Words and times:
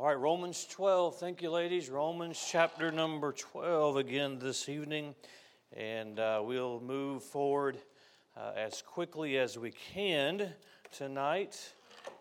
All 0.00 0.06
right, 0.06 0.18
Romans 0.18 0.66
12. 0.70 1.18
Thank 1.18 1.42
you, 1.42 1.50
ladies. 1.50 1.90
Romans 1.90 2.42
chapter 2.50 2.90
number 2.90 3.32
12 3.32 3.98
again 3.98 4.38
this 4.38 4.66
evening. 4.66 5.14
And 5.76 6.18
uh, 6.18 6.40
we'll 6.42 6.80
move 6.80 7.22
forward 7.22 7.76
uh, 8.34 8.52
as 8.56 8.80
quickly 8.80 9.36
as 9.36 9.58
we 9.58 9.72
can 9.92 10.54
tonight. 10.90 11.74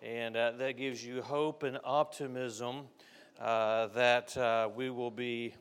And 0.04 0.36
uh, 0.36 0.52
that 0.57 0.76
gives 0.76 1.05
you 1.05 1.21
hope 1.21 1.63
and 1.63 1.79
optimism 1.86 2.82
uh, 3.39 3.88
that 3.88 4.36
uh, 4.36 4.68
we 4.75 4.89
will 4.89 5.09
be 5.09 5.54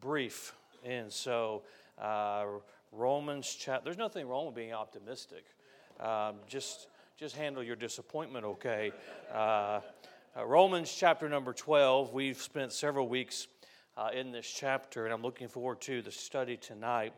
brief. 0.00 0.54
And 0.86 1.12
so, 1.12 1.64
uh, 1.98 2.46
Romans 2.92 3.54
chapter, 3.60 3.84
there's 3.84 3.98
nothing 3.98 4.26
wrong 4.26 4.46
with 4.46 4.54
being 4.54 4.72
optimistic. 4.72 5.44
Um, 6.00 6.36
just, 6.48 6.88
just 7.18 7.36
handle 7.36 7.62
your 7.62 7.76
disappointment, 7.76 8.46
okay? 8.46 8.92
Uh, 10.36 10.46
Romans 10.46 10.94
chapter 10.96 11.28
number 11.28 11.52
12, 11.52 12.12
we've 12.12 12.40
spent 12.40 12.72
several 12.72 13.08
weeks 13.08 13.48
uh, 13.96 14.10
in 14.14 14.30
this 14.30 14.46
chapter, 14.48 15.04
and 15.04 15.12
I'm 15.12 15.22
looking 15.22 15.48
forward 15.48 15.80
to 15.80 16.02
the 16.02 16.12
study 16.12 16.56
tonight. 16.56 17.12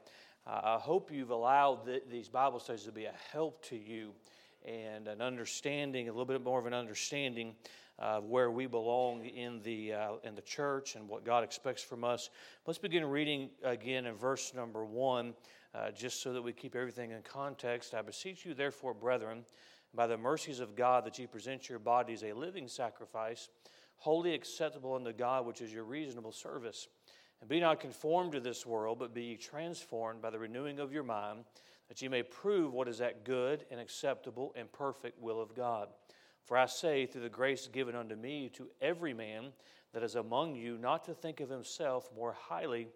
Uh, 0.46 0.60
I 0.64 0.78
hope 0.78 1.12
you've 1.12 1.28
allowed 1.28 1.84
the, 1.84 2.00
these 2.10 2.30
Bible 2.30 2.58
studies 2.58 2.84
to 2.84 2.92
be 2.92 3.04
a 3.04 3.12
help 3.30 3.62
to 3.66 3.76
you 3.76 4.14
and 4.64 5.08
an 5.08 5.20
understanding, 5.20 6.08
a 6.08 6.10
little 6.10 6.24
bit 6.24 6.42
more 6.42 6.58
of 6.58 6.64
an 6.64 6.72
understanding 6.72 7.54
of 7.98 8.24
where 8.24 8.50
we 8.50 8.64
belong 8.64 9.26
in 9.26 9.60
the, 9.60 9.92
uh, 9.92 10.12
in 10.24 10.34
the 10.34 10.40
church 10.40 10.96
and 10.96 11.06
what 11.06 11.22
God 11.22 11.44
expects 11.44 11.82
from 11.82 12.04
us. 12.04 12.30
Let's 12.66 12.78
begin 12.78 13.04
reading 13.04 13.50
again 13.62 14.06
in 14.06 14.14
verse 14.14 14.54
number 14.54 14.86
1, 14.86 15.34
uh, 15.74 15.90
just 15.90 16.22
so 16.22 16.32
that 16.32 16.40
we 16.40 16.54
keep 16.54 16.74
everything 16.74 17.10
in 17.10 17.20
context. 17.20 17.92
I 17.92 18.00
beseech 18.00 18.46
you, 18.46 18.54
therefore, 18.54 18.94
brethren, 18.94 19.44
by 19.94 20.06
the 20.06 20.16
mercies 20.16 20.60
of 20.60 20.76
God 20.76 21.04
that 21.04 21.18
ye 21.18 21.26
present 21.26 21.68
your 21.68 21.78
bodies 21.78 22.22
a 22.22 22.32
living 22.32 22.68
sacrifice, 22.68 23.48
holy 23.96 24.34
acceptable 24.34 24.94
unto 24.94 25.12
God, 25.12 25.46
which 25.46 25.60
is 25.60 25.72
your 25.72 25.84
reasonable 25.84 26.32
service. 26.32 26.88
And 27.40 27.48
be 27.48 27.60
not 27.60 27.80
conformed 27.80 28.32
to 28.32 28.40
this 28.40 28.64
world, 28.64 28.98
but 28.98 29.14
be 29.14 29.24
ye 29.24 29.36
transformed 29.36 30.22
by 30.22 30.30
the 30.30 30.38
renewing 30.38 30.78
of 30.78 30.92
your 30.92 31.02
mind, 31.02 31.44
that 31.88 32.00
ye 32.00 32.08
may 32.08 32.22
prove 32.22 32.72
what 32.72 32.88
is 32.88 32.98
that 32.98 33.24
good 33.24 33.64
and 33.70 33.80
acceptable 33.80 34.52
and 34.56 34.70
perfect 34.72 35.20
will 35.20 35.40
of 35.40 35.54
God. 35.54 35.88
For 36.44 36.56
I 36.56 36.66
say, 36.66 37.06
through 37.06 37.22
the 37.22 37.28
grace 37.28 37.68
given 37.68 37.94
unto 37.94 38.16
me, 38.16 38.48
to 38.54 38.68
every 38.80 39.12
man 39.12 39.52
that 39.92 40.02
is 40.02 40.14
among 40.14 40.54
you, 40.54 40.78
not 40.78 41.04
to 41.04 41.14
think 41.14 41.40
of 41.40 41.50
himself 41.50 42.10
more 42.16 42.32
highly 42.32 42.88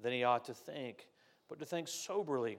than 0.00 0.12
he 0.12 0.24
ought 0.24 0.44
to 0.46 0.54
think, 0.54 1.08
but 1.48 1.58
to 1.58 1.64
think 1.64 1.88
soberly, 1.88 2.58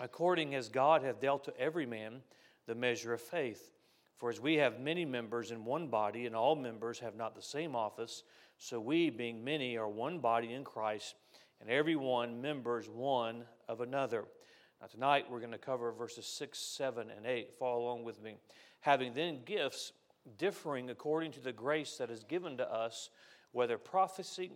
according 0.00 0.54
as 0.54 0.68
God 0.68 1.02
hath 1.02 1.20
dealt 1.20 1.44
to 1.44 1.58
every 1.58 1.86
man 1.86 2.22
the 2.66 2.74
measure 2.74 3.12
of 3.12 3.20
faith. 3.20 3.70
For 4.16 4.30
as 4.30 4.40
we 4.40 4.54
have 4.54 4.80
many 4.80 5.04
members 5.04 5.50
in 5.50 5.64
one 5.64 5.88
body, 5.88 6.26
and 6.26 6.34
all 6.34 6.56
members 6.56 6.98
have 7.00 7.16
not 7.16 7.34
the 7.34 7.42
same 7.42 7.76
office, 7.76 8.22
so 8.58 8.80
we, 8.80 9.10
being 9.10 9.44
many, 9.44 9.76
are 9.76 9.88
one 9.88 10.18
body 10.18 10.54
in 10.54 10.64
Christ, 10.64 11.14
and 11.60 11.68
every 11.68 11.96
one 11.96 12.40
members 12.40 12.88
one 12.88 13.44
of 13.68 13.82
another. 13.82 14.24
Now, 14.80 14.86
tonight 14.86 15.26
we're 15.30 15.40
going 15.40 15.52
to 15.52 15.58
cover 15.58 15.92
verses 15.92 16.26
6, 16.26 16.58
7, 16.58 17.10
and 17.14 17.26
8. 17.26 17.54
Follow 17.58 17.84
along 17.84 18.04
with 18.04 18.22
me. 18.22 18.36
Having 18.80 19.14
then 19.14 19.40
gifts 19.44 19.92
differing 20.38 20.90
according 20.90 21.32
to 21.32 21.40
the 21.40 21.52
grace 21.52 21.96
that 21.98 22.10
is 22.10 22.24
given 22.24 22.56
to 22.56 22.72
us, 22.72 23.10
whether 23.52 23.78
prophecy, 23.78 24.50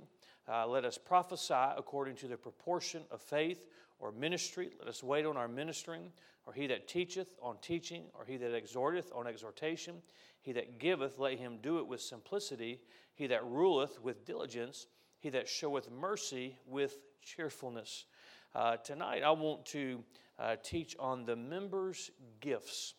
uh, 0.49 0.67
let 0.67 0.85
us 0.85 0.99
prophesy 0.99 1.55
according 1.77 2.17
to 2.17 2.29
the 2.29 2.37
proportion 2.37 3.03
of 3.11 3.21
faith, 3.21 3.67
or 3.99 4.13
ministry, 4.13 4.71
let 4.79 4.89
us 4.89 5.03
wait 5.03 5.27
on 5.27 5.37
our 5.37 5.49
ministering 5.49 6.11
or 6.47 6.53
he 6.53 6.67
that 6.67 6.89
teacheth 6.89 7.37
on 7.43 7.57
teaching, 7.61 8.05
or 8.15 8.25
he 8.25 8.37
that 8.37 8.55
exhorteth 8.55 9.13
on 9.15 9.27
exhortation. 9.27 9.97
He 10.43 10.53
that 10.53 10.79
giveth, 10.79 11.19
let 11.19 11.39
him 11.39 11.59
do 11.63 11.79
it 11.79 11.87
with 11.87 12.01
simplicity. 12.01 12.81
He 13.15 13.27
that 13.29 13.45
ruleth 13.45 14.01
with 14.03 14.25
diligence. 14.25 14.87
He 15.21 15.29
that 15.31 15.49
showeth 15.49 15.91
mercy 15.91 16.57
with 16.67 16.99
cheerfulness. 17.23 18.07
Uh, 18.55 18.79
tonight, 18.79 19.23
I 19.23 19.31
want 19.31 19.67
to 19.67 20.03
uh, 20.39 20.57
teach 20.63 20.97
on 20.99 21.25
the 21.25 21.37
members' 21.37 22.11
gifts. 22.41 22.95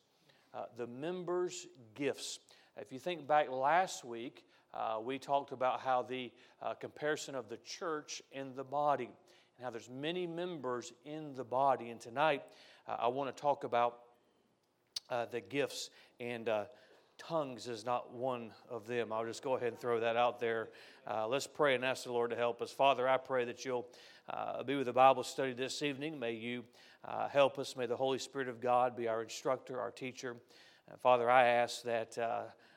Uh, 0.53 0.65
the 0.77 0.87
members' 0.87 1.67
gifts. 1.95 2.39
If 2.77 2.93
you 2.93 2.99
think 2.99 3.27
back 3.27 3.51
last 3.51 4.05
week, 4.05 4.45
uh, 4.73 4.99
we 5.03 5.19
talked 5.19 5.51
about 5.51 5.81
how 5.81 6.01
the 6.01 6.31
uh, 6.61 6.73
comparison 6.75 7.35
of 7.35 7.49
the 7.49 7.57
church 7.57 8.21
and 8.31 8.55
the 8.55 8.63
body, 8.63 9.09
and 9.57 9.65
how 9.65 9.69
there's 9.69 9.89
many 9.89 10.25
members 10.25 10.93
in 11.05 11.35
the 11.35 11.43
body. 11.43 11.89
And 11.89 11.99
tonight, 11.99 12.43
uh, 12.87 12.95
I 12.99 13.07
want 13.09 13.35
to 13.35 13.41
talk 13.41 13.63
about 13.63 13.99
uh, 15.09 15.25
the 15.25 15.41
gifts, 15.41 15.89
and 16.19 16.47
uh, 16.47 16.65
tongues 17.17 17.67
is 17.67 17.85
not 17.85 18.13
one 18.13 18.51
of 18.69 18.87
them. 18.87 19.11
I'll 19.11 19.25
just 19.25 19.43
go 19.43 19.55
ahead 19.55 19.69
and 19.69 19.79
throw 19.79 19.99
that 19.99 20.15
out 20.15 20.39
there. 20.39 20.69
Uh, 21.05 21.27
let's 21.27 21.47
pray 21.47 21.75
and 21.75 21.83
ask 21.83 22.05
the 22.05 22.13
Lord 22.13 22.31
to 22.31 22.37
help 22.37 22.61
us. 22.61 22.71
Father, 22.71 23.07
I 23.07 23.17
pray 23.17 23.45
that 23.45 23.65
you'll 23.65 23.87
be 24.65 24.75
with 24.75 24.85
the 24.85 24.93
Bible 24.93 25.23
study 25.23 25.51
this 25.51 25.81
evening. 25.81 26.17
May 26.17 26.33
you 26.33 26.63
help 27.31 27.59
us. 27.59 27.75
May 27.75 27.87
the 27.87 27.97
Holy 27.97 28.19
Spirit 28.19 28.47
of 28.47 28.61
God 28.61 28.95
be 28.95 29.09
our 29.09 29.21
instructor, 29.21 29.79
our 29.79 29.91
teacher. 29.91 30.37
Father, 31.01 31.29
I 31.29 31.47
ask 31.47 31.83
that 31.83 32.17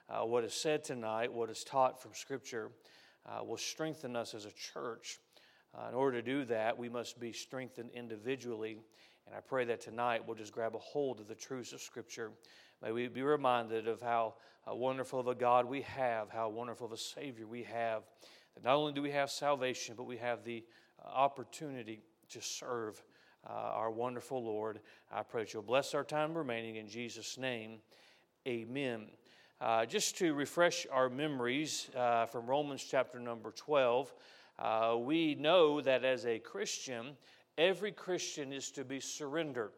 what 0.08 0.44
is 0.44 0.54
said 0.54 0.84
tonight, 0.84 1.32
what 1.32 1.50
is 1.50 1.64
taught 1.64 2.00
from 2.00 2.12
Scripture, 2.14 2.70
will 3.42 3.56
strengthen 3.56 4.16
us 4.16 4.34
as 4.34 4.44
a 4.44 4.52
church. 4.52 5.18
in 5.88 5.94
order 5.94 6.20
to 6.20 6.22
do 6.22 6.44
that, 6.44 6.78
we 6.78 6.88
must 6.88 7.18
be 7.18 7.32
strengthened 7.32 7.90
individually 7.94 8.78
and 9.26 9.34
I 9.34 9.40
pray 9.40 9.64
that 9.66 9.80
tonight 9.80 10.22
we'll 10.26 10.36
just 10.36 10.52
grab 10.52 10.74
a 10.74 10.78
hold 10.78 11.20
of 11.20 11.28
the 11.28 11.34
truths 11.34 11.72
of 11.72 11.80
Scripture. 11.80 12.32
May 12.82 12.92
we 12.92 13.08
be 13.08 13.22
reminded 13.22 13.88
of 13.88 14.02
how 14.02 14.34
wonderful 14.66 15.20
of 15.20 15.28
a 15.28 15.34
God 15.34 15.66
we 15.66 15.82
have, 15.82 16.30
how 16.30 16.48
wonderful 16.50 16.86
of 16.86 16.92
a 16.92 16.98
Savior 16.98 17.46
we 17.46 17.62
have. 17.62 18.02
That 18.54 18.64
not 18.64 18.76
only 18.76 18.92
do 18.92 19.02
we 19.02 19.10
have 19.12 19.30
salvation, 19.30 19.94
but 19.96 20.04
we 20.04 20.18
have 20.18 20.44
the 20.44 20.64
uh, 21.02 21.08
opportunity 21.08 22.02
to 22.30 22.40
serve 22.40 23.02
uh, 23.48 23.52
our 23.52 23.90
wonderful 23.90 24.44
Lord. 24.44 24.80
I 25.10 25.22
pray 25.22 25.42
that 25.42 25.54
you'll 25.54 25.62
bless 25.62 25.94
our 25.94 26.04
time 26.04 26.36
remaining 26.36 26.76
in 26.76 26.88
Jesus' 26.88 27.38
name. 27.38 27.78
Amen. 28.46 29.06
Uh, 29.60 29.86
just 29.86 30.18
to 30.18 30.34
refresh 30.34 30.84
our 30.90 31.08
memories 31.08 31.88
uh, 31.96 32.26
from 32.26 32.46
Romans 32.46 32.84
chapter 32.88 33.20
number 33.20 33.52
12, 33.52 34.12
uh, 34.58 34.96
we 34.98 35.36
know 35.36 35.80
that 35.80 36.04
as 36.04 36.26
a 36.26 36.40
Christian, 36.40 37.16
every 37.56 37.92
Christian 37.92 38.52
is 38.52 38.70
to 38.72 38.84
be 38.84 38.98
surrendered. 38.98 39.70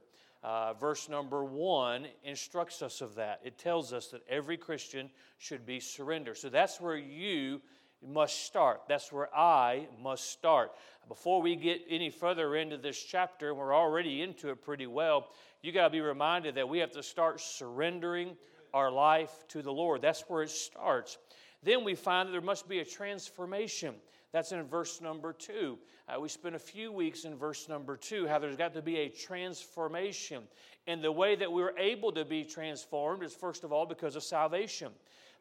Uh, 0.43 0.73
verse 0.73 1.09
number 1.11 1.45
one 1.45 2.07
instructs 2.25 2.81
us 2.81 3.03
of 3.03 3.15
that. 3.17 3.41
It 3.45 3.59
tells 3.59 3.93
us 3.93 4.09
that 4.09 4.23
every 4.29 4.57
Christian 4.57 5.11
should 5.39 5.67
be 5.67 5.79
surrendered. 5.79 6.39
So 6.39 6.49
that's 6.49 6.81
where 6.81 6.97
you 6.97 7.61
must 8.07 8.45
start. 8.45 8.83
That's 8.89 9.13
where 9.13 9.35
I 9.37 9.89
must 10.03 10.31
start. 10.31 10.73
Before 11.07 11.43
we 11.43 11.55
get 11.55 11.83
any 11.89 12.11
further 12.11 12.57
into 12.57 12.79
this 12.79 13.03
chapter, 13.03 13.51
and 13.51 13.59
we're 13.59 13.75
already 13.75 14.23
into 14.23 14.49
it 14.51 14.63
pretty 14.63 14.87
well, 14.87 15.29
you 15.63 15.73
got 15.73 15.85
to 15.85 15.91
be 15.91 16.01
reminded 16.01 16.55
that 16.55 16.69
we 16.69 16.79
have 16.79 16.93
to 16.93 17.03
start 17.03 17.41
surrendering 17.41 18.37
our 18.73 18.91
life 18.91 19.33
to 19.49 19.63
the 19.63 19.73
Lord. 19.73 20.03
That's 20.03 20.23
where 20.29 20.43
it 20.43 20.51
starts. 20.51 21.19
Then 21.63 21.85
we 21.85 21.95
find 21.95 22.29
that 22.29 22.33
there 22.33 22.41
must 22.41 22.69
be 22.69 22.81
a 22.81 22.85
transformation. 22.85 23.95
That's 24.33 24.53
in 24.53 24.63
verse 24.65 25.01
number 25.01 25.33
two. 25.33 25.79
Uh, 26.09 26.21
we 26.21 26.29
spent 26.29 26.55
a 26.55 26.59
few 26.59 26.93
weeks 26.93 27.25
in 27.25 27.37
verse 27.37 27.69
number 27.69 27.97
two, 27.97 28.27
how 28.27 28.39
there's 28.39 28.57
got 28.57 28.75
to 28.75 28.83
be 28.83 28.99
a 28.99 29.09
transformation. 29.09 30.43
And 30.87 31.03
the 31.03 31.11
way 31.11 31.37
that 31.37 31.51
we're 31.51 31.77
able 31.79 32.13
to 32.13 32.25
be 32.25 32.45
transformed 32.45 33.23
is, 33.23 33.35
first 33.35 33.65
of 33.65 33.73
all, 33.73 33.87
because 33.87 34.15
of 34.15 34.23
salvation. 34.23 34.93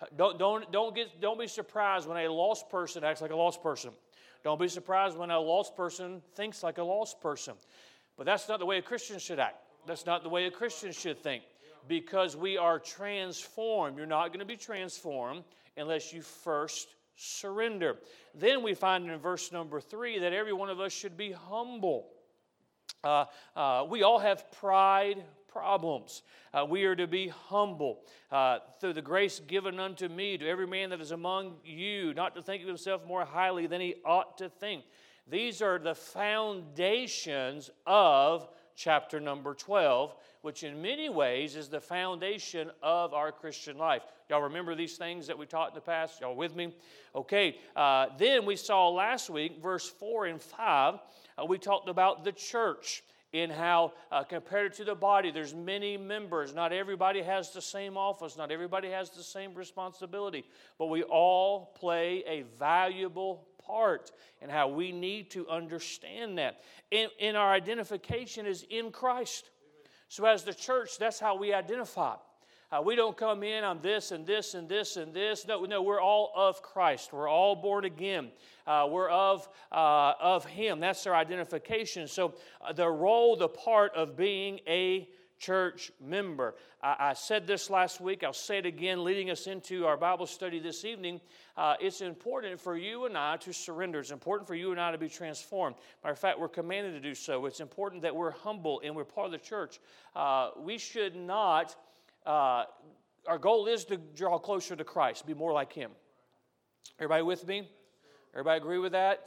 Uh, 0.01 0.05
don't, 0.15 0.39
don't, 0.39 0.71
don't, 0.71 0.95
get, 0.95 1.21
don't 1.21 1.39
be 1.39 1.47
surprised 1.47 2.07
when 2.07 2.17
a 2.17 2.31
lost 2.31 2.69
person 2.69 3.03
acts 3.03 3.21
like 3.21 3.31
a 3.31 3.35
lost 3.35 3.61
person. 3.61 3.91
Don't 4.43 4.59
be 4.59 4.67
surprised 4.67 5.17
when 5.17 5.31
a 5.31 5.39
lost 5.39 5.75
person 5.75 6.21
thinks 6.35 6.63
like 6.63 6.77
a 6.77 6.83
lost 6.83 7.19
person. 7.21 7.55
But 8.17 8.25
that's 8.25 8.47
not 8.47 8.59
the 8.59 8.65
way 8.65 8.77
a 8.77 8.81
Christian 8.81 9.19
should 9.19 9.39
act. 9.39 9.57
That's 9.85 10.05
not 10.05 10.23
the 10.23 10.29
way 10.29 10.45
a 10.45 10.51
Christian 10.51 10.91
should 10.91 11.21
think. 11.21 11.43
Because 11.87 12.35
we 12.35 12.57
are 12.57 12.79
transformed. 12.79 13.97
You're 13.97 14.05
not 14.05 14.27
going 14.29 14.39
to 14.39 14.45
be 14.45 14.57
transformed 14.57 15.43
unless 15.77 16.13
you 16.13 16.21
first 16.21 16.95
surrender. 17.15 17.97
Then 18.33 18.63
we 18.63 18.73
find 18.73 19.09
in 19.09 19.19
verse 19.19 19.51
number 19.51 19.79
three 19.79 20.19
that 20.19 20.33
every 20.33 20.53
one 20.53 20.69
of 20.69 20.79
us 20.79 20.91
should 20.91 21.17
be 21.17 21.31
humble. 21.31 22.07
Uh, 23.03 23.25
uh, 23.55 23.85
we 23.89 24.03
all 24.03 24.19
have 24.19 24.51
pride 24.51 25.23
problems. 25.47 26.23
Uh, 26.53 26.65
we 26.67 26.83
are 26.83 26.95
to 26.95 27.07
be 27.07 27.29
humble. 27.29 28.01
Uh, 28.31 28.59
through 28.81 28.93
the 28.93 29.01
grace 29.01 29.39
given 29.39 29.79
unto 29.79 30.09
me, 30.09 30.37
to 30.37 30.47
every 30.47 30.67
man 30.67 30.89
that 30.89 30.99
is 30.99 31.11
among 31.11 31.55
you, 31.63 32.13
not 32.13 32.35
to 32.35 32.41
think 32.41 32.61
of 32.61 32.67
himself 32.67 33.05
more 33.05 33.23
highly 33.23 33.67
than 33.67 33.79
he 33.79 33.95
ought 34.03 34.37
to 34.37 34.49
think. 34.49 34.83
These 35.27 35.61
are 35.61 35.79
the 35.79 35.95
foundations 35.95 37.69
of 37.85 38.49
chapter 38.75 39.19
number 39.19 39.53
12, 39.53 40.15
which 40.41 40.63
in 40.63 40.81
many 40.81 41.09
ways 41.09 41.55
is 41.55 41.69
the 41.69 41.79
foundation 41.79 42.69
of 42.83 43.13
our 43.13 43.31
Christian 43.31 43.77
life. 43.77 44.03
Y'all 44.29 44.41
remember 44.41 44.75
these 44.75 44.97
things 44.97 45.27
that 45.27 45.37
we 45.37 45.45
taught 45.45 45.69
in 45.69 45.75
the 45.75 45.81
past? 45.81 46.21
Y'all 46.21 46.35
with 46.35 46.55
me? 46.55 46.73
Okay, 47.15 47.57
uh, 47.75 48.07
then 48.17 48.45
we 48.45 48.55
saw 48.55 48.89
last 48.89 49.29
week, 49.29 49.61
verse 49.61 49.89
4 49.89 50.27
and 50.27 50.41
5, 50.41 50.95
uh, 51.37 51.45
we 51.45 51.57
talked 51.57 51.89
about 51.89 52.23
the 52.23 52.31
church 52.31 53.03
in 53.33 53.49
how, 53.49 53.91
uh, 54.11 54.23
compared 54.23 54.73
to 54.73 54.85
the 54.85 54.95
body, 54.95 55.29
there's 55.29 55.53
many 55.53 55.97
members. 55.97 56.53
Not 56.53 56.71
everybody 56.71 57.21
has 57.21 57.51
the 57.51 57.61
same 57.61 57.97
office, 57.97 58.37
not 58.37 58.49
everybody 58.49 58.89
has 58.91 59.09
the 59.09 59.23
same 59.23 59.53
responsibility, 59.53 60.45
but 60.79 60.85
we 60.85 61.03
all 61.03 61.73
play 61.77 62.23
a 62.27 62.43
valuable 62.57 63.45
part 63.65 64.11
and 64.41 64.51
how 64.51 64.67
we 64.67 64.91
need 64.91 65.31
to 65.31 65.47
understand 65.49 66.37
that. 66.37 66.61
In, 66.91 67.35
our 67.35 67.51
identification 67.51 68.45
is 68.45 68.65
in 68.69 68.91
Christ. 68.91 69.49
So, 70.07 70.25
as 70.25 70.43
the 70.43 70.53
church, 70.53 70.97
that's 70.97 71.19
how 71.19 71.37
we 71.37 71.53
identify. 71.53 72.15
Uh, 72.71 72.81
we 72.81 72.95
don't 72.95 73.15
come 73.15 73.43
in 73.43 73.63
on 73.63 73.79
this 73.81 74.11
and 74.11 74.25
this 74.25 74.53
and 74.53 74.67
this 74.67 74.97
and 74.97 75.13
this. 75.13 75.47
No, 75.47 75.63
no, 75.65 75.81
we're 75.81 76.01
all 76.01 76.31
of 76.35 76.61
Christ. 76.61 77.13
We're 77.13 77.29
all 77.29 77.55
born 77.55 77.85
again. 77.85 78.31
Uh, 78.65 78.87
we're 78.89 79.09
of, 79.09 79.47
uh, 79.71 80.13
of 80.19 80.45
Him. 80.45 80.79
That's 80.79 81.05
our 81.05 81.15
identification. 81.15 82.07
So, 82.07 82.33
uh, 82.61 82.73
the 82.73 82.89
role, 82.89 83.35
the 83.35 83.49
part 83.49 83.93
of 83.95 84.17
being 84.17 84.59
a 84.67 85.07
church 85.45 85.91
member. 86.03 86.55
I, 86.81 86.95
I, 86.99 87.13
said 87.13 87.45
this 87.45 87.69
last 87.69 88.01
week, 88.01 88.23
I'll 88.23 88.33
say 88.33 88.57
it 88.57 88.65
again, 88.65 89.03
leading 89.03 89.29
us 89.29 89.45
into 89.45 89.85
our 89.85 89.95
Bible 89.95 90.25
study 90.25 90.59
this 90.59 90.83
evening. 90.83 91.21
Uh, 91.55 91.75
it's 91.79 92.01
important 92.01 92.59
for 92.59 92.75
you 92.75 93.05
and 93.05 93.15
I 93.15 93.37
to 93.37 93.53
surrender. 93.53 93.99
It's 93.99 94.09
important 94.09 94.47
for 94.47 94.55
you 94.55 94.71
and 94.71 94.81
I 94.81 94.91
to 94.91 94.97
be 94.97 95.07
transformed. 95.07 95.75
Matter 96.03 96.13
of 96.13 96.19
fact, 96.19 96.39
we're 96.39 96.47
commanded 96.47 96.93
to 96.93 96.99
do 96.99 97.13
so. 97.13 97.45
It's 97.45 97.59
important 97.59 98.01
that 98.01 98.15
we're 98.15 98.31
humble 98.31 98.81
and 98.83 98.95
we're 98.95 99.05
part 99.05 99.27
of 99.27 99.31
the 99.33 99.37
church. 99.37 99.79
Uh, 100.15 100.49
we 100.59 100.79
should 100.79 101.15
not, 101.15 101.75
uh, 102.25 102.63
our 103.27 103.37
goal 103.37 103.67
is 103.67 103.85
to 103.85 103.97
draw 103.97 104.39
closer 104.39 104.75
to 104.75 104.83
Christ, 104.83 105.27
be 105.27 105.35
more 105.35 105.53
like 105.53 105.73
Him. 105.73 105.91
Everybody 106.97 107.21
with 107.21 107.47
me? 107.47 107.69
Everybody 108.33 108.57
agree 108.57 108.79
with 108.79 108.93
that? 108.93 109.23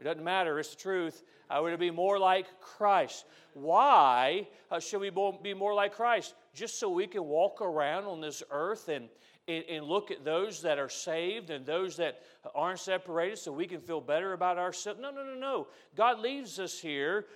It 0.00 0.04
doesn't 0.04 0.24
matter, 0.24 0.58
it's 0.58 0.70
the 0.70 0.80
truth. 0.80 1.22
I 1.50 1.60
to 1.70 1.78
be 1.78 1.90
more 1.90 2.18
like 2.18 2.46
Christ. 2.60 3.24
Why 3.54 4.46
uh, 4.70 4.78
should 4.78 5.00
we 5.00 5.10
be 5.42 5.52
more 5.52 5.74
like 5.74 5.94
Christ? 5.94 6.34
Just 6.54 6.78
so 6.78 6.88
we 6.88 7.06
can 7.08 7.24
walk 7.24 7.60
around 7.60 8.04
on 8.04 8.20
this 8.20 8.42
earth 8.50 8.88
and, 8.88 9.08
and, 9.48 9.64
and, 9.68 9.84
look 9.84 10.12
at 10.12 10.24
those 10.24 10.62
that 10.62 10.78
are 10.78 10.88
saved 10.88 11.50
and 11.50 11.66
those 11.66 11.96
that 11.96 12.22
aren't 12.54 12.78
separated 12.78 13.38
so 13.38 13.50
we 13.50 13.66
can 13.66 13.80
feel 13.80 14.00
better 14.00 14.32
about 14.32 14.58
ourselves. 14.58 15.00
No, 15.00 15.10
no, 15.10 15.24
no, 15.24 15.34
no. 15.34 15.66
God 15.96 16.20
leaves 16.20 16.60
us 16.60 16.78
here. 16.78 17.26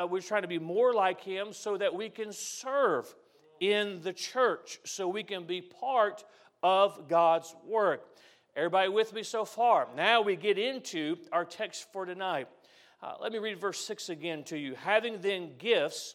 Uh, 0.00 0.06
we're 0.06 0.20
trying 0.20 0.42
to 0.42 0.48
be 0.48 0.60
more 0.60 0.94
like 0.94 1.20
Him 1.20 1.52
so 1.52 1.76
that 1.76 1.92
we 1.92 2.08
can 2.08 2.32
serve 2.32 3.12
in 3.58 4.00
the 4.02 4.12
church, 4.12 4.78
so 4.84 5.08
we 5.08 5.24
can 5.24 5.44
be 5.44 5.60
part 5.60 6.24
of 6.62 7.08
God's 7.08 7.54
work. 7.66 8.06
Everybody 8.56 8.88
with 8.88 9.12
me 9.12 9.24
so 9.24 9.44
far? 9.44 9.88
Now 9.96 10.20
we 10.20 10.36
get 10.36 10.58
into 10.58 11.16
our 11.32 11.44
text 11.44 11.92
for 11.92 12.06
tonight. 12.06 12.46
Uh, 13.04 13.12
let 13.20 13.32
me 13.32 13.38
read 13.38 13.60
verse 13.60 13.84
6 13.84 14.08
again 14.08 14.42
to 14.42 14.56
you. 14.56 14.74
Having 14.76 15.20
then 15.20 15.50
gifts 15.58 16.14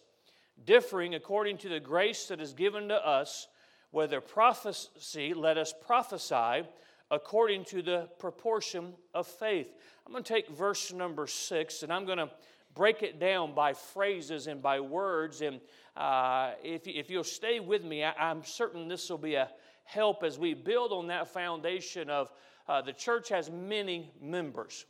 differing 0.66 1.14
according 1.14 1.56
to 1.60 1.70
the 1.70 1.80
grace 1.80 2.26
that 2.26 2.42
is 2.42 2.54
given 2.54 2.88
to 2.88 2.96
us, 2.96 3.48
whether 3.92 4.20
prophecy, 4.20 5.36
let 5.36 5.60
us 5.60 5.72
prophesy 5.86 6.68
according 7.12 7.64
to 7.66 7.84
the 7.84 8.10
proportion 8.18 8.94
of 9.14 9.28
faith. 9.28 9.72
I'm 10.04 10.12
going 10.12 10.24
to 10.24 10.34
take 10.34 10.50
verse 10.50 10.92
number 10.92 11.28
6 11.28 11.84
and 11.84 11.94
I'm 11.94 12.06
going 12.06 12.18
to 12.18 12.32
break 12.74 13.04
it 13.04 13.20
down 13.20 13.54
by 13.54 13.74
phrases 13.74 14.48
and 14.48 14.60
by 14.60 14.80
words. 14.80 15.42
And 15.42 15.62
uh, 15.96 16.54
if, 16.64 16.88
if 16.88 17.12
you'll 17.12 17.24
stay 17.24 17.60
with 17.60 17.84
me, 17.84 18.04
I, 18.04 18.14
I'm 18.14 18.44
certain 18.44 18.88
this 18.88 19.12
will 19.12 19.20
be 19.20 19.36
a 19.36 19.52
help 19.84 20.24
as 20.24 20.40
we 20.40 20.56
build 20.56 20.92
on 20.92 21.06
that 21.08 21.28
foundation 21.28 22.10
of 22.10 22.32
uh, 22.68 22.82
the 22.82 22.94
church 22.94 23.30
has 23.30 23.52
many 23.52 24.10
members. 24.20 24.88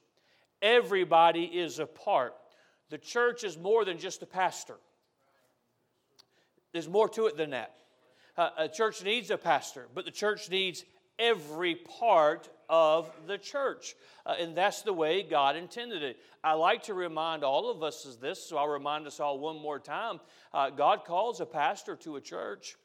Everybody 0.61 1.43
is 1.43 1.79
a 1.79 1.85
part. 1.85 2.35
The 2.89 2.97
church 2.97 3.43
is 3.43 3.57
more 3.57 3.85
than 3.85 3.97
just 3.97 4.21
a 4.21 4.25
pastor. 4.25 4.75
There's 6.73 6.89
more 6.89 7.09
to 7.09 7.27
it 7.27 7.37
than 7.37 7.51
that. 7.51 7.75
Uh, 8.37 8.49
a 8.57 8.67
church 8.69 9.03
needs 9.03 9.31
a 9.31 9.37
pastor, 9.37 9.87
but 9.93 10.05
the 10.05 10.11
church 10.11 10.49
needs 10.49 10.85
every 11.17 11.75
part 11.75 12.49
of 12.69 13.11
the 13.27 13.37
church. 13.37 13.95
Uh, 14.25 14.35
and 14.39 14.55
that's 14.55 14.83
the 14.83 14.93
way 14.93 15.23
God 15.23 15.55
intended 15.55 16.03
it. 16.03 16.17
I 16.43 16.53
like 16.53 16.83
to 16.83 16.93
remind 16.93 17.43
all 17.43 17.69
of 17.69 17.83
us 17.83 18.05
of 18.05 18.21
this, 18.21 18.47
so 18.47 18.57
I'll 18.57 18.67
remind 18.67 19.07
us 19.07 19.19
all 19.19 19.39
one 19.39 19.59
more 19.59 19.79
time. 19.79 20.19
Uh, 20.53 20.69
God 20.69 21.03
calls 21.05 21.41
a 21.41 21.45
pastor 21.45 21.95
to 21.97 22.15
a 22.15 22.21
church. 22.21 22.75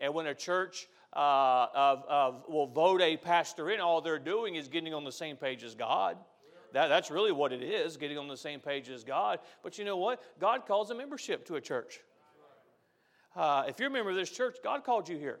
And 0.00 0.12
when 0.12 0.26
a 0.26 0.34
church 0.34 0.88
uh, 1.14 1.66
of, 1.74 2.04
of, 2.08 2.44
will 2.48 2.66
vote 2.66 3.00
a 3.00 3.16
pastor 3.16 3.70
in, 3.70 3.80
all 3.80 4.00
they're 4.00 4.18
doing 4.18 4.56
is 4.56 4.68
getting 4.68 4.92
on 4.92 5.04
the 5.04 5.12
same 5.12 5.36
page 5.36 5.62
as 5.62 5.74
God. 5.74 6.18
That, 6.74 6.88
that's 6.88 7.08
really 7.08 7.30
what 7.30 7.52
it 7.52 7.62
is, 7.62 7.96
getting 7.96 8.18
on 8.18 8.26
the 8.26 8.36
same 8.36 8.58
page 8.58 8.88
as 8.90 9.04
God. 9.04 9.38
But 9.62 9.78
you 9.78 9.84
know 9.84 9.96
what? 9.96 10.20
God 10.40 10.66
calls 10.66 10.90
a 10.90 10.94
membership 10.94 11.46
to 11.46 11.54
a 11.54 11.60
church. 11.60 12.00
Uh, 13.36 13.62
if 13.68 13.78
you're 13.78 13.88
a 13.88 13.92
member 13.92 14.10
of 14.10 14.16
this 14.16 14.30
church, 14.30 14.56
God 14.62 14.82
called 14.82 15.08
you 15.08 15.16
here. 15.16 15.38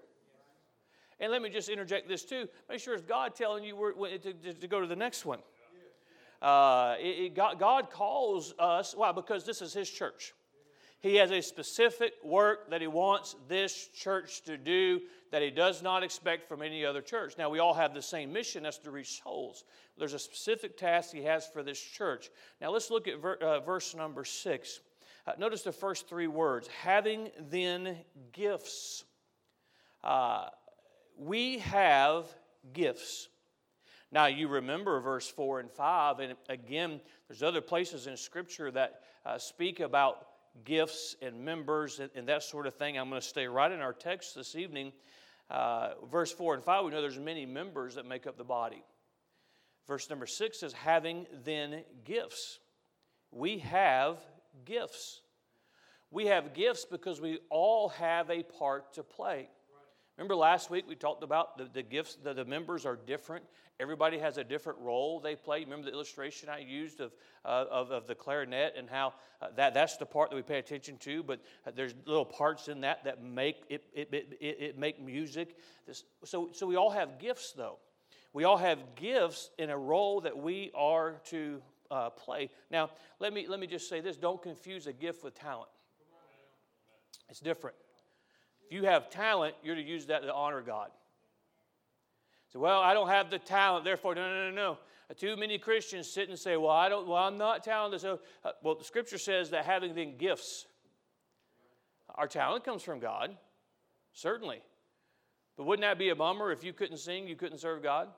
And 1.18 1.32
let 1.32 1.42
me 1.42 1.50
just 1.50 1.68
interject 1.68 2.08
this 2.08 2.24
too. 2.24 2.48
Make 2.68 2.78
sure 2.78 2.94
it's 2.94 3.02
God 3.02 3.34
telling 3.34 3.64
you 3.64 3.74
where, 3.74 3.92
to, 3.92 4.32
to, 4.32 4.54
to, 4.54 4.68
go 4.68 4.80
to 4.80 4.86
the 4.86 4.94
next 4.94 5.24
one. 5.24 5.40
Uh, 6.40 6.94
it, 7.00 7.06
it, 7.06 7.34
God, 7.34 7.58
God 7.58 7.90
calls 7.90 8.54
us, 8.58 8.94
why? 8.96 9.10
Because 9.10 9.44
this 9.44 9.60
is 9.60 9.74
His 9.74 9.90
church. 9.90 10.34
He 11.04 11.16
has 11.16 11.30
a 11.30 11.42
specific 11.42 12.14
work 12.24 12.70
that 12.70 12.80
he 12.80 12.86
wants 12.86 13.36
this 13.46 13.88
church 13.88 14.40
to 14.44 14.56
do 14.56 15.02
that 15.32 15.42
he 15.42 15.50
does 15.50 15.82
not 15.82 16.02
expect 16.02 16.48
from 16.48 16.62
any 16.62 16.82
other 16.82 17.02
church. 17.02 17.34
Now, 17.36 17.50
we 17.50 17.58
all 17.58 17.74
have 17.74 17.92
the 17.92 18.00
same 18.00 18.32
mission 18.32 18.62
that's 18.62 18.78
to 18.78 18.90
reach 18.90 19.22
souls. 19.22 19.64
There's 19.98 20.14
a 20.14 20.18
specific 20.18 20.78
task 20.78 21.12
he 21.12 21.22
has 21.24 21.46
for 21.46 21.62
this 21.62 21.78
church. 21.78 22.30
Now, 22.58 22.70
let's 22.70 22.90
look 22.90 23.06
at 23.06 23.20
ver- 23.20 23.34
uh, 23.34 23.60
verse 23.60 23.94
number 23.94 24.24
six. 24.24 24.80
Uh, 25.26 25.32
notice 25.38 25.60
the 25.60 25.72
first 25.72 26.08
three 26.08 26.26
words 26.26 26.68
having 26.68 27.28
then 27.50 27.98
gifts. 28.32 29.04
Uh, 30.02 30.46
we 31.18 31.58
have 31.58 32.34
gifts. 32.72 33.28
Now, 34.10 34.24
you 34.24 34.48
remember 34.48 34.98
verse 35.00 35.28
4 35.28 35.60
and 35.60 35.70
5, 35.70 36.20
and 36.20 36.34
again, 36.48 36.98
there's 37.28 37.42
other 37.42 37.60
places 37.60 38.06
in 38.06 38.16
Scripture 38.16 38.70
that 38.70 39.02
uh, 39.26 39.36
speak 39.36 39.80
about 39.80 40.28
gifts 40.64 41.16
and 41.20 41.44
members 41.44 41.98
and, 41.98 42.10
and, 42.14 42.28
that 42.28 42.42
sort 42.42 42.66
of 42.66 42.74
thing. 42.74 42.96
I'm 42.96 43.08
going 43.08 43.20
to 43.20 43.26
stay 43.26 43.46
right 43.46 43.70
in 43.70 43.80
our 43.80 43.92
text 43.92 44.34
this 44.34 44.54
evening. 44.54 44.92
Uh, 45.50 45.90
verse 46.10 46.32
4 46.32 46.54
and 46.54 46.64
5, 46.64 46.84
we 46.84 46.90
know 46.90 47.00
there's 47.00 47.18
many 47.18 47.44
members 47.44 47.96
that 47.96 48.06
make 48.06 48.26
up 48.26 48.38
the 48.38 48.44
body. 48.44 48.82
Verse 49.86 50.08
number 50.08 50.26
6 50.26 50.60
says, 50.60 50.72
having 50.72 51.26
then 51.44 51.82
gifts. 52.04 52.60
We 53.30 53.58
have 53.58 54.18
gifts. 54.64 55.20
We 56.10 56.26
have 56.26 56.54
gifts 56.54 56.84
because 56.84 57.20
we 57.20 57.40
all 57.50 57.88
have 57.90 58.30
a 58.30 58.42
part 58.42 58.94
to 58.94 59.02
play. 59.02 59.48
Remember 60.16 60.36
last 60.36 60.70
week 60.70 60.84
we 60.88 60.94
talked 60.94 61.24
about 61.24 61.58
the, 61.58 61.64
the 61.72 61.82
gifts, 61.82 62.16
the, 62.22 62.32
the 62.32 62.44
members 62.44 62.86
are 62.86 62.96
different. 62.96 63.44
Everybody 63.80 64.18
has 64.18 64.38
a 64.38 64.44
different 64.44 64.78
role 64.78 65.18
they 65.18 65.34
play. 65.34 65.64
Remember 65.64 65.86
the 65.86 65.92
illustration 65.92 66.48
I 66.48 66.58
used 66.58 67.00
of, 67.00 67.12
uh, 67.44 67.64
of, 67.68 67.90
of, 67.90 68.06
the 68.06 68.14
clarinet 68.14 68.74
and 68.78 68.88
how 68.88 69.14
uh, 69.42 69.48
that, 69.56 69.74
that's 69.74 69.96
the 69.96 70.06
part 70.06 70.30
that 70.30 70.36
we 70.36 70.42
pay 70.42 70.60
attention 70.60 70.98
to, 70.98 71.24
but 71.24 71.40
uh, 71.66 71.72
there's 71.74 71.94
little 72.06 72.24
parts 72.24 72.68
in 72.68 72.82
that 72.82 73.02
that 73.04 73.24
make 73.24 73.64
it, 73.68 73.84
it, 73.92 74.08
it, 74.12 74.38
it 74.40 74.78
make 74.78 75.02
music. 75.02 75.56
This, 75.84 76.04
so, 76.24 76.50
so 76.52 76.66
we 76.68 76.76
all 76.76 76.90
have 76.90 77.18
gifts 77.18 77.52
though. 77.56 77.78
We 78.32 78.44
all 78.44 78.56
have 78.56 78.78
gifts 78.94 79.50
in 79.58 79.70
a 79.70 79.78
role 79.78 80.20
that 80.20 80.36
we 80.36 80.70
are 80.76 81.20
to 81.26 81.60
uh, 81.90 82.10
play. 82.10 82.50
Now, 82.70 82.90
let 83.18 83.32
me, 83.32 83.46
let 83.48 83.58
me 83.58 83.66
just 83.66 83.88
say 83.88 84.00
this 84.00 84.16
don't 84.16 84.40
confuse 84.40 84.86
a 84.86 84.92
gift 84.92 85.24
with 85.24 85.34
talent, 85.34 85.70
it's 87.28 87.40
different. 87.40 87.76
If 88.66 88.72
you 88.72 88.84
have 88.84 89.10
talent, 89.10 89.54
you're 89.62 89.74
to 89.74 89.82
use 89.82 90.06
that 90.06 90.22
to 90.22 90.32
honor 90.32 90.62
God. 90.62 90.90
So, 92.52 92.60
well, 92.60 92.80
I 92.80 92.94
don't 92.94 93.08
have 93.08 93.30
the 93.30 93.38
talent, 93.38 93.84
therefore, 93.84 94.14
no, 94.14 94.28
no, 94.28 94.50
no, 94.50 94.54
no. 94.54 94.78
Too 95.16 95.36
many 95.36 95.58
Christians 95.58 96.08
sit 96.08 96.28
and 96.28 96.38
say, 96.38 96.56
well, 96.56 96.70
I 96.70 96.88
don't, 96.88 97.06
well, 97.06 97.18
I'm 97.18 97.36
not 97.36 97.62
talented. 97.62 98.00
So, 98.00 98.20
uh, 98.44 98.52
well, 98.62 98.74
the 98.74 98.84
scripture 98.84 99.18
says 99.18 99.50
that 99.50 99.64
having 99.64 99.94
then 99.94 100.16
gifts, 100.16 100.66
our 102.14 102.26
talent 102.26 102.64
comes 102.64 102.82
from 102.82 103.00
God, 103.00 103.36
certainly. 104.12 104.62
But 105.56 105.64
wouldn't 105.64 105.82
that 105.82 105.98
be 105.98 106.08
a 106.08 106.16
bummer 106.16 106.52
if 106.52 106.64
you 106.64 106.72
couldn't 106.72 106.96
sing, 106.98 107.28
you 107.28 107.36
couldn't 107.36 107.58
serve 107.58 107.82
God? 107.82 108.08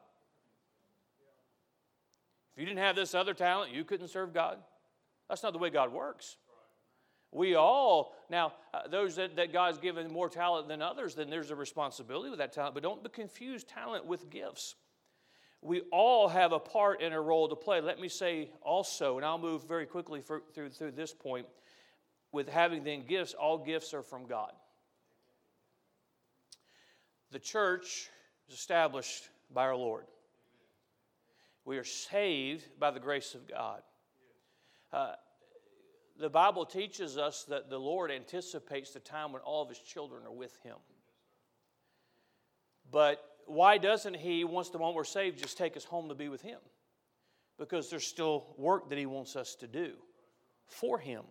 If 2.54 2.60
you 2.60 2.66
didn't 2.66 2.78
have 2.78 2.96
this 2.96 3.14
other 3.14 3.34
talent, 3.34 3.72
you 3.72 3.84
couldn't 3.84 4.08
serve 4.08 4.32
God? 4.32 4.58
That's 5.28 5.42
not 5.42 5.52
the 5.52 5.58
way 5.58 5.70
God 5.70 5.92
works. 5.92 6.36
We 7.36 7.54
all, 7.54 8.14
now, 8.30 8.54
uh, 8.72 8.88
those 8.88 9.16
that, 9.16 9.36
that 9.36 9.52
God's 9.52 9.76
given 9.76 10.10
more 10.10 10.30
talent 10.30 10.68
than 10.68 10.80
others, 10.80 11.14
then 11.14 11.28
there's 11.28 11.50
a 11.50 11.54
responsibility 11.54 12.30
with 12.30 12.38
that 12.38 12.54
talent, 12.54 12.72
but 12.72 12.82
don't 12.82 13.12
confuse 13.12 13.62
talent 13.62 14.06
with 14.06 14.30
gifts. 14.30 14.74
We 15.60 15.82
all 15.92 16.28
have 16.28 16.52
a 16.52 16.58
part 16.58 17.02
and 17.02 17.12
a 17.12 17.20
role 17.20 17.46
to 17.48 17.54
play. 17.54 17.82
Let 17.82 18.00
me 18.00 18.08
say 18.08 18.48
also, 18.62 19.18
and 19.18 19.26
I'll 19.26 19.36
move 19.36 19.68
very 19.68 19.84
quickly 19.84 20.22
for, 20.22 20.44
through, 20.54 20.70
through 20.70 20.92
this 20.92 21.12
point, 21.12 21.46
with 22.32 22.48
having 22.48 22.84
then 22.84 23.04
gifts, 23.06 23.34
all 23.34 23.58
gifts 23.58 23.92
are 23.92 24.02
from 24.02 24.26
God. 24.26 24.52
The 27.32 27.38
church 27.38 28.08
is 28.48 28.54
established 28.54 29.28
by 29.52 29.64
our 29.64 29.76
Lord. 29.76 30.04
We 31.66 31.76
are 31.76 31.84
saved 31.84 32.64
by 32.78 32.92
the 32.92 33.00
grace 33.00 33.34
of 33.34 33.46
God. 33.46 33.82
Uh, 34.90 35.12
the 36.18 36.30
Bible 36.30 36.64
teaches 36.64 37.18
us 37.18 37.44
that 37.44 37.68
the 37.68 37.78
Lord 37.78 38.10
anticipates 38.10 38.92
the 38.92 39.00
time 39.00 39.32
when 39.32 39.42
all 39.42 39.62
of 39.62 39.68
his 39.68 39.78
children 39.78 40.22
are 40.24 40.32
with 40.32 40.56
him. 40.62 40.76
But 42.90 43.22
why 43.46 43.78
doesn't 43.78 44.16
he, 44.16 44.44
once 44.44 44.70
the 44.70 44.78
moment 44.78 44.96
we're 44.96 45.04
saved, 45.04 45.42
just 45.42 45.58
take 45.58 45.76
us 45.76 45.84
home 45.84 46.08
to 46.08 46.14
be 46.14 46.28
with 46.28 46.42
him? 46.42 46.58
Because 47.58 47.90
there's 47.90 48.06
still 48.06 48.54
work 48.56 48.88
that 48.90 48.98
he 48.98 49.06
wants 49.06 49.36
us 49.36 49.54
to 49.56 49.66
do 49.66 49.92
for 50.66 50.98
him. 50.98 51.22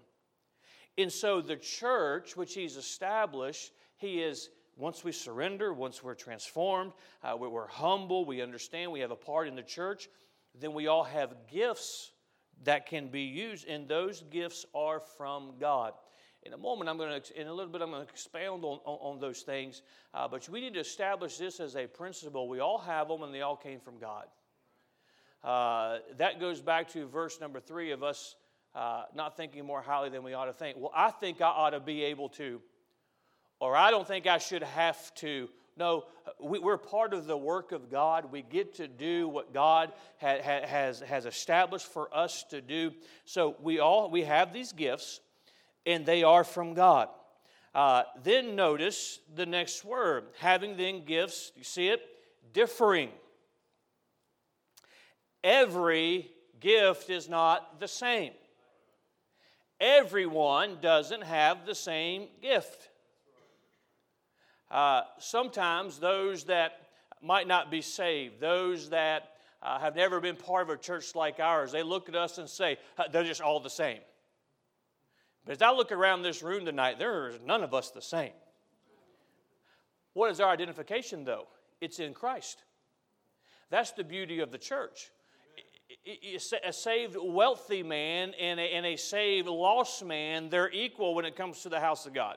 And 0.98 1.12
so 1.12 1.42
the 1.42 1.58
church, 1.58 2.38
which 2.38 2.54
he's 2.54 2.78
established, 2.78 3.72
he 3.98 4.22
is, 4.22 4.50
once 4.78 5.04
we 5.04 5.12
surrender, 5.12 5.74
once 5.74 6.04
we're 6.04 6.16
transformed, 6.16 6.94
uh, 7.24 7.36
we're 7.38 7.68
humble, 7.68 8.26
we 8.26 8.42
understand 8.42 8.92
we 8.92 9.02
have 9.02 9.12
a 9.12 9.16
part 9.16 9.48
in 9.48 9.56
the 9.56 9.64
church, 9.64 10.10
then 10.60 10.74
we 10.74 10.88
all 10.88 11.04
have 11.04 11.36
gifts 11.52 12.12
that 12.64 12.88
can 12.88 13.08
be 13.08 13.22
used, 13.22 13.68
and 13.68 13.88
those 13.88 14.24
gifts 14.32 14.66
are 14.74 15.00
from 15.18 15.54
God. 15.60 15.94
In 16.44 16.54
a 16.54 16.58
moment, 16.58 16.90
I'm 16.90 16.98
going 16.98 17.22
to, 17.22 17.42
in 17.42 17.48
a 17.48 17.54
little 17.54 17.72
bit, 17.72 17.82
I'm 17.82 17.90
going 17.90 18.06
to 18.06 18.12
expound 18.12 18.64
on, 18.64 18.80
on, 18.86 19.14
on 19.14 19.20
those 19.20 19.42
things. 19.42 19.82
Uh, 20.14 20.28
but 20.28 20.48
we 20.48 20.62
need 20.62 20.76
to 20.76 20.80
establish 20.80 21.38
this 21.38 21.60
as 21.60 21.76
a 21.76 21.88
principle. 21.88 22.48
We 22.48 22.60
all 22.60 22.78
have 22.78 23.08
them, 23.08 23.24
and 23.24 23.34
they 23.34 23.42
all 23.42 23.56
came 23.56 23.80
from 23.80 23.98
God. 23.98 24.26
Uh, 25.44 26.00
that 26.18 26.40
goes 26.40 26.62
back 26.62 26.90
to 26.90 27.08
verse 27.08 27.40
number 27.40 27.60
three 27.60 27.92
of 27.92 28.04
us 28.04 28.36
uh, 28.76 29.04
not 29.16 29.38
thinking 29.38 29.66
more 29.66 29.82
highly 29.82 30.10
than 30.10 30.24
we 30.24 30.34
ought 30.34 30.46
to 30.46 30.54
think. 30.54 30.78
Well, 30.78 30.92
I 30.96 31.12
think 31.12 31.42
I 31.42 31.48
ought 31.48 31.72
to 31.72 31.80
be 31.80 32.04
able 32.04 32.30
to, 32.30 32.62
or 33.60 33.76
I 33.76 33.90
don't 33.90 34.08
think 34.08 34.28
I 34.28 34.38
should 34.38 34.64
have 34.64 35.14
to. 35.16 35.50
No, 35.78 36.06
we, 36.40 36.60
are 36.60 36.78
part 36.78 37.14
of 37.14 37.28
the 37.28 37.36
work 37.36 37.74
of 37.74 37.92
God. 37.92 38.32
We 38.32 38.42
get 38.42 38.76
to 38.76 38.88
do 38.88 39.28
what 39.28 39.54
God 39.54 39.92
ha, 40.22 40.38
ha, 40.42 40.62
has, 40.66 41.02
has 41.02 41.26
established 41.26 41.88
for 41.88 42.16
us 42.16 42.44
to 42.50 42.62
do. 42.62 42.94
So 43.26 43.58
we 43.62 43.80
all 43.80 44.10
we 44.10 44.22
have 44.24 44.54
these 44.54 44.72
gifts, 44.72 45.20
and 45.86 46.06
they 46.06 46.24
are 46.24 46.46
from 46.46 46.74
God. 46.76 47.10
Uh, 47.74 48.04
then 48.24 48.56
notice 48.56 49.20
the 49.36 49.46
next 49.46 49.84
word 49.84 50.28
having 50.40 50.78
then 50.78 51.04
gifts, 51.04 51.52
you 51.58 51.64
see 51.66 51.90
it? 51.90 52.02
Differing. 52.54 53.10
Every 55.44 56.32
gift 56.62 57.10
is 57.10 57.28
not 57.28 57.82
the 57.82 57.88
same. 57.88 58.32
Everyone 59.82 60.78
doesn't 60.82 61.24
have 61.24 61.66
the 61.66 61.76
same 61.76 62.30
gift. 62.42 62.90
Uh, 64.76 65.04
sometimes 65.20 66.00
those 66.00 66.44
that 66.44 66.82
might 67.22 67.48
not 67.48 67.72
be 67.72 67.82
saved, 67.82 68.42
those 68.42 68.90
that 68.90 69.32
uh, 69.64 69.80
have 69.80 69.96
never 69.96 70.20
been 70.20 70.36
part 70.36 70.64
of 70.64 70.70
a 70.70 70.78
church 70.78 71.16
like 71.16 71.40
ours, 71.40 71.72
they 71.72 71.82
look 71.82 72.10
at 72.10 72.16
us 72.16 72.40
and 72.40 72.50
say, 72.50 72.78
they're 73.14 73.24
just 73.24 73.40
all 73.40 73.62
the 73.62 73.70
same. 73.70 74.00
But 75.46 75.54
as 75.54 75.62
I 75.62 75.72
look 75.72 75.94
around 75.94 76.24
this 76.24 76.44
room 76.44 76.66
tonight, 76.66 77.00
there 77.00 77.30
is 77.30 77.40
none 77.46 77.64
of 77.64 77.74
us 77.74 77.92
the 77.92 78.02
same. 78.02 78.34
What 80.12 80.30
is 80.30 80.42
our 80.42 80.50
identification, 80.50 81.24
though? 81.24 81.48
It's 81.80 82.00
in 82.00 82.14
Christ. 82.14 82.62
That's 83.70 83.92
the 83.92 84.04
beauty 84.04 84.42
of 84.42 84.52
the 84.52 84.58
church. 84.58 85.10
A 86.66 86.74
saved 86.74 87.16
wealthy 87.18 87.82
man 87.82 88.34
and 88.38 88.60
a, 88.60 88.64
and 88.64 88.86
a 88.86 88.98
saved 88.98 89.48
lost 89.48 90.04
man, 90.04 90.50
they're 90.50 90.70
equal 90.70 91.16
when 91.16 91.24
it 91.24 91.38
comes 91.38 91.62
to 91.62 91.70
the 91.70 91.80
house 91.80 92.06
of 92.06 92.14
God. 92.14 92.36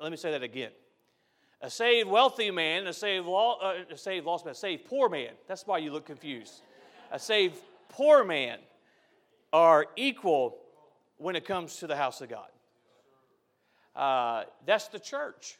Let 0.00 0.10
me 0.10 0.16
say 0.16 0.30
that 0.32 0.42
again. 0.42 0.70
A 1.60 1.70
saved 1.70 2.08
wealthy 2.08 2.50
man, 2.50 2.86
a 2.86 2.92
saved, 2.92 3.26
law, 3.26 3.58
uh, 3.60 3.74
a 3.90 3.96
saved 3.96 4.26
lost 4.26 4.44
man, 4.44 4.52
a 4.52 4.54
saved 4.54 4.84
poor 4.84 5.08
man. 5.08 5.30
That's 5.48 5.66
why 5.66 5.78
you 5.78 5.92
look 5.92 6.04
confused. 6.04 6.62
A 7.10 7.18
saved 7.18 7.56
poor 7.88 8.24
man 8.24 8.58
are 9.52 9.86
equal 9.96 10.58
when 11.16 11.36
it 11.36 11.46
comes 11.46 11.76
to 11.76 11.86
the 11.86 11.96
house 11.96 12.20
of 12.20 12.28
God. 12.28 12.48
Uh, 13.94 14.44
that's 14.66 14.88
the 14.88 14.98
church 14.98 15.58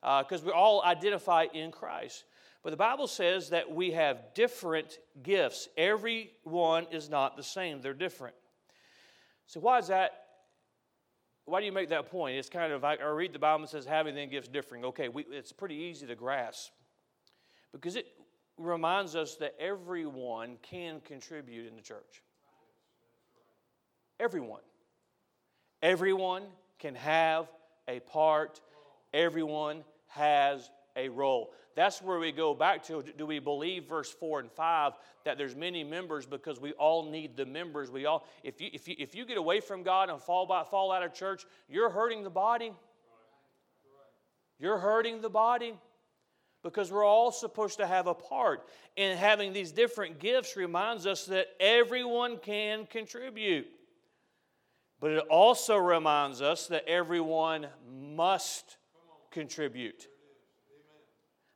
because 0.00 0.42
uh, 0.42 0.46
we 0.46 0.52
all 0.52 0.82
identify 0.84 1.46
in 1.52 1.72
Christ. 1.72 2.24
But 2.62 2.70
the 2.70 2.76
Bible 2.76 3.06
says 3.06 3.50
that 3.50 3.70
we 3.70 3.90
have 3.92 4.34
different 4.34 4.98
gifts. 5.22 5.68
Every 5.76 6.30
one 6.44 6.86
is 6.90 7.10
not 7.10 7.36
the 7.36 7.42
same, 7.42 7.80
they're 7.80 7.94
different. 7.94 8.34
So, 9.46 9.60
why 9.60 9.78
is 9.78 9.88
that? 9.88 10.25
Why 11.46 11.60
do 11.60 11.66
you 11.66 11.72
make 11.72 11.88
that 11.90 12.10
point? 12.10 12.36
It's 12.36 12.48
kind 12.48 12.72
of, 12.72 12.84
I 12.84 12.96
read 13.04 13.32
the 13.32 13.38
Bible 13.38 13.62
and 13.62 13.70
says 13.70 13.86
having 13.86 14.16
then 14.16 14.28
gifts 14.28 14.48
differing. 14.48 14.84
Okay, 14.84 15.08
we, 15.08 15.24
it's 15.30 15.52
pretty 15.52 15.76
easy 15.76 16.06
to 16.06 16.16
grasp 16.16 16.72
because 17.72 17.94
it 17.94 18.06
reminds 18.58 19.14
us 19.14 19.36
that 19.36 19.54
everyone 19.60 20.56
can 20.62 21.00
contribute 21.00 21.68
in 21.68 21.76
the 21.76 21.82
church. 21.82 22.22
Everyone. 24.18 24.62
Everyone 25.82 26.42
can 26.80 26.96
have 26.96 27.46
a 27.86 28.00
part, 28.00 28.60
everyone 29.14 29.84
has 30.08 30.68
a 30.96 31.08
role. 31.08 31.52
That's 31.76 32.00
where 32.00 32.18
we 32.18 32.32
go 32.32 32.54
back 32.54 32.82
to 32.84 33.04
do 33.18 33.26
we 33.26 33.38
believe 33.38 33.84
verse 33.84 34.10
4 34.10 34.40
and 34.40 34.50
5 34.50 34.94
that 35.24 35.36
there's 35.36 35.54
many 35.54 35.84
members 35.84 36.24
because 36.24 36.58
we 36.58 36.72
all 36.72 37.10
need 37.10 37.36
the 37.36 37.44
members. 37.44 37.90
We 37.90 38.06
all 38.06 38.26
if 38.42 38.62
you 38.62 38.70
if 38.72 38.88
you 38.88 38.96
if 38.98 39.14
you 39.14 39.26
get 39.26 39.36
away 39.36 39.60
from 39.60 39.82
God 39.82 40.08
and 40.08 40.20
fall 40.20 40.46
by, 40.46 40.64
fall 40.64 40.90
out 40.90 41.02
of 41.02 41.12
church, 41.12 41.44
you're 41.68 41.90
hurting 41.90 42.24
the 42.24 42.30
body. 42.30 42.72
You're 44.58 44.78
hurting 44.78 45.20
the 45.20 45.28
body 45.28 45.74
because 46.62 46.90
we're 46.90 47.04
all 47.04 47.30
supposed 47.30 47.76
to 47.76 47.86
have 47.86 48.06
a 48.06 48.14
part. 48.14 48.66
And 48.96 49.18
having 49.18 49.52
these 49.52 49.70
different 49.70 50.18
gifts 50.18 50.56
reminds 50.56 51.06
us 51.06 51.26
that 51.26 51.48
everyone 51.60 52.38
can 52.38 52.86
contribute. 52.86 53.66
But 54.98 55.10
it 55.10 55.24
also 55.28 55.76
reminds 55.76 56.40
us 56.40 56.68
that 56.68 56.88
everyone 56.88 57.66
must 57.86 58.78
contribute. 59.30 60.08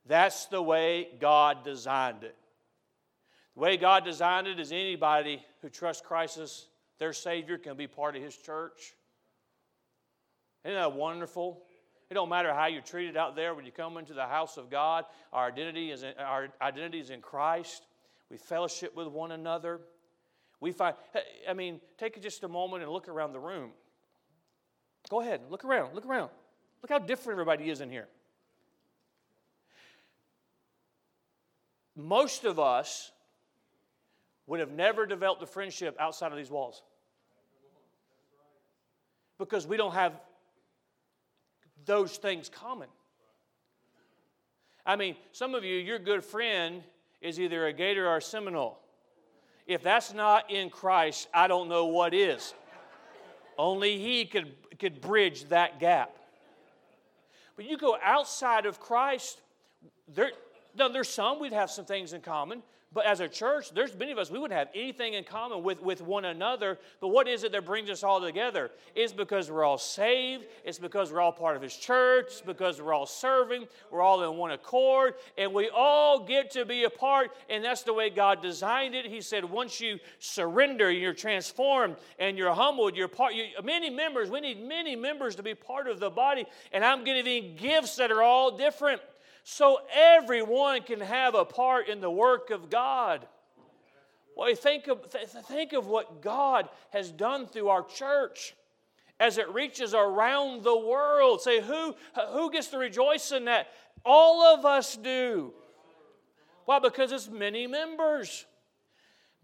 That's 0.05 0.45
the 0.47 0.61
way 0.61 1.07
God 1.19 1.63
designed 1.63 2.23
it. 2.23 2.35
The 3.55 3.61
way 3.61 3.77
God 3.77 4.03
designed 4.03 4.47
it 4.47 4.59
is 4.59 4.71
anybody 4.71 5.43
who 5.61 5.69
trusts 5.69 6.01
Christ 6.05 6.37
as 6.37 6.65
their 6.99 7.13
Savior 7.13 7.57
can 7.57 7.75
be 7.75 7.87
part 7.87 8.15
of 8.15 8.23
His 8.23 8.35
church. 8.35 8.93
Isn't 10.63 10.75
that 10.75 10.93
wonderful? 10.93 11.63
It 12.09 12.13
don't 12.13 12.29
matter 12.29 12.53
how 12.53 12.67
you're 12.67 12.81
treated 12.81 13.15
out 13.15 13.35
there 13.35 13.53
when 13.55 13.65
you 13.65 13.71
come 13.71 13.97
into 13.97 14.13
the 14.13 14.25
house 14.25 14.57
of 14.57 14.69
God. 14.69 15.05
Our 15.31 15.47
identity 15.47 15.91
is 15.91 16.03
in, 16.03 16.13
our 16.19 16.49
identity 16.61 16.99
is 16.99 17.09
in 17.09 17.21
Christ. 17.21 17.83
We 18.29 18.37
fellowship 18.37 18.95
with 18.95 19.07
one 19.07 19.31
another. 19.31 19.81
We 20.59 20.71
find, 20.71 20.95
I 21.49 21.53
mean, 21.53 21.79
take 21.97 22.21
just 22.21 22.43
a 22.43 22.47
moment 22.47 22.83
and 22.83 22.91
look 22.91 23.07
around 23.07 23.33
the 23.33 23.39
room. 23.39 23.71
Go 25.09 25.21
ahead, 25.21 25.41
look 25.49 25.65
around, 25.65 25.95
look 25.95 26.05
around. 26.05 26.29
Look 26.81 26.89
how 26.89 26.99
different 26.99 27.39
everybody 27.39 27.69
is 27.69 27.81
in 27.81 27.89
here. 27.89 28.07
Most 32.03 32.45
of 32.45 32.59
us 32.59 33.11
would 34.47 34.59
have 34.59 34.71
never 34.71 35.05
developed 35.05 35.41
a 35.41 35.47
friendship 35.47 35.95
outside 35.99 36.31
of 36.31 36.37
these 36.37 36.51
walls 36.51 36.83
because 39.37 39.65
we 39.65 39.77
don't 39.77 39.93
have 39.93 40.13
those 41.85 42.17
things 42.17 42.49
common. 42.49 42.87
I 44.85 44.95
mean, 44.95 45.15
some 45.31 45.55
of 45.55 45.63
you, 45.63 45.75
your 45.75 45.99
good 45.99 46.23
friend 46.23 46.83
is 47.21 47.39
either 47.39 47.67
a 47.67 47.73
Gator 47.73 48.07
or 48.07 48.17
a 48.17 48.21
Seminole. 48.21 48.79
If 49.67 49.83
that's 49.83 50.13
not 50.13 50.49
in 50.49 50.69
Christ, 50.69 51.27
I 51.33 51.47
don't 51.47 51.69
know 51.69 51.85
what 51.85 52.13
is. 52.13 52.53
Only 53.57 53.99
He 53.99 54.25
could, 54.25 54.53
could 54.79 55.01
bridge 55.01 55.45
that 55.49 55.79
gap. 55.79 56.15
But 57.55 57.65
you 57.65 57.77
go 57.77 57.97
outside 58.01 58.65
of 58.65 58.79
Christ, 58.79 59.41
there, 60.07 60.31
now, 60.77 60.87
there's 60.87 61.09
some 61.09 61.39
we'd 61.39 61.53
have 61.53 61.69
some 61.71 61.85
things 61.85 62.13
in 62.13 62.21
common, 62.21 62.63
but 62.93 63.05
as 63.05 63.21
a 63.21 63.29
church, 63.29 63.71
there's 63.71 63.95
many 63.95 64.11
of 64.11 64.17
us, 64.17 64.29
we 64.29 64.37
wouldn't 64.37 64.57
have 64.57 64.67
anything 64.75 65.13
in 65.13 65.23
common 65.23 65.63
with, 65.63 65.81
with 65.81 66.01
one 66.01 66.25
another. 66.25 66.77
But 66.99 67.07
what 67.07 67.25
is 67.25 67.45
it 67.45 67.53
that 67.53 67.65
brings 67.65 67.89
us 67.89 68.03
all 68.03 68.19
together? 68.19 68.69
It's 68.95 69.13
because 69.13 69.49
we're 69.49 69.63
all 69.63 69.77
saved. 69.77 70.43
It's 70.65 70.77
because 70.77 71.09
we're 71.09 71.21
all 71.21 71.31
part 71.31 71.55
of 71.55 71.61
His 71.61 71.73
church. 71.73 72.25
It's 72.27 72.41
because 72.41 72.81
we're 72.81 72.93
all 72.93 73.05
serving. 73.05 73.67
We're 73.91 74.01
all 74.01 74.29
in 74.29 74.37
one 74.37 74.51
accord. 74.51 75.13
And 75.37 75.53
we 75.53 75.69
all 75.69 76.25
get 76.25 76.51
to 76.51 76.65
be 76.65 76.83
a 76.83 76.89
part. 76.89 77.31
And 77.49 77.63
that's 77.63 77.83
the 77.83 77.93
way 77.93 78.09
God 78.09 78.41
designed 78.41 78.93
it. 78.93 79.05
He 79.05 79.21
said, 79.21 79.45
once 79.45 79.79
you 79.79 79.97
surrender, 80.19 80.91
you're 80.91 81.13
transformed 81.13 81.95
and 82.19 82.37
you're 82.37 82.53
humbled, 82.53 82.97
you're 82.97 83.07
part. 83.07 83.33
You, 83.33 83.45
many 83.63 83.89
members, 83.89 84.29
we 84.29 84.41
need 84.41 84.61
many 84.61 84.97
members 84.97 85.35
to 85.35 85.43
be 85.43 85.55
part 85.55 85.87
of 85.87 86.01
the 86.01 86.09
body. 86.09 86.45
And 86.73 86.83
I'm 86.83 87.05
giving 87.05 87.55
gifts 87.55 87.95
that 87.95 88.11
are 88.11 88.21
all 88.21 88.57
different 88.57 89.01
so 89.43 89.79
everyone 89.93 90.83
can 90.83 90.99
have 90.99 91.35
a 91.35 91.45
part 91.45 91.87
in 91.87 92.01
the 92.01 92.11
work 92.11 92.49
of 92.49 92.69
God. 92.69 93.27
Well, 94.35 94.53
think 94.55 94.87
of, 94.87 95.05
think 95.05 95.73
of 95.73 95.87
what 95.87 96.21
God 96.21 96.69
has 96.91 97.11
done 97.11 97.47
through 97.47 97.69
our 97.69 97.83
church 97.83 98.55
as 99.19 99.37
it 99.37 99.53
reaches 99.53 99.93
around 99.93 100.63
the 100.63 100.77
world. 100.77 101.41
Say, 101.41 101.61
who, 101.61 101.95
who 102.29 102.51
gets 102.51 102.67
to 102.67 102.77
rejoice 102.77 103.31
in 103.31 103.45
that? 103.45 103.67
All 104.03 104.41
of 104.41 104.65
us 104.65 104.95
do. 104.95 105.53
Why? 106.65 106.79
Because 106.79 107.11
it's 107.11 107.29
many 107.29 107.67
members. 107.67 108.45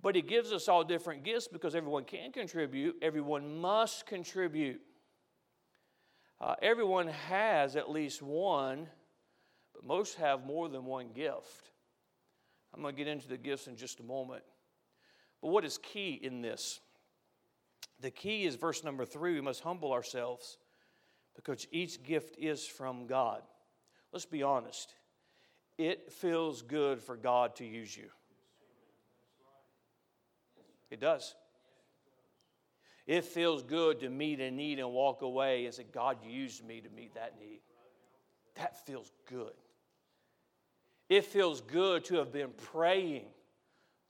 But 0.02 0.16
He 0.16 0.22
gives 0.22 0.52
us 0.52 0.68
all 0.68 0.84
different 0.84 1.24
gifts 1.24 1.48
because 1.48 1.76
everyone 1.76 2.06
can 2.06 2.32
contribute, 2.32 2.96
everyone 3.02 3.60
must 3.60 4.06
contribute. 4.06 4.82
Uh, 6.40 6.56
everyone 6.62 7.08
has 7.08 7.76
at 7.76 7.90
least 7.90 8.22
one, 8.22 8.88
but 9.78 9.88
most 9.88 10.16
have 10.16 10.46
more 10.46 10.68
than 10.68 10.86
one 10.86 11.10
gift. 11.14 11.72
I'm 12.74 12.82
going 12.82 12.96
to 12.96 12.98
get 12.98 13.08
into 13.08 13.28
the 13.28 13.38
gifts 13.38 13.68
in 13.68 13.76
just 13.76 14.00
a 14.00 14.04
moment. 14.04 14.44
But 15.42 15.50
what 15.50 15.64
is 15.64 15.78
key 15.78 16.20
in 16.22 16.42
this? 16.42 16.80
The 18.00 18.12
key 18.12 18.46
is 18.46 18.56
verse 18.56 18.84
number 18.84 19.06
three 19.06 19.34
we 19.34 19.42
must 19.42 19.62
humble 19.62 19.94
ourselves 19.94 20.58
because 21.36 21.68
each 21.72 22.04
gift 22.04 22.36
is 22.38 22.66
from 22.66 23.08
God. 23.08 23.42
Let's 24.12 24.26
be 24.26 24.44
honest. 24.44 24.94
It 25.78 26.12
feels 26.12 26.62
good 26.64 27.00
for 27.00 27.16
God 27.16 27.56
to 27.58 27.66
use 27.66 27.96
you. 27.96 28.10
It 30.90 31.00
does. 31.00 31.36
It 33.06 33.24
feels 33.26 33.62
good 33.64 34.00
to 34.02 34.10
meet 34.10 34.40
a 34.40 34.50
need 34.50 34.80
and 34.80 34.92
walk 34.92 35.22
away 35.22 35.66
and 35.66 35.74
say, 35.74 35.86
God 35.92 36.18
used 36.26 36.66
me 36.66 36.82
to 36.82 36.90
meet 36.90 37.14
that 37.16 37.36
need. 37.40 37.62
That 38.56 38.86
feels 38.86 39.12
good. 39.30 39.54
It 41.10 41.26
feels 41.26 41.62
good 41.62 42.06
to 42.06 42.16
have 42.16 42.32
been 42.32 42.52
praying 42.72 43.26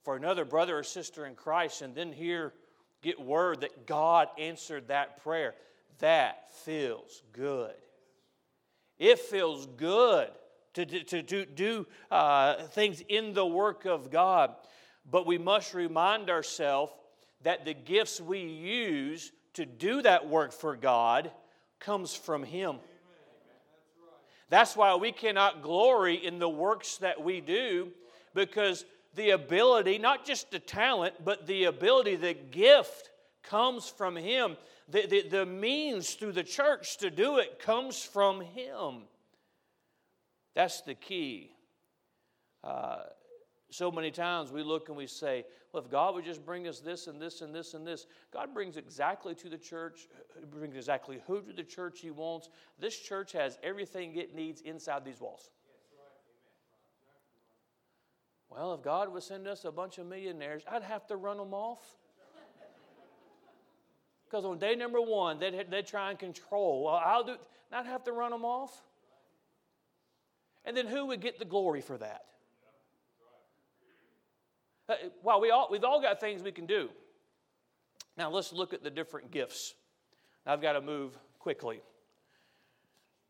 for 0.04 0.16
another 0.16 0.46
brother 0.46 0.77
or 0.77 0.84
sister 0.84 1.25
in 1.25 1.36
Christ 1.36 1.82
and 1.82 1.94
then 1.94 2.12
hear, 2.12 2.54
get 3.01 3.20
word 3.20 3.62
that 3.62 3.86
God 3.86 4.30
answered 4.38 4.88
that 4.88 5.22
prayer. 5.22 5.54
That 6.00 6.51
feels 6.63 7.22
good. 7.34 7.74
It 8.98 9.20
feels 9.20 9.68
good 9.77 10.30
to, 10.74 10.86
to, 10.86 11.24
to 11.24 11.46
do 11.46 11.88
uh, 12.10 12.63
things 12.68 13.01
in 13.08 13.34
the 13.34 13.46
work 13.46 13.86
of 13.86 14.10
God. 14.10 14.56
But 15.10 15.25
we 15.25 15.38
must 15.38 15.74
remind 15.74 16.30
ourselves 16.30 16.92
that 17.44 17.66
the 17.66 17.74
gifts 17.74 18.20
we 18.20 18.39
use 18.39 19.32
to 19.54 19.66
do 19.66 20.01
that 20.01 20.27
work 20.27 20.51
for 20.51 20.75
God 20.75 21.32
comes 21.80 22.16
from 22.16 22.44
Him. 22.44 22.77
That's 24.50 24.75
why 24.75 24.96
we 24.96 25.12
cannot 25.12 25.62
glory 25.62 26.16
in 26.16 26.39
the 26.39 26.50
works 26.50 26.98
that 26.98 27.22
we 27.22 27.42
do 27.42 27.92
because 28.34 28.86
the 29.16 29.32
ability, 29.32 29.98
not 29.98 30.25
just 30.25 30.51
the 30.51 30.60
talent, 30.60 31.16
but 31.25 31.48
the 31.48 31.66
ability, 31.66 32.16
the 32.16 32.34
gift 32.34 33.10
comes 33.44 33.89
from 33.89 34.16
Him. 34.16 34.56
The, 34.88 35.06
the, 35.08 35.27
the 35.27 35.46
means 35.46 36.13
through 36.13 36.34
the 36.34 36.44
church 36.44 36.98
to 36.98 37.10
do 37.10 37.38
it 37.38 37.60
comes 37.60 38.01
from 38.01 38.42
Him. 38.42 39.04
That's 40.56 40.82
the 40.82 40.96
key. 40.96 41.51
Uh, 42.63 43.04
so 43.70 43.92
many 43.92 44.12
times 44.12 44.51
we 44.51 44.63
look 44.63 44.88
and 44.88 44.98
we 44.98 45.08
say, 45.08 45.46
well, 45.74 45.84
if 45.84 45.92
God 45.92 46.16
would 46.16 46.24
just 46.24 46.46
bring 46.46 46.68
us 46.68 46.80
this 46.80 47.08
and 47.08 47.22
this 47.22 47.42
and 47.42 47.54
this 47.54 47.74
and 47.74 47.86
this, 47.86 48.08
God 48.32 48.54
brings 48.54 48.78
exactly 48.78 49.36
to 49.36 49.50
the 49.50 49.58
church, 49.58 50.08
uh, 50.16 50.46
brings 50.46 50.76
exactly 50.76 51.22
who 51.28 51.42
to 51.42 51.54
the 51.54 51.64
church 51.64 52.00
He 52.00 52.10
wants. 52.10 52.50
This 52.80 52.98
church 52.98 53.34
has 53.34 53.60
everything 53.62 54.16
it 54.16 54.34
needs 54.34 54.62
inside 54.62 55.04
these 55.04 55.20
walls. 55.20 55.50
Well, 58.50 58.74
if 58.74 58.82
God 58.82 59.12
would 59.12 59.24
send 59.24 59.46
us 59.48 59.66
a 59.66 59.72
bunch 59.72 59.98
of 59.98 60.08
millionaires, 60.08 60.64
I'd 60.72 60.84
have 60.84 61.06
to 61.08 61.18
run 61.18 61.38
them 61.38 61.54
off. 61.54 61.82
Because 64.26 64.46
on 64.46 64.58
day 64.58 64.76
number 64.76 65.02
one, 65.02 65.40
they'd, 65.40 65.70
they'd 65.70 65.86
try 65.86 66.10
and 66.10 66.20
control. 66.20 66.86
Well, 66.86 66.96
I'll 66.96 67.24
do, 67.24 67.36
not 67.72 67.86
have 67.86 68.04
to 68.06 68.12
run 68.12 68.32
them 68.32 68.46
off. 68.46 68.84
And 70.66 70.76
then 70.76 70.88
who 70.88 71.06
would 71.08 71.22
get 71.22 71.40
the 71.40 71.46
glory 71.46 71.82
for 71.82 71.98
that? 71.98 72.26
Uh, 74.89 74.96
well, 75.22 75.41
we 75.41 75.51
all, 75.51 75.67
we've 75.70 75.84
all 75.84 76.01
got 76.01 76.20
things 76.20 76.41
we 76.41 76.51
can 76.51 76.65
do. 76.65 76.89
Now 78.17 78.29
let's 78.29 78.53
look 78.53 78.74
at 78.74 78.84
the 78.84 78.89
different 78.89 79.32
gifts. 79.32 79.74
Now, 80.46 80.53
I've 80.53 80.62
got 80.62 80.74
to 80.74 80.82
move 80.82 81.17
quickly. 81.39 81.82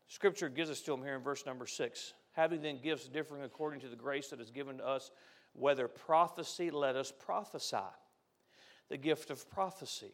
Scripture 0.06 0.48
gives 0.48 0.70
us 0.70 0.80
to 0.82 0.92
them 0.92 1.02
here 1.02 1.14
in 1.14 1.22
verse 1.22 1.44
number 1.44 1.66
six. 1.66 2.14
Having 2.32 2.62
then 2.62 2.78
gifts 2.82 3.08
differing 3.08 3.42
according 3.42 3.80
to 3.80 3.88
the 3.88 3.96
grace 3.96 4.28
that 4.28 4.40
is 4.40 4.50
given 4.50 4.78
to 4.78 4.86
us, 4.86 5.10
whether 5.52 5.88
prophecy, 5.88 6.70
let 6.70 6.96
us 6.96 7.12
prophesy. 7.12 7.76
The 8.88 8.96
gift 8.96 9.30
of 9.30 9.50
prophecy. 9.50 10.12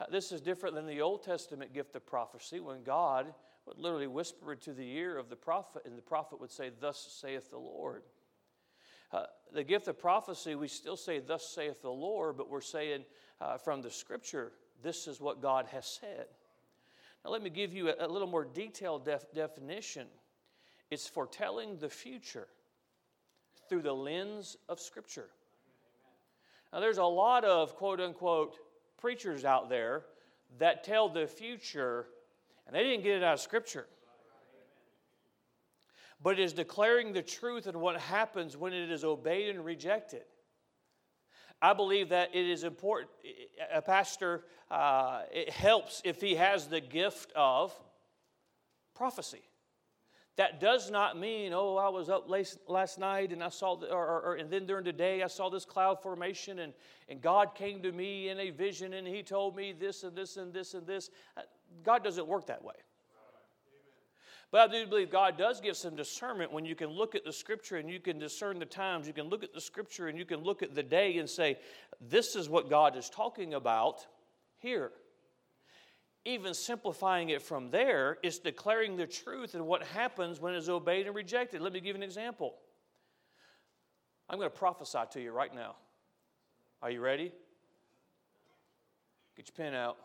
Uh, 0.00 0.04
this 0.10 0.32
is 0.32 0.40
different 0.40 0.74
than 0.74 0.86
the 0.86 1.02
Old 1.02 1.22
Testament 1.22 1.74
gift 1.74 1.94
of 1.96 2.06
prophecy 2.06 2.60
when 2.60 2.82
God 2.82 3.34
would 3.66 3.78
literally 3.78 4.06
whisper 4.06 4.54
to 4.54 4.72
the 4.72 4.96
ear 4.96 5.18
of 5.18 5.28
the 5.28 5.36
prophet, 5.36 5.82
and 5.84 5.98
the 5.98 6.02
prophet 6.02 6.40
would 6.40 6.50
say, 6.50 6.70
Thus 6.80 7.18
saith 7.20 7.50
the 7.50 7.58
Lord. 7.58 8.04
Uh, 9.12 9.24
the 9.52 9.64
gift 9.64 9.88
of 9.88 9.98
prophecy, 9.98 10.54
we 10.54 10.68
still 10.68 10.96
say, 10.96 11.18
Thus 11.18 11.46
saith 11.48 11.82
the 11.82 11.90
Lord, 11.90 12.36
but 12.36 12.48
we're 12.48 12.60
saying 12.60 13.04
uh, 13.40 13.58
from 13.58 13.82
the 13.82 13.90
scripture, 13.90 14.52
This 14.82 15.06
is 15.06 15.20
what 15.20 15.42
God 15.42 15.66
has 15.72 15.86
said. 15.86 16.26
Now, 17.24 17.32
let 17.32 17.42
me 17.42 17.50
give 17.50 17.72
you 17.72 17.88
a, 17.88 18.06
a 18.06 18.08
little 18.08 18.28
more 18.28 18.44
detailed 18.44 19.04
def- 19.04 19.32
definition 19.34 20.06
it's 20.90 21.06
foretelling 21.06 21.78
the 21.78 21.88
future 21.88 22.48
through 23.68 23.82
the 23.82 23.92
lens 23.92 24.56
of 24.68 24.80
scripture. 24.80 25.28
Now, 26.72 26.80
there's 26.80 26.98
a 26.98 27.04
lot 27.04 27.44
of 27.44 27.76
quote 27.76 28.00
unquote 28.00 28.56
preachers 29.00 29.44
out 29.44 29.68
there 29.68 30.02
that 30.58 30.82
tell 30.82 31.08
the 31.08 31.26
future, 31.26 32.06
and 32.66 32.74
they 32.74 32.82
didn't 32.82 33.04
get 33.04 33.16
it 33.16 33.22
out 33.22 33.34
of 33.34 33.40
scripture 33.40 33.86
but 36.22 36.38
is 36.38 36.52
declaring 36.52 37.12
the 37.12 37.22
truth 37.22 37.66
and 37.66 37.80
what 37.80 37.98
happens 38.00 38.56
when 38.56 38.72
it 38.72 38.90
is 38.90 39.04
obeyed 39.04 39.54
and 39.54 39.64
rejected. 39.64 40.22
I 41.62 41.72
believe 41.74 42.08
that 42.10 42.34
it 42.34 42.46
is 42.46 42.64
important. 42.64 43.10
A 43.72 43.82
pastor, 43.82 44.44
uh, 44.70 45.22
it 45.32 45.50
helps 45.50 46.00
if 46.04 46.20
he 46.20 46.34
has 46.36 46.68
the 46.68 46.80
gift 46.80 47.32
of 47.36 47.74
prophecy. 48.94 49.42
That 50.36 50.58
does 50.58 50.90
not 50.90 51.18
mean, 51.18 51.52
oh, 51.52 51.76
I 51.76 51.90
was 51.90 52.08
up 52.08 52.30
late 52.30 52.56
last 52.66 52.98
night 52.98 53.30
and 53.30 53.44
I 53.44 53.50
saw, 53.50 53.76
the, 53.76 53.92
or, 53.92 54.06
or, 54.06 54.20
or, 54.22 54.34
and 54.36 54.50
then 54.50 54.64
during 54.64 54.84
the 54.84 54.92
day 54.92 55.22
I 55.22 55.26
saw 55.26 55.50
this 55.50 55.66
cloud 55.66 56.02
formation 56.02 56.60
and, 56.60 56.72
and 57.10 57.20
God 57.20 57.54
came 57.54 57.82
to 57.82 57.92
me 57.92 58.30
in 58.30 58.38
a 58.38 58.48
vision 58.48 58.94
and 58.94 59.06
He 59.06 59.22
told 59.22 59.54
me 59.54 59.74
this 59.78 60.02
and 60.02 60.16
this 60.16 60.38
and 60.38 60.50
this 60.50 60.72
and 60.72 60.86
this. 60.86 61.10
Uh, 61.36 61.42
God 61.82 62.02
doesn't 62.02 62.26
work 62.26 62.46
that 62.46 62.64
way. 62.64 62.74
But 64.52 64.68
I 64.68 64.72
do 64.72 64.86
believe 64.86 65.10
God 65.10 65.38
does 65.38 65.60
give 65.60 65.76
some 65.76 65.94
discernment 65.94 66.52
when 66.52 66.64
you 66.64 66.74
can 66.74 66.88
look 66.88 67.14
at 67.14 67.24
the 67.24 67.32
scripture 67.32 67.76
and 67.76 67.88
you 67.88 68.00
can 68.00 68.18
discern 68.18 68.58
the 68.58 68.66
times. 68.66 69.06
You 69.06 69.12
can 69.12 69.28
look 69.28 69.44
at 69.44 69.54
the 69.54 69.60
scripture 69.60 70.08
and 70.08 70.18
you 70.18 70.24
can 70.24 70.40
look 70.40 70.62
at 70.62 70.74
the 70.74 70.82
day 70.82 71.18
and 71.18 71.30
say, 71.30 71.58
this 72.00 72.34
is 72.34 72.48
what 72.48 72.68
God 72.68 72.96
is 72.96 73.08
talking 73.08 73.54
about 73.54 74.04
here. 74.58 74.90
Even 76.24 76.52
simplifying 76.52 77.30
it 77.30 77.42
from 77.42 77.70
there 77.70 78.18
is 78.22 78.40
declaring 78.40 78.96
the 78.96 79.06
truth 79.06 79.54
and 79.54 79.66
what 79.66 79.84
happens 79.84 80.40
when 80.40 80.54
it's 80.54 80.68
obeyed 80.68 81.06
and 81.06 81.14
rejected. 81.14 81.62
Let 81.62 81.72
me 81.72 81.80
give 81.80 81.96
you 81.96 82.02
an 82.02 82.02
example. 82.02 82.56
I'm 84.28 84.38
going 84.38 84.50
to 84.50 84.56
prophesy 84.56 84.98
to 85.12 85.20
you 85.20 85.30
right 85.30 85.54
now. 85.54 85.76
Are 86.82 86.90
you 86.90 87.00
ready? 87.00 87.32
Get 89.36 89.48
your 89.48 89.64
pen 89.64 89.74
out. 89.74 89.96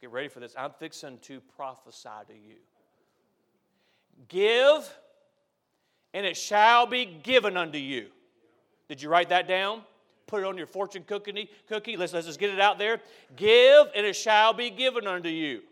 Get 0.00 0.10
ready 0.10 0.28
for 0.28 0.40
this. 0.40 0.54
I'm 0.58 0.72
fixing 0.78 1.18
to 1.20 1.40
prophesy 1.56 2.08
to 2.28 2.34
you. 2.34 2.56
Give, 4.28 4.88
and 6.12 6.24
it 6.26 6.36
shall 6.36 6.86
be 6.86 7.04
given 7.04 7.56
unto 7.56 7.78
you. 7.78 8.06
Did 8.88 9.02
you 9.02 9.08
write 9.08 9.28
that 9.30 9.48
down? 9.48 9.82
Put 10.26 10.42
it 10.42 10.46
on 10.46 10.56
your 10.56 10.66
fortune 10.66 11.04
cookie. 11.06 11.50
cookie. 11.68 11.96
Let's, 11.96 12.12
let's 12.12 12.26
just 12.26 12.40
get 12.40 12.50
it 12.50 12.60
out 12.60 12.78
there. 12.78 13.00
Give, 13.36 13.86
and 13.94 14.06
it 14.06 14.16
shall 14.16 14.52
be 14.52 14.70
given 14.70 15.06
unto 15.06 15.28
you. 15.28 15.62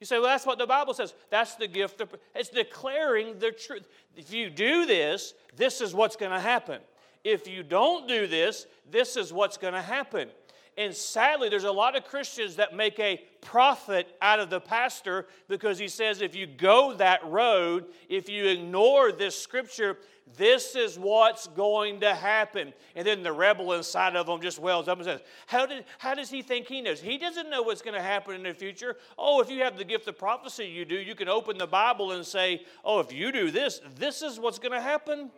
You 0.00 0.06
say, 0.06 0.18
well, 0.18 0.28
that's 0.28 0.46
what 0.46 0.58
the 0.58 0.66
Bible 0.66 0.94
says. 0.94 1.12
That's 1.28 1.56
the 1.56 1.68
gift. 1.68 2.00
Of, 2.00 2.14
it's 2.34 2.48
declaring 2.48 3.38
the 3.38 3.50
truth. 3.50 3.86
If 4.16 4.32
you 4.32 4.48
do 4.48 4.86
this, 4.86 5.34
this 5.56 5.80
is 5.80 5.94
what's 5.94 6.16
going 6.16 6.32
to 6.32 6.40
happen. 6.40 6.80
If 7.22 7.46
you 7.46 7.62
don't 7.62 8.08
do 8.08 8.26
this, 8.26 8.66
this 8.90 9.16
is 9.16 9.30
what's 9.30 9.58
going 9.58 9.74
to 9.74 9.82
happen. 9.82 10.30
And 10.78 10.94
sadly, 10.94 11.48
there's 11.48 11.64
a 11.64 11.72
lot 11.72 11.96
of 11.96 12.04
Christians 12.04 12.56
that 12.56 12.74
make 12.74 12.98
a 12.98 13.20
prophet 13.40 14.16
out 14.22 14.40
of 14.40 14.50
the 14.50 14.60
pastor 14.60 15.26
because 15.48 15.78
he 15.78 15.88
says 15.88 16.22
if 16.22 16.34
you 16.34 16.46
go 16.46 16.94
that 16.94 17.24
road, 17.26 17.86
if 18.08 18.28
you 18.28 18.46
ignore 18.46 19.12
this 19.12 19.36
scripture, 19.38 19.98
this 20.36 20.76
is 20.76 20.98
what's 20.98 21.48
going 21.48 22.00
to 22.00 22.14
happen. 22.14 22.72
And 22.94 23.06
then 23.06 23.22
the 23.22 23.32
rebel 23.32 23.72
inside 23.72 24.16
of 24.16 24.26
them 24.26 24.40
just 24.40 24.58
wells 24.58 24.88
up 24.88 24.98
and 24.98 25.04
says, 25.04 25.20
How, 25.46 25.66
did, 25.66 25.84
how 25.98 26.14
does 26.14 26.30
he 26.30 26.42
think 26.42 26.68
he 26.68 26.80
knows? 26.80 27.00
He 27.00 27.18
doesn't 27.18 27.50
know 27.50 27.62
what's 27.62 27.82
going 27.82 27.96
to 27.96 28.02
happen 28.02 28.34
in 28.34 28.42
the 28.42 28.54
future. 28.54 28.96
Oh, 29.18 29.40
if 29.40 29.50
you 29.50 29.62
have 29.62 29.76
the 29.76 29.84
gift 29.84 30.06
of 30.08 30.18
prophecy, 30.18 30.66
you 30.66 30.84
do. 30.84 30.94
You 30.94 31.14
can 31.14 31.28
open 31.28 31.58
the 31.58 31.66
Bible 31.66 32.12
and 32.12 32.24
say, 32.24 32.62
Oh, 32.84 33.00
if 33.00 33.12
you 33.12 33.32
do 33.32 33.50
this, 33.50 33.80
this 33.96 34.22
is 34.22 34.38
what's 34.38 34.58
going 34.58 34.72
to 34.72 34.80
happen. 34.80 35.30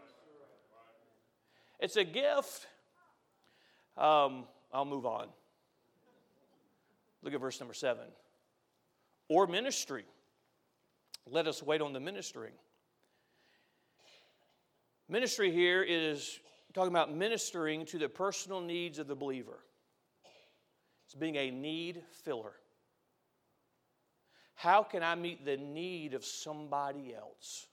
It's 1.80 1.96
a 1.96 2.04
gift. 2.04 2.66
Um, 3.96 4.44
I'll 4.72 4.84
move 4.84 5.06
on. 5.06 5.28
Look 7.22 7.34
at 7.34 7.40
verse 7.40 7.60
number 7.60 7.74
seven. 7.74 8.04
Or 9.28 9.46
ministry. 9.46 10.04
Let 11.30 11.46
us 11.46 11.62
wait 11.62 11.80
on 11.80 11.92
the 11.92 12.00
ministering. 12.00 12.52
Ministry 15.08 15.52
here 15.52 15.82
is 15.82 16.40
talking 16.72 16.90
about 16.90 17.14
ministering 17.14 17.84
to 17.86 17.98
the 17.98 18.08
personal 18.08 18.60
needs 18.60 18.98
of 18.98 19.06
the 19.06 19.14
believer. 19.14 19.58
It's 21.04 21.14
being 21.14 21.36
a 21.36 21.50
need 21.50 22.02
filler. 22.24 22.52
How 24.54 24.82
can 24.82 25.02
I 25.02 25.14
meet 25.14 25.44
the 25.44 25.56
need 25.56 26.14
of 26.14 26.24
somebody 26.24 27.14
else? 27.14 27.66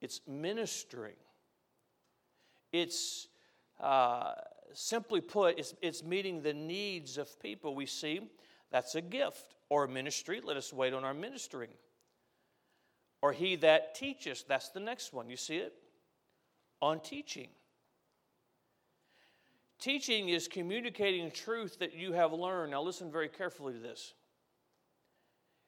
It's 0.00 0.20
ministering. 0.26 1.16
It's 2.72 3.28
uh, 3.80 4.32
simply 4.72 5.20
put, 5.20 5.58
it's, 5.58 5.74
it's 5.82 6.02
meeting 6.02 6.42
the 6.42 6.54
needs 6.54 7.18
of 7.18 7.40
people. 7.40 7.74
We 7.74 7.86
see 7.86 8.20
that's 8.70 8.94
a 8.94 9.00
gift 9.00 9.54
or 9.68 9.84
a 9.84 9.88
ministry. 9.88 10.40
Let 10.42 10.56
us 10.56 10.72
wait 10.72 10.92
on 10.92 11.04
our 11.04 11.14
ministering. 11.14 11.70
Or 13.22 13.32
he 13.32 13.56
that 13.56 13.94
teacheth, 13.94 14.44
that's 14.46 14.68
the 14.70 14.80
next 14.80 15.12
one. 15.12 15.28
You 15.28 15.36
see 15.36 15.56
it? 15.56 15.74
On 16.80 17.00
teaching. 17.00 17.48
Teaching 19.80 20.28
is 20.28 20.48
communicating 20.48 21.30
truth 21.30 21.78
that 21.78 21.94
you 21.94 22.12
have 22.12 22.32
learned. 22.32 22.72
Now, 22.72 22.82
listen 22.82 23.10
very 23.10 23.28
carefully 23.28 23.74
to 23.74 23.78
this. 23.78 24.14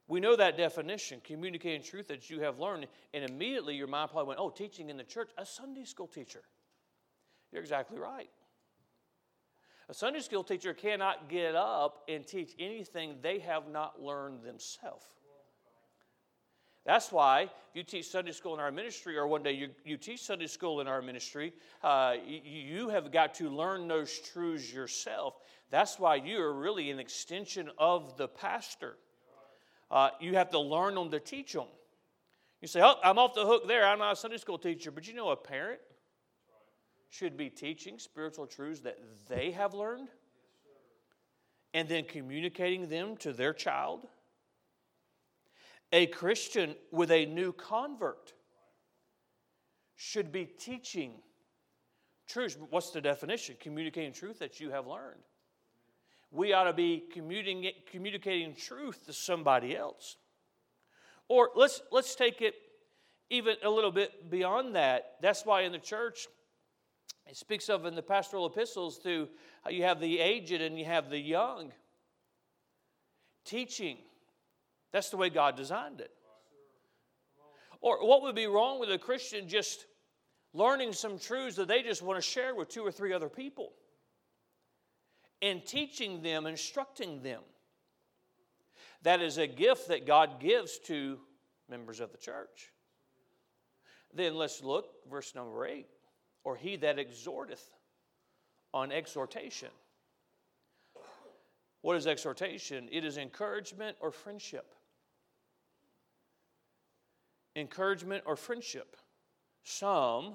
We 0.09 0.19
know 0.19 0.35
that 0.35 0.57
definition, 0.57 1.21
communicating 1.23 1.83
truth 1.85 2.09
that 2.09 2.29
you 2.29 2.41
have 2.41 2.59
learned, 2.59 2.89
and 3.15 3.25
immediately 3.25 3.77
your 3.77 3.87
mind 3.87 4.11
probably 4.11 4.29
went, 4.29 4.41
Oh, 4.41 4.51
teaching 4.51 4.91
in 4.91 4.97
the 4.97 5.05
church, 5.05 5.31
a 5.39 5.47
Sunday 5.47 5.85
school 5.85 6.09
teacher. 6.09 6.43
You're 7.53 7.63
exactly 7.63 7.99
right. 7.99 8.29
A 9.91 9.95
Sunday 9.95 10.21
school 10.21 10.45
teacher 10.45 10.73
cannot 10.73 11.29
get 11.29 11.57
up 11.57 12.05
and 12.09 12.25
teach 12.25 12.53
anything 12.61 13.17
they 13.23 13.41
have 13.41 13.69
not 13.69 14.01
learned 14.01 14.45
themselves. 14.45 15.05
That's 16.87 17.11
why 17.11 17.43
if 17.43 17.51
you 17.75 17.83
teach 17.83 18.09
Sunday 18.09 18.31
school 18.31 18.55
in 18.55 18.61
our 18.61 18.71
ministry, 18.71 19.19
or 19.19 19.27
one 19.27 19.43
day 19.43 19.51
you, 19.51 19.71
you 19.85 19.97
teach 19.97 20.23
Sunday 20.23 20.47
school 20.47 20.81
in 20.81 20.87
our 20.87 21.03
ministry, 21.03 21.53
uh, 21.83 22.15
you, 22.25 22.89
have 22.89 23.11
got 23.11 23.35
to 23.35 23.51
learn 23.51 23.89
those 23.89 24.17
truths 24.17 24.73
yourself. 24.73 25.35
That's 25.71 25.99
why 25.99 26.15
you 26.15 26.41
are 26.41 26.55
really 26.55 26.93
an 26.93 27.01
extension 27.01 27.69
of 27.77 28.17
the 28.17 28.29
pastor. 28.29 28.97
Uh, 29.91 30.11
you 30.21 30.37
have 30.37 30.51
to 30.51 30.61
learn 30.61 30.95
them 30.95 31.11
to 31.11 31.19
teach 31.19 31.53
them. 31.53 31.67
You 32.63 32.69
say, 32.69 32.81
Oh, 32.81 32.95
I'm 33.03 33.19
off 33.19 33.35
the 33.35 33.45
hook 33.45 33.67
there. 33.67 33.85
I'm 33.85 33.99
not 33.99 34.13
a 34.13 34.17
Sunday 34.17 34.37
school 34.37 34.59
teacher. 34.59 34.93
But 34.93 35.09
you 35.09 35.15
know, 35.15 35.31
a 35.31 35.37
parent 35.37 35.81
should 37.11 37.37
be 37.37 37.51
teaching 37.51 37.99
spiritual 37.99 38.47
truths 38.47 38.81
that 38.81 38.99
they 39.29 39.51
have 39.51 39.75
learned 39.75 40.09
and 41.75 41.89
then 41.89 42.05
communicating 42.05 42.89
them 42.89 43.17
to 43.19 43.33
their 43.33 43.53
child. 43.53 44.07
A 45.93 46.07
Christian 46.07 46.77
with 46.93 47.11
a 47.11 47.27
new 47.27 47.53
convert 47.53 48.33
should 49.97 50.31
be 50.31 50.45
teaching 50.45 51.15
truths. 52.29 52.57
What's 52.71 52.91
the 52.91 53.01
definition? 53.01 53.57
Communicating 53.61 54.13
truth 54.13 54.39
that 54.39 54.61
you 54.61 54.71
have 54.71 54.87
learned. 54.87 55.21
We 56.31 56.53
ought 56.53 56.65
to 56.65 56.73
be 56.73 57.03
communicating 57.13 58.55
truth 58.55 59.05
to 59.07 59.13
somebody 59.13 59.77
else. 59.77 60.17
Or 61.29 61.51
let's, 61.57 61.83
let's 61.91 62.15
take 62.15 62.41
it 62.41 62.55
even 63.31 63.57
a 63.65 63.71
little 63.71 63.91
bit 63.91 64.31
beyond 64.31 64.77
that. 64.77 65.17
That's 65.21 65.45
why 65.45 65.63
in 65.63 65.73
the 65.73 65.79
church, 65.79 66.29
it 67.31 67.37
speaks 67.37 67.69
of 67.69 67.87
in 67.87 67.95
the 67.95 68.03
pastoral 68.03 68.47
epistles 68.47 69.01
how 69.63 69.71
you 69.71 69.85
have 69.85 70.01
the 70.01 70.19
aged 70.19 70.61
and 70.61 70.77
you 70.77 70.85
have 70.85 71.11
the 71.11 71.19
young. 71.19 71.71
Teaching. 73.45 73.99
That's 74.93 75.11
the 75.11 75.17
way 75.17 75.31
God 75.31 75.57
designed 75.57 76.01
it. 76.01 76.11
Or 77.81 78.05
what 78.05 78.23
would 78.23 78.35
be 78.35 78.49
wrong 78.49 78.81
with 78.81 78.91
a 78.91 78.99
Christian 78.99 79.49
just 79.49 79.87
learning 80.53 80.93
some 80.93 81.21
truths 81.21 81.55
that 81.57 81.69
they 81.69 81.83
just 81.83 82.03
want 82.03 82.19
to 82.19 82.23
share 82.23 82.57
with 82.57 82.69
two 82.69 82.83
or 82.83 82.91
three 82.91 83.13
other 83.13 83.29
people? 83.29 83.73
And 85.41 85.65
teaching 85.65 86.23
them, 86.23 86.47
instructing 86.47 87.23
them. 87.23 87.43
That 89.03 89.23
is 89.23 89.39
a 89.39 89.47
gift 89.47 89.89
that 89.89 90.05
God 90.05 90.41
gives 90.41 90.79
to 90.81 91.21
members 91.71 92.01
of 92.01 92.11
the 92.11 92.19
church. 92.19 92.73
Then 94.13 94.35
let's 94.35 94.65
look, 94.65 94.87
verse 95.09 95.33
number 95.37 95.65
eight 95.65 95.87
or 96.45 96.57
he 96.57 96.77
that 96.77 96.99
exhorteth 96.99 97.63
on 98.73 98.93
exhortation. 98.93 99.71
What 101.83 101.97
is 101.97 102.07
exhortation? 102.07 102.89
It 102.93 103.05
is 103.05 103.17
encouragement 103.17 103.97
or 104.01 104.11
friendship. 104.11 104.75
Encouragement 107.57 108.25
or 108.27 108.37
friendship. 108.37 108.97
Some, 109.65 110.35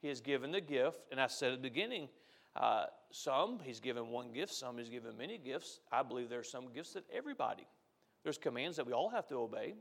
he 0.00 0.08
has 0.08 0.20
given 0.20 0.52
the 0.52 0.60
gift, 0.60 1.00
and 1.10 1.20
I 1.20 1.26
said 1.26 1.52
at 1.52 1.62
the 1.62 1.68
beginning, 1.68 2.08
uh, 2.56 2.86
some 3.10 3.60
he's 3.62 3.80
given 3.80 4.08
one 4.08 4.32
gift, 4.32 4.52
some 4.52 4.78
he's 4.78 4.88
given 4.88 5.16
many 5.16 5.38
gifts. 5.38 5.80
I 5.92 6.02
believe 6.02 6.28
there 6.28 6.40
are 6.40 6.44
some 6.44 6.72
gifts 6.74 6.94
that 6.94 7.04
everybody. 7.12 7.66
There's 8.24 8.38
commands 8.38 8.76
that 8.76 8.86
we 8.86 8.92
all 8.92 9.10
have 9.10 9.26
to 9.28 9.36
obey. 9.36 9.74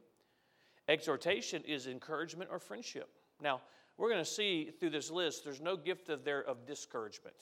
Exhortation 0.88 1.64
is 1.64 1.88
encouragement 1.88 2.50
or 2.52 2.60
friendship. 2.60 3.10
Now, 3.42 3.62
we're 4.00 4.10
going 4.10 4.24
to 4.24 4.30
see 4.30 4.72
through 4.80 4.92
this 4.92 5.12
list, 5.12 5.44
there's 5.44 5.60
no 5.60 5.76
gift 5.76 6.08
of 6.10 6.24
there 6.24 6.42
of 6.42 6.66
discouragement. 6.66 7.36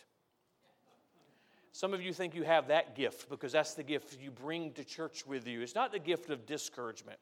Some 1.71 1.93
of 1.93 2.01
you 2.01 2.11
think 2.11 2.33
you 2.33 2.41
have 2.41 2.69
that 2.69 2.95
gift 2.95 3.29
because 3.29 3.51
that's 3.51 3.75
the 3.75 3.83
gift 3.83 4.17
you 4.19 4.31
bring 4.31 4.73
to 4.73 4.83
church 4.83 5.27
with 5.27 5.47
you. 5.47 5.61
It's 5.61 5.75
not 5.75 5.91
the 5.91 5.99
gift 5.99 6.31
of 6.31 6.47
discouragement. 6.47 7.19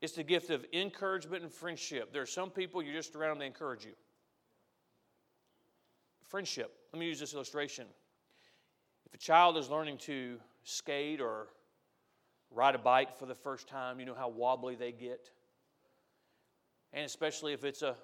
It's 0.00 0.14
the 0.14 0.24
gift 0.24 0.50
of 0.50 0.66
encouragement 0.72 1.44
and 1.44 1.52
friendship. 1.52 2.12
There 2.12 2.22
are 2.22 2.26
some 2.26 2.50
people 2.50 2.82
you're 2.82 2.92
just 2.92 3.14
around 3.14 3.38
to 3.38 3.44
encourage 3.44 3.84
you. 3.84 3.92
Friendship. 6.24 6.74
Let 6.92 6.98
me 6.98 7.06
use 7.06 7.20
this 7.20 7.34
illustration. 7.34 7.86
If 9.06 9.14
a 9.14 9.18
child 9.18 9.56
is 9.56 9.70
learning 9.70 9.98
to 9.98 10.40
skate 10.64 11.20
or 11.20 11.46
ride 12.50 12.74
a 12.74 12.78
bike 12.78 13.16
for 13.16 13.26
the 13.26 13.34
first 13.36 13.68
time, 13.68 14.00
you 14.00 14.06
know 14.06 14.14
how 14.14 14.28
wobbly 14.28 14.74
they 14.74 14.90
get. 14.90 15.30
And 16.92 17.04
especially 17.04 17.52
if 17.52 17.62
it's 17.62 17.82
a 17.82 17.94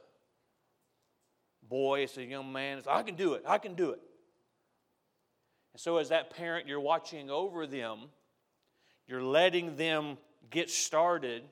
boy, 1.71 2.01
it's 2.01 2.19
a 2.19 2.25
young 2.25 2.53
man, 2.53 2.77
it's, 2.77 2.87
I 2.87 3.03
can 3.03 3.15
do 3.15 3.33
it, 3.33 3.45
I 3.47 3.57
can 3.57 3.75
do 3.75 3.93
it. 3.93 4.01
And 5.73 5.81
so, 5.81 5.97
as 5.97 6.11
that 6.11 6.37
parent, 6.37 6.69
you're 6.69 6.81
watching 6.81 7.31
over 7.31 7.67
them, 7.67 8.01
you're 9.07 9.23
letting 9.23 9.77
them 9.77 10.19
get 10.51 10.69
started. 10.69 11.45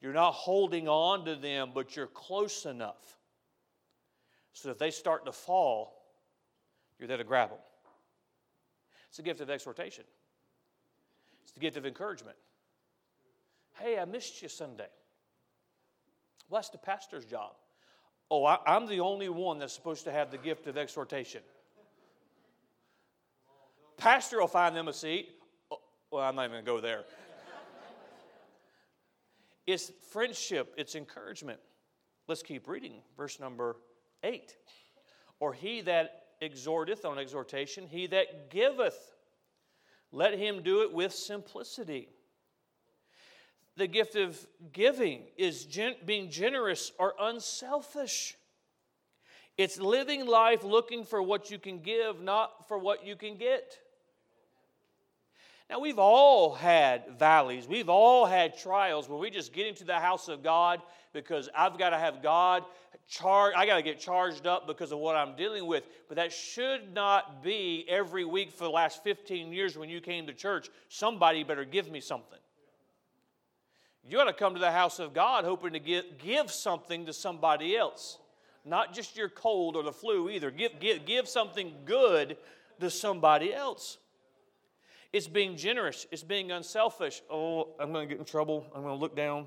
You're 0.00 0.12
not 0.12 0.32
holding 0.32 0.86
on 0.86 1.24
to 1.24 1.34
them, 1.34 1.70
but 1.74 1.96
you're 1.96 2.06
close 2.06 2.66
enough 2.66 3.16
so 4.54 4.70
if 4.70 4.78
they 4.78 4.92
start 4.92 5.26
to 5.26 5.32
fall, 5.32 6.06
you're 6.98 7.08
there 7.08 7.18
to 7.18 7.24
grab 7.24 7.50
them. 7.50 7.58
It's 9.08 9.16
the 9.16 9.22
gift 9.22 9.40
of 9.40 9.50
exhortation, 9.50 10.04
it's 11.42 11.52
the 11.52 11.60
gift 11.60 11.76
of 11.76 11.84
encouragement. 11.84 12.36
Hey, 13.74 13.98
I 13.98 14.04
missed 14.04 14.40
you 14.40 14.48
Sunday. 14.48 14.86
Well, 16.48 16.60
that's 16.60 16.70
the 16.70 16.78
pastor's 16.78 17.24
job. 17.24 17.54
Oh, 18.30 18.44
I, 18.44 18.58
I'm 18.66 18.86
the 18.86 19.00
only 19.00 19.28
one 19.28 19.58
that's 19.58 19.72
supposed 19.72 20.04
to 20.04 20.12
have 20.12 20.30
the 20.30 20.38
gift 20.38 20.66
of 20.66 20.76
exhortation. 20.76 21.42
Pastor 23.96 24.40
will 24.40 24.48
find 24.48 24.74
them 24.74 24.88
a 24.88 24.92
seat. 24.92 25.28
Oh, 25.70 25.78
well, 26.10 26.22
I'm 26.24 26.34
not 26.34 26.46
even 26.46 26.52
going 26.52 26.64
to 26.64 26.70
go 26.70 26.80
there. 26.80 27.04
it's 29.66 29.92
friendship, 30.10 30.74
it's 30.76 30.94
encouragement. 30.94 31.60
Let's 32.26 32.42
keep 32.42 32.66
reading. 32.66 33.02
Verse 33.16 33.38
number 33.38 33.76
8. 34.22 34.56
Or 35.40 35.52
he 35.52 35.82
that 35.82 36.22
exhorteth 36.42 37.04
on 37.04 37.18
exhortation, 37.18 37.86
he 37.86 38.06
that 38.08 38.50
giveth, 38.50 39.14
let 40.10 40.38
him 40.38 40.62
do 40.62 40.82
it 40.82 40.92
with 40.92 41.12
simplicity 41.12 42.08
the 43.76 43.86
gift 43.86 44.14
of 44.14 44.38
giving 44.72 45.22
is 45.36 45.64
gen- 45.64 45.96
being 46.04 46.30
generous 46.30 46.92
or 46.98 47.14
unselfish. 47.20 48.36
It's 49.56 49.78
living 49.78 50.26
life 50.26 50.64
looking 50.64 51.04
for 51.04 51.22
what 51.22 51.50
you 51.50 51.58
can 51.58 51.80
give, 51.80 52.20
not 52.20 52.68
for 52.68 52.78
what 52.78 53.06
you 53.06 53.16
can 53.16 53.36
get. 53.36 53.78
Now, 55.70 55.80
we've 55.80 55.98
all 55.98 56.54
had 56.54 57.18
valleys. 57.18 57.66
We've 57.66 57.88
all 57.88 58.26
had 58.26 58.58
trials 58.58 59.08
where 59.08 59.18
we 59.18 59.30
just 59.30 59.52
get 59.52 59.66
into 59.66 59.84
the 59.84 59.98
house 59.98 60.28
of 60.28 60.42
God 60.42 60.82
because 61.12 61.48
I've 61.56 61.78
got 61.78 61.90
to 61.90 61.98
have 61.98 62.22
God 62.22 62.64
charge. 63.08 63.54
I 63.56 63.64
got 63.64 63.76
to 63.76 63.82
get 63.82 63.98
charged 63.98 64.46
up 64.46 64.66
because 64.66 64.92
of 64.92 64.98
what 64.98 65.16
I'm 65.16 65.36
dealing 65.36 65.66
with. 65.66 65.84
But 66.08 66.16
that 66.16 66.32
should 66.32 66.92
not 66.92 67.42
be 67.42 67.86
every 67.88 68.24
week 68.24 68.52
for 68.52 68.64
the 68.64 68.70
last 68.70 69.02
15 69.04 69.52
years 69.52 69.78
when 69.78 69.88
you 69.88 70.00
came 70.00 70.26
to 70.26 70.34
church. 70.34 70.68
Somebody 70.88 71.44
better 71.44 71.64
give 71.64 71.90
me 71.90 72.00
something. 72.00 72.38
You 74.08 74.20
ought 74.20 74.24
to 74.24 74.32
come 74.32 74.54
to 74.54 74.60
the 74.60 74.72
house 74.72 74.98
of 74.98 75.14
God 75.14 75.44
hoping 75.44 75.72
to 75.72 75.80
give, 75.80 76.18
give 76.18 76.50
something 76.50 77.06
to 77.06 77.12
somebody 77.12 77.76
else. 77.76 78.18
Not 78.64 78.94
just 78.94 79.16
your 79.16 79.28
cold 79.28 79.76
or 79.76 79.82
the 79.82 79.92
flu 79.92 80.28
either. 80.30 80.50
Give, 80.50 80.78
give, 80.78 81.06
give 81.06 81.28
something 81.28 81.72
good 81.84 82.36
to 82.80 82.90
somebody 82.90 83.52
else. 83.52 83.98
It's 85.12 85.28
being 85.28 85.56
generous, 85.56 86.06
it's 86.10 86.24
being 86.24 86.50
unselfish. 86.50 87.22
Oh, 87.30 87.68
I'm 87.78 87.92
going 87.92 88.08
to 88.08 88.14
get 88.14 88.18
in 88.18 88.24
trouble. 88.24 88.66
I'm 88.74 88.82
going 88.82 88.94
to 88.94 89.00
look 89.00 89.14
down. 89.14 89.46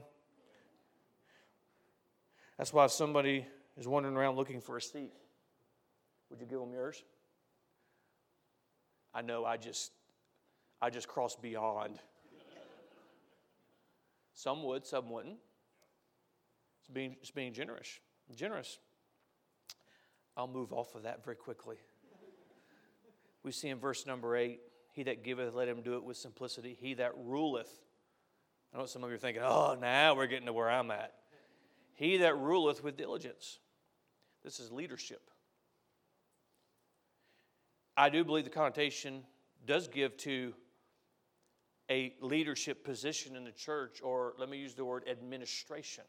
That's 2.57 2.73
why 2.73 2.87
somebody 2.87 3.45
is 3.77 3.87
wandering 3.87 4.15
around 4.15 4.37
looking 4.37 4.61
for 4.61 4.77
a 4.77 4.81
seat, 4.81 5.11
would 6.29 6.39
you 6.39 6.47
give 6.47 6.59
them 6.59 6.71
yours? 6.71 7.03
I 9.13 9.21
know 9.21 9.45
I 9.45 9.57
just 9.57 9.91
I 10.81 10.89
just 10.89 11.07
crossed 11.07 11.41
beyond. 11.41 11.99
Some 14.37 14.61
would, 14.65 14.85
some 14.85 15.09
wouldn't. 15.09 15.39
It's 16.81 16.89
being, 16.93 17.15
it's 17.19 17.31
being 17.31 17.53
generous. 17.53 17.87
Generous. 18.35 18.77
I'll 20.37 20.47
move 20.47 20.71
off 20.71 20.93
of 20.93 21.03
that 21.03 21.23
very 21.23 21.35
quickly. 21.35 21.77
We 23.41 23.51
see 23.51 23.69
in 23.69 23.79
verse 23.79 24.05
number 24.05 24.37
eight, 24.37 24.59
he 24.91 25.01
that 25.03 25.23
giveth, 25.23 25.55
let 25.55 25.67
him 25.67 25.81
do 25.81 25.95
it 25.95 26.03
with 26.03 26.17
simplicity. 26.17 26.77
He 26.79 26.93
that 26.93 27.13
ruleth. 27.17 27.81
I 28.71 28.77
know 28.77 28.85
some 28.85 29.03
of 29.03 29.09
you 29.09 29.15
are 29.15 29.19
thinking, 29.19 29.41
oh, 29.43 29.75
now 29.81 30.13
we're 30.13 30.27
getting 30.27 30.45
to 30.45 30.53
where 30.53 30.69
I'm 30.69 30.91
at. 30.91 31.13
He 31.95 32.17
that 32.17 32.37
ruleth 32.37 32.83
with 32.83 32.95
diligence. 32.95 33.57
This 34.43 34.59
is 34.59 34.71
leadership. 34.71 35.31
I 37.95 38.09
do 38.09 38.23
believe 38.23 38.43
the 38.43 38.51
connotation 38.51 39.23
does 39.65 39.87
give 39.87 40.15
to 40.17 40.53
a 41.89 42.13
leadership 42.21 42.83
position 42.83 43.35
in 43.35 43.43
the 43.43 43.51
church, 43.51 44.01
or 44.03 44.33
let 44.37 44.49
me 44.49 44.57
use 44.57 44.73
the 44.73 44.85
word 44.85 45.05
administration. 45.09 46.03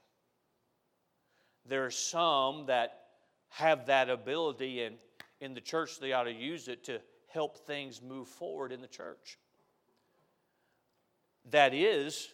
There 1.67 1.85
are 1.85 1.91
some 1.91 2.67
that 2.67 3.03
have 3.51 3.87
that 3.87 4.11
ability, 4.11 4.83
and 4.83 4.97
in 5.41 5.55
the 5.55 5.61
church, 5.61 6.01
they 6.01 6.13
ought 6.13 6.25
to 6.25 6.33
use 6.33 6.69
it 6.69 6.85
to 6.85 7.01
help 7.29 7.59
things 7.67 8.03
move 8.03 8.27
forward 8.27 8.73
in 8.73 8.81
the 8.81 8.89
church. 8.89 9.39
That 11.51 11.73
is 11.75 12.29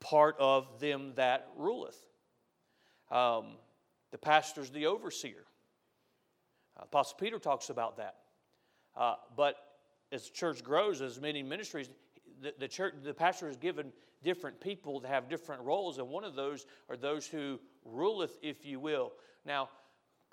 part 0.00 0.36
of 0.38 0.80
them 0.80 1.12
that 1.16 1.48
ruleth. 1.56 1.96
Um, 3.10 3.56
the 4.10 4.18
pastor's 4.18 4.70
the 4.70 4.86
overseer. 4.86 5.44
Apostle 6.76 7.18
Peter 7.18 7.38
talks 7.38 7.70
about 7.70 7.96
that. 7.98 8.16
Uh, 8.96 9.14
but 9.36 9.56
as 10.12 10.28
the 10.28 10.34
church 10.34 10.64
grows, 10.64 11.00
as 11.00 11.20
many 11.20 11.42
ministries, 11.42 11.88
the, 12.40 12.54
the 12.58 12.68
church, 12.68 12.94
the 13.02 13.14
pastor 13.14 13.48
is 13.48 13.56
given 13.56 13.92
different 14.22 14.60
people 14.60 15.00
to 15.00 15.08
have 15.08 15.28
different 15.28 15.62
roles, 15.62 15.98
and 15.98 16.08
one 16.08 16.24
of 16.24 16.34
those 16.34 16.66
are 16.88 16.96
those 16.96 17.26
who 17.26 17.58
ruleth, 17.84 18.38
if 18.42 18.64
you 18.64 18.80
will. 18.80 19.12
Now, 19.44 19.68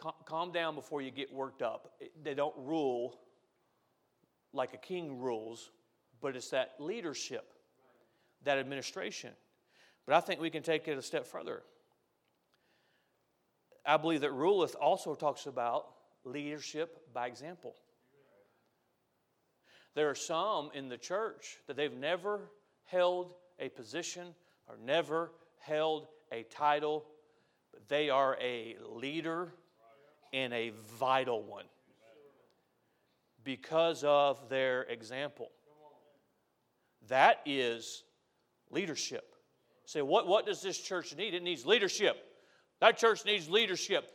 cal- 0.01 0.15
calm 0.25 0.51
down 0.51 0.75
before 0.75 1.01
you 1.01 1.11
get 1.11 1.31
worked 1.33 1.61
up. 1.61 1.93
They 2.21 2.33
don't 2.33 2.55
rule 2.57 3.19
like 4.53 4.73
a 4.73 4.77
king 4.77 5.19
rules, 5.19 5.71
but 6.21 6.35
it's 6.35 6.49
that 6.49 6.75
leadership, 6.79 7.53
that 8.43 8.57
administration. 8.57 9.31
But 10.05 10.15
I 10.15 10.21
think 10.21 10.39
we 10.39 10.49
can 10.49 10.63
take 10.63 10.87
it 10.87 10.97
a 10.97 11.01
step 11.01 11.25
further. 11.25 11.63
I 13.85 13.97
believe 13.97 14.21
that 14.21 14.33
ruleth 14.33 14.75
also 14.75 15.15
talks 15.15 15.45
about 15.45 15.85
leadership 16.25 17.13
by 17.13 17.27
example. 17.27 17.75
There 19.97 20.11
are 20.11 20.15
some 20.15 20.69
in 20.75 20.89
the 20.89 20.97
church 20.99 21.57
that 21.65 21.75
they've 21.75 21.91
never 21.91 22.51
held 22.83 23.33
a 23.57 23.69
position 23.69 24.35
or 24.67 24.75
never 24.85 25.31
held 25.57 26.05
a 26.31 26.43
title, 26.43 27.03
but 27.73 27.89
they 27.89 28.11
are 28.11 28.37
a 28.39 28.75
leader 28.91 29.51
and 30.31 30.53
a 30.53 30.71
vital 30.99 31.41
one 31.41 31.65
because 33.43 34.03
of 34.03 34.49
their 34.49 34.83
example. 34.83 35.49
That 37.07 37.41
is 37.47 38.03
leadership. 38.69 39.33
Say, 39.85 40.03
what, 40.03 40.27
what 40.27 40.45
does 40.45 40.61
this 40.61 40.77
church 40.77 41.15
need? 41.15 41.33
It 41.33 41.41
needs 41.41 41.65
leadership. 41.65 42.17
That 42.81 42.99
church 42.99 43.25
needs 43.25 43.49
leadership. 43.49 44.11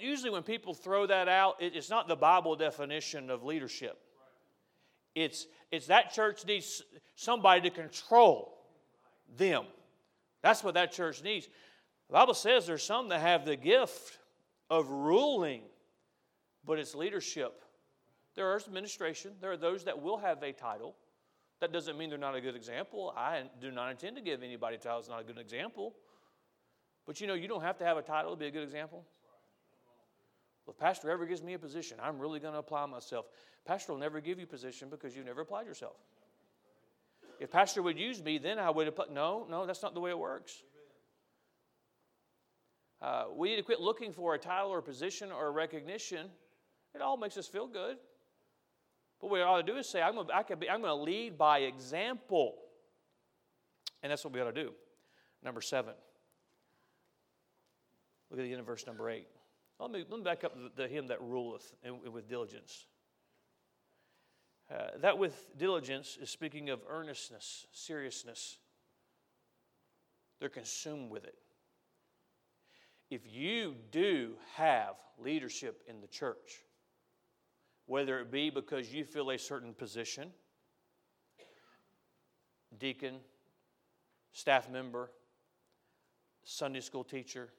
Usually, 0.00 0.30
when 0.30 0.42
people 0.42 0.74
throw 0.74 1.06
that 1.06 1.28
out, 1.28 1.58
it's 1.60 1.88
not 1.88 2.08
the 2.08 2.16
Bible 2.16 2.56
definition 2.56 3.30
of 3.30 3.44
leadership. 3.44 4.00
It's, 5.14 5.46
it's 5.70 5.86
that 5.86 6.12
church 6.12 6.44
needs 6.46 6.82
somebody 7.14 7.68
to 7.68 7.70
control 7.70 8.58
them. 9.36 9.64
That's 10.42 10.62
what 10.62 10.74
that 10.74 10.92
church 10.92 11.22
needs. 11.22 11.48
The 12.08 12.12
Bible 12.12 12.34
says 12.34 12.66
there's 12.66 12.82
some 12.82 13.08
that 13.08 13.20
have 13.20 13.44
the 13.44 13.56
gift 13.56 14.18
of 14.68 14.88
ruling, 14.90 15.62
but 16.64 16.78
it's 16.78 16.94
leadership. 16.94 17.62
There 18.34 18.56
is 18.56 18.66
administration. 18.66 19.32
There 19.40 19.52
are 19.52 19.56
those 19.56 19.84
that 19.84 20.02
will 20.02 20.18
have 20.18 20.42
a 20.42 20.52
title. 20.52 20.96
That 21.60 21.72
doesn't 21.72 21.96
mean 21.96 22.10
they're 22.10 22.18
not 22.18 22.34
a 22.34 22.40
good 22.40 22.56
example. 22.56 23.14
I 23.16 23.44
do 23.60 23.70
not 23.70 23.90
intend 23.90 24.16
to 24.16 24.22
give 24.22 24.42
anybody 24.42 24.76
a 24.76 24.78
title 24.78 24.98
that's 24.98 25.08
not 25.08 25.20
a 25.20 25.24
good 25.24 25.38
example. 25.38 25.94
But 27.06 27.20
you 27.20 27.26
know, 27.26 27.34
you 27.34 27.48
don't 27.48 27.62
have 27.62 27.78
to 27.78 27.84
have 27.84 27.96
a 27.96 28.02
title 28.02 28.32
to 28.32 28.36
be 28.36 28.46
a 28.46 28.50
good 28.50 28.64
example. 28.64 29.04
Well, 30.66 30.74
if 30.74 30.80
pastor 30.80 31.10
ever 31.10 31.26
gives 31.26 31.42
me 31.42 31.54
a 31.54 31.58
position, 31.58 31.98
I'm 32.02 32.18
really 32.18 32.40
going 32.40 32.54
to 32.54 32.58
apply 32.58 32.86
myself. 32.86 33.26
Pastor 33.66 33.92
will 33.92 33.98
never 33.98 34.20
give 34.20 34.38
you 34.38 34.46
position 34.46 34.88
because 34.88 35.14
you've 35.14 35.26
never 35.26 35.42
applied 35.42 35.66
yourself. 35.66 35.96
If 37.40 37.50
pastor 37.50 37.82
would 37.82 37.98
use 37.98 38.22
me, 38.22 38.38
then 38.38 38.58
I 38.58 38.70
would 38.70 38.86
have 38.86 38.96
put, 38.96 39.12
no, 39.12 39.46
no, 39.50 39.66
that's 39.66 39.82
not 39.82 39.94
the 39.94 40.00
way 40.00 40.10
it 40.10 40.18
works. 40.18 40.62
Uh, 43.02 43.24
we 43.34 43.50
need 43.50 43.56
to 43.56 43.62
quit 43.62 43.80
looking 43.80 44.12
for 44.12 44.34
a 44.34 44.38
title 44.38 44.70
or 44.70 44.78
a 44.78 44.82
position 44.82 45.30
or 45.30 45.48
a 45.48 45.50
recognition. 45.50 46.28
It 46.94 47.02
all 47.02 47.16
makes 47.16 47.36
us 47.36 47.46
feel 47.46 47.66
good. 47.66 47.96
But 49.20 49.30
what 49.30 49.38
we 49.38 49.42
ought 49.42 49.58
to 49.58 49.72
do 49.72 49.78
is 49.78 49.88
say, 49.88 50.00
I'm 50.00 50.14
going 50.14 50.28
to, 50.28 50.34
I'm 50.34 50.80
going 50.80 50.84
to 50.84 50.94
lead 50.94 51.36
by 51.36 51.60
example. 51.60 52.54
And 54.02 54.10
that's 54.10 54.24
what 54.24 54.32
we 54.32 54.40
ought 54.40 54.54
to 54.54 54.62
do. 54.62 54.72
Number 55.42 55.60
seven. 55.60 55.94
Look 58.30 58.40
at 58.40 58.44
the 58.44 58.50
end 58.50 58.60
of 58.60 58.66
verse 58.66 58.86
number 58.86 59.10
eight. 59.10 59.26
Let 59.78 59.90
me, 59.90 60.04
let 60.08 60.18
me 60.18 60.24
back 60.24 60.44
up 60.44 60.56
the 60.76 60.86
him 60.86 61.08
that 61.08 61.20
ruleth 61.20 61.72
with 62.10 62.28
diligence. 62.28 62.86
Uh, 64.70 64.98
that 65.00 65.18
with 65.18 65.58
diligence 65.58 66.16
is 66.20 66.30
speaking 66.30 66.70
of 66.70 66.80
earnestness, 66.88 67.66
seriousness. 67.72 68.58
They're 70.40 70.48
consumed 70.48 71.10
with 71.10 71.24
it. 71.24 71.34
If 73.10 73.22
you 73.30 73.76
do 73.90 74.34
have 74.54 74.94
leadership 75.18 75.82
in 75.86 76.00
the 76.00 76.06
church, 76.06 76.62
whether 77.86 78.18
it 78.20 78.30
be 78.30 78.50
because 78.50 78.92
you 78.92 79.04
fill 79.04 79.30
a 79.30 79.38
certain 79.38 79.74
position, 79.74 80.30
deacon, 82.78 83.16
staff 84.32 84.70
member, 84.70 85.10
Sunday 86.42 86.80
school 86.80 87.04
teacher, 87.04 87.50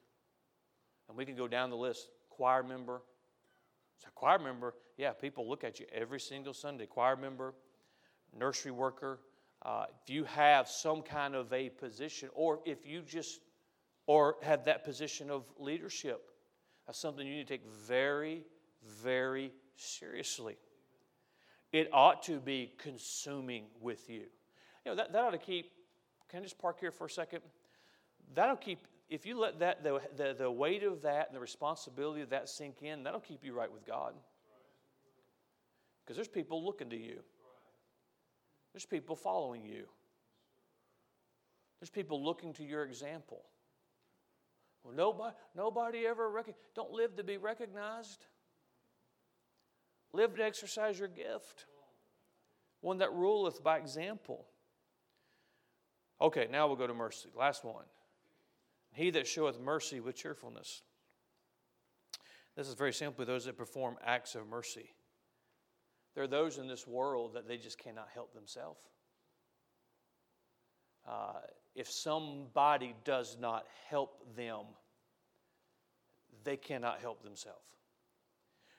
and 1.08 1.16
we 1.16 1.24
can 1.24 1.36
go 1.36 1.48
down 1.48 1.70
the 1.70 1.76
list 1.76 2.08
choir 2.30 2.62
member. 2.62 3.02
So, 3.98 4.08
choir 4.14 4.38
member, 4.38 4.74
yeah, 4.96 5.12
people 5.12 5.48
look 5.48 5.64
at 5.64 5.80
you 5.80 5.86
every 5.92 6.20
single 6.20 6.52
Sunday. 6.52 6.86
Choir 6.86 7.16
member, 7.16 7.54
nursery 8.38 8.72
worker. 8.72 9.20
Uh, 9.62 9.86
if 10.02 10.10
you 10.10 10.24
have 10.24 10.68
some 10.68 11.02
kind 11.02 11.34
of 11.34 11.52
a 11.52 11.70
position, 11.70 12.28
or 12.34 12.60
if 12.64 12.86
you 12.86 13.00
just, 13.02 13.40
or 14.06 14.36
have 14.42 14.64
that 14.66 14.84
position 14.84 15.30
of 15.30 15.44
leadership, 15.58 16.30
that's 16.86 16.98
something 16.98 17.26
you 17.26 17.34
need 17.34 17.48
to 17.48 17.54
take 17.54 17.66
very, 17.66 18.44
very 19.02 19.52
seriously. 19.76 20.56
It 21.72 21.88
ought 21.92 22.22
to 22.24 22.38
be 22.38 22.72
consuming 22.78 23.64
with 23.80 24.08
you. 24.08 24.22
You 24.84 24.92
know, 24.92 24.94
that, 24.94 25.12
that 25.12 25.22
ought 25.24 25.30
to 25.30 25.38
keep, 25.38 25.72
can 26.28 26.40
I 26.40 26.42
just 26.44 26.58
park 26.58 26.78
here 26.78 26.92
for 26.92 27.06
a 27.06 27.10
second? 27.10 27.40
That'll 28.34 28.56
keep 28.56 28.86
if 29.08 29.24
you 29.24 29.38
let 29.38 29.60
that 29.60 29.82
the, 29.82 30.00
the, 30.16 30.34
the 30.36 30.50
weight 30.50 30.82
of 30.82 31.02
that 31.02 31.28
and 31.28 31.36
the 31.36 31.40
responsibility 31.40 32.22
of 32.22 32.30
that 32.30 32.48
sink 32.48 32.82
in, 32.82 33.04
that'll 33.04 33.20
keep 33.20 33.44
you 33.44 33.52
right 33.52 33.72
with 33.72 33.86
God. 33.86 34.14
Because 36.04 36.16
there's 36.16 36.28
people 36.28 36.64
looking 36.64 36.90
to 36.90 36.96
you. 36.96 37.20
There's 38.72 38.86
people 38.86 39.16
following 39.16 39.64
you. 39.64 39.86
There's 41.80 41.90
people 41.90 42.24
looking 42.24 42.52
to 42.54 42.64
your 42.64 42.84
example. 42.84 43.42
Well, 44.82 44.94
nobody, 44.94 45.34
nobody 45.56 46.06
ever 46.06 46.30
rec- 46.30 46.54
don't 46.74 46.92
live 46.92 47.16
to 47.16 47.24
be 47.24 47.38
recognized. 47.38 48.24
Live 50.12 50.34
to 50.36 50.44
exercise 50.44 50.98
your 50.98 51.08
gift. 51.08 51.66
One 52.80 52.98
that 52.98 53.12
ruleth 53.12 53.62
by 53.62 53.78
example. 53.78 54.46
Okay, 56.20 56.46
now 56.50 56.66
we'll 56.66 56.76
go 56.76 56.86
to 56.86 56.94
mercy. 56.94 57.28
Last 57.36 57.64
one. 57.64 57.84
He 58.96 59.10
that 59.10 59.26
showeth 59.26 59.60
mercy 59.60 60.00
with 60.00 60.16
cheerfulness. 60.16 60.80
This 62.56 62.66
is 62.66 62.72
very 62.72 62.94
simply 62.94 63.26
those 63.26 63.44
that 63.44 63.58
perform 63.58 63.98
acts 64.02 64.34
of 64.34 64.48
mercy. 64.48 64.88
There 66.14 66.24
are 66.24 66.26
those 66.28 66.56
in 66.56 66.66
this 66.66 66.86
world 66.86 67.34
that 67.34 67.46
they 67.46 67.58
just 67.58 67.76
cannot 67.76 68.08
help 68.14 68.32
themselves. 68.32 68.80
Uh, 71.06 71.40
if 71.74 71.90
somebody 71.90 72.94
does 73.04 73.36
not 73.38 73.66
help 73.90 74.34
them, 74.34 74.64
they 76.42 76.56
cannot 76.56 76.98
help 77.00 77.22
themselves. 77.22 77.68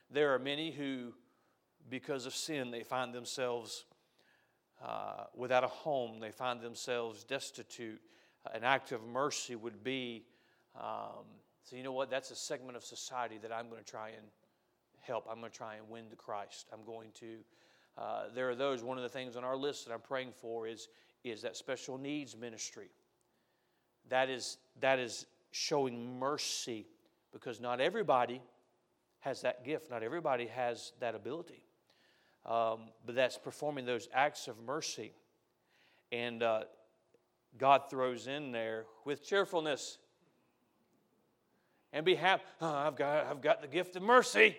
There 0.10 0.34
are 0.34 0.40
many 0.40 0.72
who, 0.72 1.14
because 1.92 2.26
of 2.26 2.34
sin, 2.34 2.72
they 2.72 2.82
find 2.82 3.14
themselves 3.14 3.86
uh, 4.84 5.26
without 5.36 5.64
a 5.64 5.68
home, 5.68 6.20
they 6.20 6.32
find 6.32 6.60
themselves 6.60 7.24
destitute, 7.24 8.02
an 8.54 8.64
act 8.64 8.92
of 8.92 9.04
mercy 9.04 9.56
would 9.56 9.84
be 9.84 10.24
um, 10.76 11.26
So, 11.64 11.76
you 11.76 11.84
know 11.84 11.92
what? 11.92 12.10
That's 12.10 12.32
a 12.32 12.36
segment 12.36 12.78
of 12.78 12.84
society 12.84 13.38
that 13.42 13.52
I'm 13.52 13.70
going 13.70 13.84
to 13.84 13.90
try 13.90 14.10
and 14.10 14.26
help. 15.02 15.28
I'm 15.30 15.40
going 15.40 15.52
to 15.52 15.58
try 15.58 15.76
and 15.76 15.90
win 15.90 16.10
to 16.10 16.16
Christ. 16.16 16.68
I'm 16.72 16.86
going 16.86 17.10
to. 17.20 17.38
Uh, 17.98 18.24
there 18.34 18.50
are 18.50 18.56
those. 18.56 18.84
One 18.84 18.98
of 18.98 19.04
the 19.04 19.10
things 19.10 19.36
on 19.36 19.44
our 19.44 19.58
list 19.58 19.86
that 19.86 19.94
I'm 19.94 20.02
praying 20.02 20.32
for 20.34 20.68
is 20.68 20.88
is 21.24 21.42
that 21.42 21.58
special 21.58 21.98
needs 21.98 22.38
ministry. 22.38 22.90
That 24.10 24.30
is 24.30 24.58
that 24.80 25.00
is 25.00 25.26
showing 25.52 26.20
mercy 26.20 26.88
because 27.34 27.60
not 27.60 27.82
everybody 27.82 28.42
has 29.20 29.42
that 29.42 29.66
gift. 29.66 29.90
Not 29.90 30.04
everybody 30.04 30.48
has 30.48 30.94
that 31.00 31.16
ability. 31.16 31.64
Um, 32.46 32.92
but 33.06 33.16
that's 33.16 33.38
performing 33.38 33.86
those 33.86 34.08
acts 34.14 34.48
of 34.48 34.58
mercy. 34.66 35.12
And 36.12 36.44
uh, 36.44 36.64
God 37.58 37.90
throws 37.90 38.28
in 38.28 38.52
there 38.52 38.86
with 39.06 39.24
cheerfulness 39.24 39.98
and 41.94 42.06
be 42.06 42.16
happy. 42.16 42.44
Oh, 42.62 42.74
I've, 42.74 42.96
got, 42.96 43.26
I've 43.26 43.42
got 43.42 43.62
the 43.62 43.68
gift 43.68 43.96
of 43.96 44.04
mercy. 44.04 44.58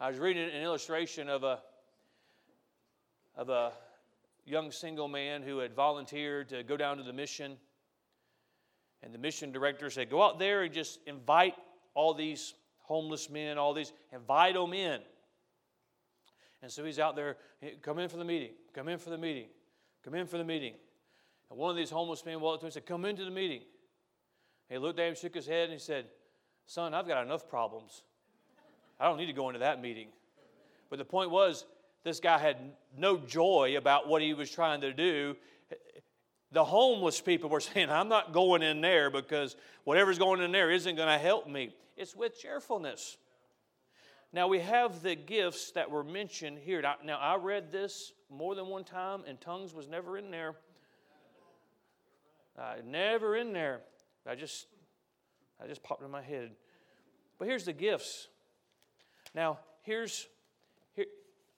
I 0.00 0.08
was 0.08 0.18
reading 0.18 0.48
an 0.48 0.62
illustration 0.62 1.28
of 1.28 1.42
a, 1.42 1.58
of 3.36 3.48
a 3.48 3.72
young 4.46 4.70
single 4.70 5.08
man 5.08 5.42
who 5.42 5.58
had 5.58 5.74
volunteered 5.74 6.48
to 6.50 6.62
go 6.62 6.76
down 6.76 6.98
to 6.98 7.02
the 7.02 7.12
mission. 7.12 7.56
And 9.02 9.12
the 9.12 9.18
mission 9.18 9.52
director 9.52 9.90
said, 9.90 10.08
Go 10.08 10.22
out 10.22 10.38
there 10.38 10.62
and 10.62 10.72
just 10.72 11.00
invite 11.06 11.54
all 11.94 12.14
these 12.14 12.54
homeless 12.78 13.28
men, 13.28 13.58
all 13.58 13.74
these, 13.74 13.92
invite 14.12 14.54
them 14.54 14.72
in. 14.72 15.00
And 16.62 16.70
so 16.70 16.84
he's 16.84 16.98
out 16.98 17.14
there, 17.14 17.36
come 17.82 17.98
in 17.98 18.08
for 18.08 18.16
the 18.16 18.24
meeting, 18.24 18.50
come 18.74 18.88
in 18.88 18.98
for 18.98 19.10
the 19.10 19.18
meeting, 19.18 19.46
come 20.04 20.14
in 20.14 20.26
for 20.26 20.38
the 20.38 20.44
meeting. 20.44 20.74
And 21.50 21.58
one 21.58 21.70
of 21.70 21.76
these 21.76 21.90
homeless 21.90 22.24
men 22.24 22.40
walked 22.40 22.60
to 22.60 22.64
him 22.64 22.68
and 22.68 22.74
said, 22.74 22.86
Come 22.86 23.04
into 23.04 23.24
the 23.24 23.30
meeting. 23.30 23.62
He 24.68 24.78
looked 24.78 24.98
at 24.98 25.08
him, 25.08 25.14
shook 25.14 25.34
his 25.34 25.46
head, 25.46 25.64
and 25.64 25.72
he 25.72 25.78
said, 25.78 26.06
Son, 26.66 26.92
I've 26.92 27.08
got 27.08 27.24
enough 27.24 27.48
problems. 27.48 28.02
I 29.00 29.06
don't 29.06 29.16
need 29.16 29.26
to 29.26 29.32
go 29.32 29.48
into 29.48 29.60
that 29.60 29.80
meeting. 29.80 30.08
But 30.90 30.98
the 30.98 31.04
point 31.04 31.30
was, 31.30 31.64
this 32.04 32.20
guy 32.20 32.38
had 32.38 32.56
no 32.96 33.16
joy 33.18 33.74
about 33.78 34.08
what 34.08 34.22
he 34.22 34.34
was 34.34 34.50
trying 34.50 34.80
to 34.82 34.92
do. 34.92 35.36
The 36.52 36.64
homeless 36.64 37.20
people 37.20 37.50
were 37.50 37.60
saying, 37.60 37.90
I'm 37.90 38.08
not 38.08 38.32
going 38.32 38.62
in 38.62 38.80
there 38.80 39.10
because 39.10 39.56
whatever's 39.84 40.18
going 40.18 40.40
in 40.42 40.52
there 40.52 40.70
isn't 40.70 40.96
going 40.96 41.08
to 41.08 41.18
help 41.18 41.48
me. 41.48 41.74
It's 41.96 42.14
with 42.14 42.38
cheerfulness. 42.38 43.16
Now, 44.32 44.46
we 44.46 44.60
have 44.60 45.02
the 45.02 45.14
gifts 45.14 45.72
that 45.72 45.90
were 45.90 46.04
mentioned 46.04 46.58
here. 46.58 46.82
Now, 46.82 47.18
I 47.18 47.36
read 47.36 47.72
this 47.72 48.12
more 48.30 48.54
than 48.54 48.66
one 48.66 48.84
time, 48.84 49.22
and 49.26 49.40
tongues 49.40 49.72
was 49.72 49.88
never 49.88 50.18
in 50.18 50.30
there. 50.30 50.54
Uh, 52.58 52.74
never 52.84 53.36
in 53.36 53.52
there. 53.52 53.80
I 54.26 54.34
just, 54.34 54.66
I 55.62 55.66
just 55.66 55.82
popped 55.82 56.02
in 56.02 56.10
my 56.10 56.20
head. 56.20 56.50
But 57.38 57.48
here's 57.48 57.64
the 57.64 57.72
gifts. 57.72 58.28
Now, 59.34 59.60
here's, 59.82 60.26
here, 60.94 61.06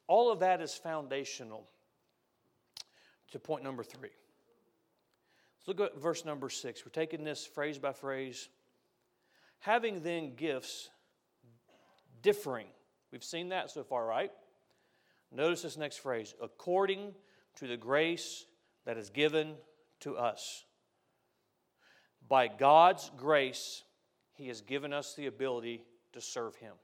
all 0.06 0.30
of 0.30 0.40
that 0.40 0.60
is 0.60 0.74
foundational 0.74 1.66
to 3.32 3.40
point 3.40 3.64
number 3.64 3.82
three. 3.82 4.10
Let's 5.58 5.68
look 5.78 5.80
at 5.80 6.00
verse 6.00 6.24
number 6.24 6.48
six. 6.48 6.84
We're 6.84 6.92
taking 6.92 7.24
this 7.24 7.44
phrase 7.44 7.78
by 7.78 7.92
phrase. 7.92 8.48
Having 9.60 10.02
then 10.02 10.34
gifts 10.36 10.90
differing. 12.22 12.66
We've 13.12 13.24
seen 13.24 13.48
that 13.50 13.70
so 13.70 13.82
far, 13.82 14.06
right? 14.06 14.30
Notice 15.32 15.62
this 15.62 15.76
next 15.76 15.98
phrase 15.98 16.34
according 16.42 17.14
to 17.56 17.66
the 17.66 17.76
grace 17.76 18.46
that 18.84 18.96
is 18.96 19.10
given 19.10 19.54
to 20.00 20.16
us. 20.16 20.64
By 22.28 22.48
God's 22.48 23.10
grace, 23.16 23.82
He 24.34 24.48
has 24.48 24.60
given 24.60 24.92
us 24.92 25.14
the 25.14 25.26
ability 25.26 25.82
to 26.12 26.20
serve 26.20 26.56
Him. 26.56 26.74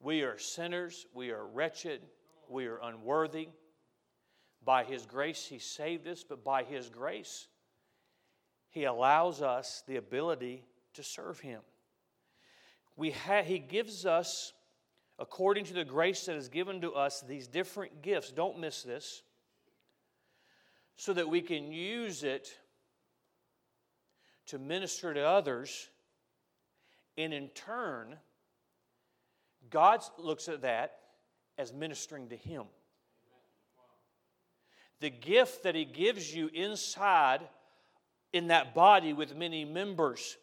We 0.00 0.22
are 0.22 0.38
sinners, 0.38 1.06
we 1.12 1.30
are 1.30 1.46
wretched, 1.46 2.02
we 2.48 2.66
are 2.66 2.78
unworthy. 2.82 3.48
By 4.64 4.84
His 4.84 5.06
grace, 5.06 5.46
He 5.46 5.58
saved 5.58 6.06
us, 6.06 6.24
but 6.28 6.44
by 6.44 6.64
His 6.64 6.88
grace, 6.88 7.48
he 8.70 8.84
allows 8.84 9.42
us 9.42 9.82
the 9.86 9.96
ability 9.96 10.64
to 10.94 11.02
serve 11.02 11.40
Him. 11.40 11.60
We 12.98 13.12
ha- 13.12 13.42
he 13.44 13.60
gives 13.60 14.04
us, 14.04 14.52
according 15.20 15.66
to 15.66 15.72
the 15.72 15.84
grace 15.84 16.26
that 16.26 16.34
is 16.34 16.48
given 16.48 16.80
to 16.80 16.94
us, 16.94 17.20
these 17.20 17.46
different 17.46 18.02
gifts. 18.02 18.32
Don't 18.32 18.58
miss 18.58 18.82
this. 18.82 19.22
So 20.96 21.12
that 21.12 21.28
we 21.28 21.40
can 21.40 21.70
use 21.70 22.24
it 22.24 22.50
to 24.46 24.58
minister 24.58 25.14
to 25.14 25.20
others. 25.20 25.88
And 27.16 27.32
in 27.32 27.48
turn, 27.50 28.16
God 29.70 30.02
looks 30.18 30.48
at 30.48 30.62
that 30.62 30.98
as 31.56 31.72
ministering 31.72 32.28
to 32.30 32.36
Him. 32.36 32.64
The 34.98 35.10
gift 35.10 35.62
that 35.62 35.76
He 35.76 35.84
gives 35.84 36.34
you 36.34 36.50
inside 36.52 37.42
in 38.32 38.48
that 38.48 38.74
body 38.74 39.12
with 39.12 39.36
many 39.36 39.64
members. 39.64 40.36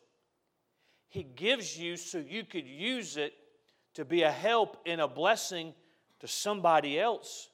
He 1.15 1.23
gives 1.23 1.79
you 1.79 1.95
so 1.95 2.17
you 2.17 2.43
could 2.43 2.67
use 2.67 3.15
it 3.15 3.31
to 3.93 4.03
be 4.03 4.23
a 4.23 4.31
help 4.31 4.81
and 4.85 4.99
a 4.99 5.07
blessing 5.07 5.73
to 6.19 6.27
somebody 6.27 6.99
else. 6.99 7.49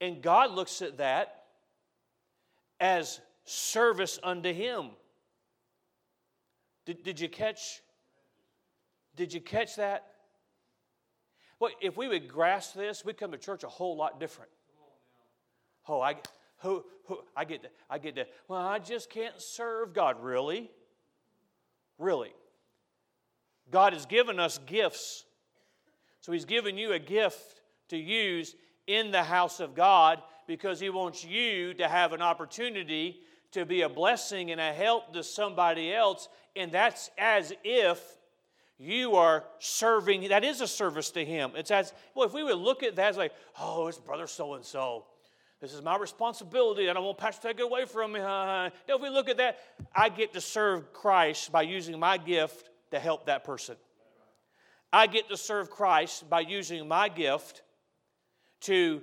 And 0.00 0.22
God 0.22 0.50
looks 0.50 0.80
at 0.80 0.96
that 0.96 1.44
as 2.80 3.20
service 3.44 4.18
unto 4.22 4.50
Him. 4.50 4.92
Did, 6.86 7.02
did 7.02 7.20
you 7.20 7.28
catch? 7.28 7.82
Did 9.14 9.34
you 9.34 9.42
catch 9.42 9.76
that? 9.76 10.06
Well, 11.58 11.72
if 11.82 11.98
we 11.98 12.08
would 12.08 12.28
grasp 12.28 12.76
this, 12.76 13.04
we'd 13.04 13.18
come 13.18 13.32
to 13.32 13.36
church 13.36 13.62
a 13.62 13.68
whole 13.68 13.98
lot 13.98 14.18
different. 14.18 14.50
Oh, 15.86 16.00
I, 16.00 16.14
who, 16.60 16.82
who 17.04 17.18
I 17.36 17.44
get 17.44 17.60
that. 17.60 17.72
I 17.90 17.98
get 17.98 18.14
that. 18.14 18.30
Well, 18.48 18.58
I 18.58 18.78
just 18.78 19.10
can't 19.10 19.38
serve 19.38 19.92
God. 19.92 20.24
Really? 20.24 20.70
Really? 22.00 22.32
God 23.70 23.92
has 23.92 24.06
given 24.06 24.40
us 24.40 24.58
gifts. 24.66 25.24
So 26.20 26.32
He's 26.32 26.46
given 26.46 26.76
you 26.76 26.92
a 26.92 26.98
gift 26.98 27.60
to 27.90 27.96
use 27.96 28.56
in 28.86 29.10
the 29.12 29.22
house 29.22 29.60
of 29.60 29.74
God 29.74 30.20
because 30.48 30.80
He 30.80 30.88
wants 30.90 31.24
you 31.24 31.74
to 31.74 31.86
have 31.86 32.12
an 32.12 32.22
opportunity 32.22 33.20
to 33.52 33.66
be 33.66 33.82
a 33.82 33.88
blessing 33.88 34.50
and 34.50 34.60
a 34.60 34.72
help 34.72 35.12
to 35.12 35.22
somebody 35.22 35.92
else. 35.92 36.28
And 36.56 36.72
that's 36.72 37.10
as 37.18 37.52
if 37.62 38.02
you 38.78 39.16
are 39.16 39.44
serving, 39.58 40.28
that 40.30 40.42
is 40.42 40.62
a 40.62 40.66
service 40.66 41.10
to 41.10 41.24
Him. 41.24 41.52
It's 41.54 41.70
as, 41.70 41.92
well, 42.14 42.26
if 42.26 42.32
we 42.32 42.42
would 42.42 42.56
look 42.56 42.82
at 42.82 42.96
that 42.96 43.10
as 43.10 43.16
like, 43.18 43.32
oh, 43.60 43.88
it's 43.88 43.98
brother 43.98 44.26
so 44.26 44.54
and 44.54 44.64
so. 44.64 45.04
This 45.60 45.74
is 45.74 45.82
my 45.82 45.96
responsibility. 45.96 46.82
And 46.82 46.90
I 46.90 46.94
don't 46.94 47.04
want 47.04 47.18
Pastor 47.18 47.42
to 47.42 47.48
take 47.48 47.60
it 47.60 47.64
away 47.64 47.84
from 47.84 48.12
me. 48.12 48.20
Now, 48.20 48.70
if 48.88 49.00
we 49.00 49.08
look 49.08 49.28
at 49.28 49.36
that, 49.38 49.58
I 49.94 50.08
get 50.08 50.32
to 50.34 50.40
serve 50.40 50.92
Christ 50.92 51.52
by 51.52 51.62
using 51.62 51.98
my 51.98 52.16
gift 52.18 52.70
to 52.90 52.98
help 52.98 53.26
that 53.26 53.44
person. 53.44 53.76
I 54.92 55.06
get 55.06 55.28
to 55.28 55.36
serve 55.36 55.70
Christ 55.70 56.28
by 56.28 56.40
using 56.40 56.88
my 56.88 57.08
gift 57.08 57.62
to 58.62 59.02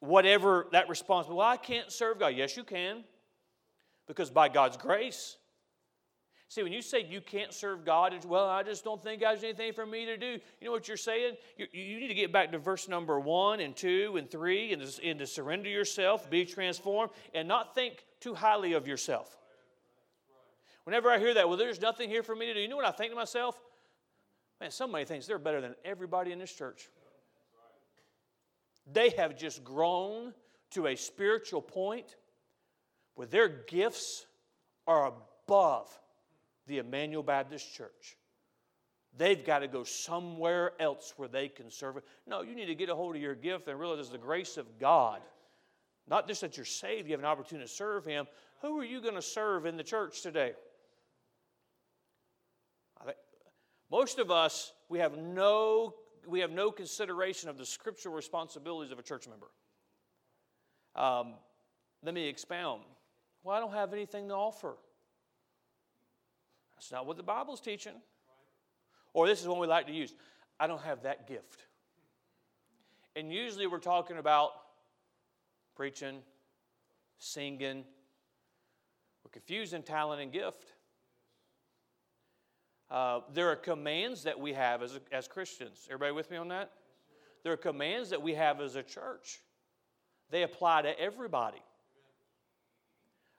whatever 0.00 0.66
that 0.72 0.88
responsibility. 0.88 1.38
Well, 1.38 1.48
I 1.48 1.56
can't 1.56 1.90
serve 1.90 2.18
God. 2.18 2.34
Yes, 2.34 2.56
you 2.56 2.64
can, 2.64 3.04
because 4.06 4.30
by 4.30 4.48
God's 4.48 4.76
grace, 4.76 5.37
See, 6.50 6.62
when 6.62 6.72
you 6.72 6.80
say 6.80 7.04
you 7.04 7.20
can't 7.20 7.52
serve 7.52 7.84
God, 7.84 8.14
it's, 8.14 8.24
well, 8.24 8.48
I 8.48 8.62
just 8.62 8.82
don't 8.82 9.02
think 9.02 9.20
God's 9.20 9.44
anything 9.44 9.74
for 9.74 9.84
me 9.84 10.06
to 10.06 10.16
do. 10.16 10.26
You 10.60 10.64
know 10.64 10.70
what 10.70 10.88
you're 10.88 10.96
saying? 10.96 11.34
You, 11.58 11.66
you 11.72 12.00
need 12.00 12.08
to 12.08 12.14
get 12.14 12.32
back 12.32 12.52
to 12.52 12.58
verse 12.58 12.88
number 12.88 13.20
one 13.20 13.60
and 13.60 13.76
two 13.76 14.16
and 14.16 14.30
three 14.30 14.72
and 14.72 14.80
to, 14.82 15.06
and 15.06 15.18
to 15.18 15.26
surrender 15.26 15.68
yourself, 15.68 16.30
be 16.30 16.46
transformed, 16.46 17.12
and 17.34 17.46
not 17.46 17.74
think 17.74 18.02
too 18.20 18.34
highly 18.34 18.72
of 18.72 18.88
yourself. 18.88 19.36
Whenever 20.84 21.10
I 21.10 21.18
hear 21.18 21.34
that, 21.34 21.46
well, 21.46 21.58
there's 21.58 21.82
nothing 21.82 22.08
here 22.08 22.22
for 22.22 22.34
me 22.34 22.46
to 22.46 22.54
do, 22.54 22.60
you 22.60 22.68
know 22.68 22.76
what 22.76 22.86
I 22.86 22.92
think 22.92 23.12
to 23.12 23.16
myself? 23.16 23.60
Man, 24.58 24.70
somebody 24.70 25.04
thinks 25.04 25.26
they're 25.26 25.38
better 25.38 25.60
than 25.60 25.74
everybody 25.84 26.32
in 26.32 26.38
this 26.38 26.52
church. 26.52 26.88
They 28.90 29.10
have 29.10 29.36
just 29.36 29.62
grown 29.62 30.32
to 30.70 30.86
a 30.86 30.96
spiritual 30.96 31.60
point 31.60 32.16
where 33.16 33.26
their 33.26 33.48
gifts 33.48 34.24
are 34.86 35.12
above 35.12 35.90
the 36.68 36.78
Emmanuel 36.78 37.22
Baptist 37.22 37.74
Church. 37.74 38.16
They've 39.16 39.44
got 39.44 39.60
to 39.60 39.68
go 39.68 39.82
somewhere 39.82 40.72
else 40.78 41.14
where 41.16 41.28
they 41.28 41.48
can 41.48 41.70
serve. 41.70 41.96
No, 42.26 42.42
you 42.42 42.54
need 42.54 42.66
to 42.66 42.74
get 42.74 42.88
a 42.88 42.94
hold 42.94 43.16
of 43.16 43.22
your 43.22 43.34
gift 43.34 43.66
and 43.66 43.78
realize 43.80 43.98
it's 43.98 44.10
the 44.10 44.18
grace 44.18 44.56
of 44.56 44.78
God. 44.78 45.20
Not 46.06 46.28
just 46.28 46.40
that 46.42 46.56
you're 46.56 46.66
saved, 46.66 47.08
you 47.08 47.12
have 47.12 47.20
an 47.20 47.26
opportunity 47.26 47.66
to 47.66 47.72
serve 47.72 48.04
Him. 48.04 48.26
Who 48.62 48.78
are 48.78 48.84
you 48.84 49.00
going 49.00 49.14
to 49.14 49.22
serve 49.22 49.66
in 49.66 49.76
the 49.76 49.82
church 49.82 50.22
today? 50.22 50.52
most 53.90 54.18
of 54.18 54.30
us, 54.30 54.72
we 54.90 54.98
have 54.98 55.16
no 55.16 55.94
we 56.26 56.40
have 56.40 56.50
no 56.50 56.70
consideration 56.70 57.48
of 57.48 57.56
the 57.56 57.64
scriptural 57.64 58.14
responsibilities 58.14 58.92
of 58.92 58.98
a 58.98 59.02
church 59.02 59.26
member. 59.26 59.46
Um, 60.94 61.36
let 62.02 62.12
me 62.12 62.28
expound. 62.28 62.82
Well, 63.42 63.56
I 63.56 63.60
don't 63.60 63.72
have 63.72 63.94
anything 63.94 64.28
to 64.28 64.34
offer. 64.34 64.76
That's 66.78 66.92
not 66.92 67.06
what 67.06 67.16
the 67.16 67.24
Bible's 67.24 67.60
teaching. 67.60 67.94
Or 69.12 69.26
this 69.26 69.40
is 69.40 69.48
one 69.48 69.58
we 69.58 69.66
like 69.66 69.88
to 69.88 69.92
use 69.92 70.14
I 70.60 70.68
don't 70.68 70.82
have 70.82 71.02
that 71.02 71.26
gift. 71.26 71.64
And 73.16 73.32
usually 73.32 73.66
we're 73.66 73.78
talking 73.78 74.16
about 74.16 74.50
preaching, 75.74 76.20
singing. 77.18 77.84
We're 79.24 79.30
confusing 79.32 79.82
talent 79.82 80.22
and 80.22 80.32
gift. 80.32 80.72
Uh, 82.88 83.20
there 83.34 83.48
are 83.50 83.56
commands 83.56 84.22
that 84.22 84.38
we 84.38 84.52
have 84.52 84.80
as, 84.80 85.00
as 85.10 85.26
Christians. 85.26 85.80
Everybody 85.88 86.12
with 86.12 86.30
me 86.30 86.36
on 86.36 86.46
that? 86.48 86.70
There 87.42 87.52
are 87.52 87.56
commands 87.56 88.10
that 88.10 88.22
we 88.22 88.34
have 88.34 88.60
as 88.60 88.76
a 88.76 88.84
church. 88.84 89.40
They 90.30 90.44
apply 90.44 90.82
to 90.82 90.98
everybody. 91.00 91.62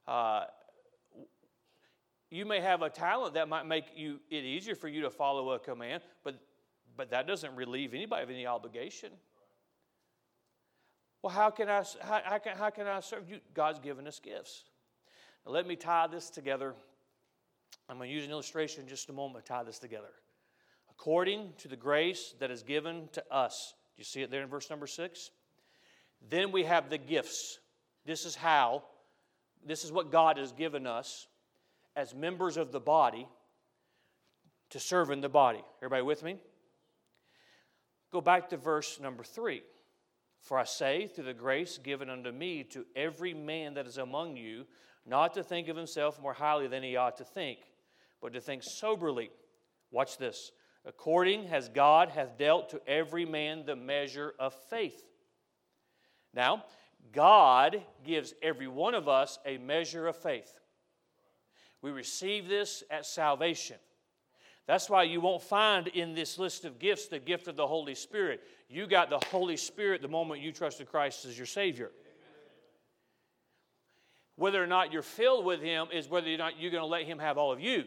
Uh, 0.06 0.44
you 2.32 2.46
may 2.46 2.60
have 2.60 2.82
a 2.82 2.90
talent 2.90 3.34
that 3.34 3.50
might 3.50 3.66
make 3.66 3.86
you, 3.96 4.20
it 4.30 4.44
easier 4.44 4.76
for 4.76 4.88
you 4.88 5.02
to 5.02 5.10
follow 5.10 5.52
a 5.52 5.60
command, 5.60 6.04
but, 6.24 6.36
but 6.96 7.10
that 7.12 7.28
doesn't 7.28 7.56
relieve 7.56 7.94
anybody 7.94 8.24
of 8.24 8.30
any 8.30 8.46
obligation. 8.46 9.10
Well, 11.22 11.34
how 11.34 11.50
can 11.50 11.70
I, 11.70 11.84
how, 12.02 12.22
how, 12.24 12.38
can, 12.38 12.58
how 12.58 12.70
can 12.70 12.88
I 12.88 13.00
serve 13.00 13.30
you? 13.30 13.40
God's 13.54 13.80
given 13.80 14.08
us 14.08 14.20
gifts. 14.20 14.64
Now, 15.46 15.52
let 15.52 15.68
me 15.68 15.76
tie 15.76 16.08
this 16.08 16.30
together. 16.30 16.76
I'm 17.90 17.98
going 17.98 18.10
to 18.10 18.16
use 18.16 18.26
an 18.26 18.32
illustration 18.32 18.84
in 18.84 18.90
just 18.90 19.10
a 19.10 19.14
moment 19.14 19.46
to 19.46 19.52
tie 19.52 19.64
this 19.64 19.80
together. 19.80 20.12
According 20.92 21.54
to 21.58 21.68
the 21.68 21.76
grace 21.76 22.36
that 22.40 22.52
is 22.52 22.62
given 22.62 23.10
to 23.14 23.24
us. 23.32 23.74
Do 23.96 24.02
you 24.02 24.06
see 24.06 24.22
it 24.22 24.30
there 24.30 24.44
in 24.44 24.50
verse 24.50 24.70
number 24.70 24.88
six? 24.88 25.32
Then 26.30 26.52
we 26.52 26.64
have 26.64 26.90
the 26.90 26.98
gifts. 26.98 27.60
This 28.06 28.26
is 28.26 28.36
how, 28.36 28.84
this 29.66 29.84
is 29.84 29.92
what 29.92 30.12
God 30.12 30.38
has 30.38 30.52
given 30.52 30.86
us 30.86 31.28
as 32.00 32.16
members 32.16 32.56
of 32.56 32.72
the 32.72 32.80
body 32.80 33.28
to 34.70 34.80
serve 34.80 35.12
in 35.12 35.20
the 35.20 35.28
body. 35.28 35.62
Everybody 35.80 36.02
with 36.02 36.24
me? 36.24 36.38
Go 38.10 38.22
back 38.22 38.50
to 38.50 38.58
verse 38.58 39.02
number 39.02 39.22
three. 39.22 39.64
For 40.40 40.58
I 40.58 40.64
say, 40.64 41.08
through 41.08 41.26
the 41.26 41.34
grace 41.34 41.78
given 41.78 42.10
unto 42.10 42.32
me, 42.32 42.64
to 42.72 42.86
every 42.96 43.34
man 43.34 43.74
that 43.74 43.86
is 43.86 43.98
among 43.98 44.38
you, 44.38 44.66
not 45.06 45.34
to 45.34 45.44
think 45.44 45.68
of 45.68 45.76
himself 45.76 46.22
more 46.22 46.32
highly 46.32 46.68
than 46.68 46.84
he 46.84 46.96
ought 46.96 47.18
to 47.18 47.26
think, 47.26 47.60
but 48.22 48.32
to 48.32 48.40
think 48.40 48.64
soberly. 48.64 49.30
Watch 49.92 50.18
this. 50.18 50.54
According 50.86 51.48
as 51.48 51.68
God 51.68 52.08
hath 52.08 52.38
dealt 52.38 52.70
to 52.70 52.82
every 52.88 53.26
man 53.26 53.66
the 53.66 53.76
measure 53.76 54.34
of 54.40 54.54
faith. 54.70 55.04
Now, 56.34 56.64
God 57.12 57.84
gives 58.06 58.34
every 58.42 58.70
one 58.70 58.94
of 58.94 59.10
us 59.10 59.38
a 59.46 59.58
measure 59.58 60.08
of 60.08 60.16
faith. 60.16 60.54
We 61.82 61.92
receive 61.92 62.48
this 62.48 62.84
at 62.90 63.06
salvation. 63.06 63.78
That's 64.68 64.90
why 64.90 65.04
you 65.04 65.20
won't 65.20 65.42
find 65.42 65.88
in 65.88 66.14
this 66.14 66.38
list 66.38 66.64
of 66.66 66.78
gifts 66.78 67.08
the 67.08 67.20
gift 67.20 67.48
of 67.48 67.56
the 67.56 67.66
Holy 67.66 67.96
Spirit. 67.96 68.42
You 68.68 68.86
got 68.86 69.10
the 69.10 69.20
Holy 69.32 69.58
Spirit 69.58 70.02
the 70.02 70.08
moment 70.08 70.42
you 70.42 70.52
trusted 70.52 70.92
Christ 70.92 71.26
as 71.26 71.38
your 71.38 71.48
Savior. 71.48 71.90
Whether 74.36 74.64
or 74.64 74.68
not 74.68 74.94
you're 74.94 75.02
filled 75.02 75.44
with 75.44 75.62
Him 75.62 75.88
is 75.92 76.08
whether 76.08 76.32
or 76.32 76.38
not 76.38 76.60
you're 76.60 76.72
going 76.72 76.84
to 76.84 76.88
let 76.88 77.06
Him 77.06 77.20
have 77.20 77.38
all 77.38 77.52
of 77.52 77.60
you. 77.60 77.86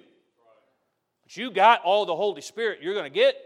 But 1.22 1.36
you 1.36 1.50
got 1.50 1.82
all 1.82 2.04
the 2.04 2.16
Holy 2.16 2.42
Spirit 2.42 2.80
you're 2.82 2.94
going 2.94 3.10
to 3.10 3.16
get. 3.16 3.36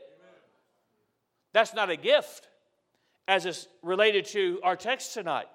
That's 1.53 1.74
not 1.74 1.90
a 1.90 1.97
gift 1.97 2.49
as 3.28 3.44
is 3.47 3.68
related 3.82 4.24
to 4.26 4.61
our 4.62 4.76
text 4.76 5.14
tonight. 5.14 5.47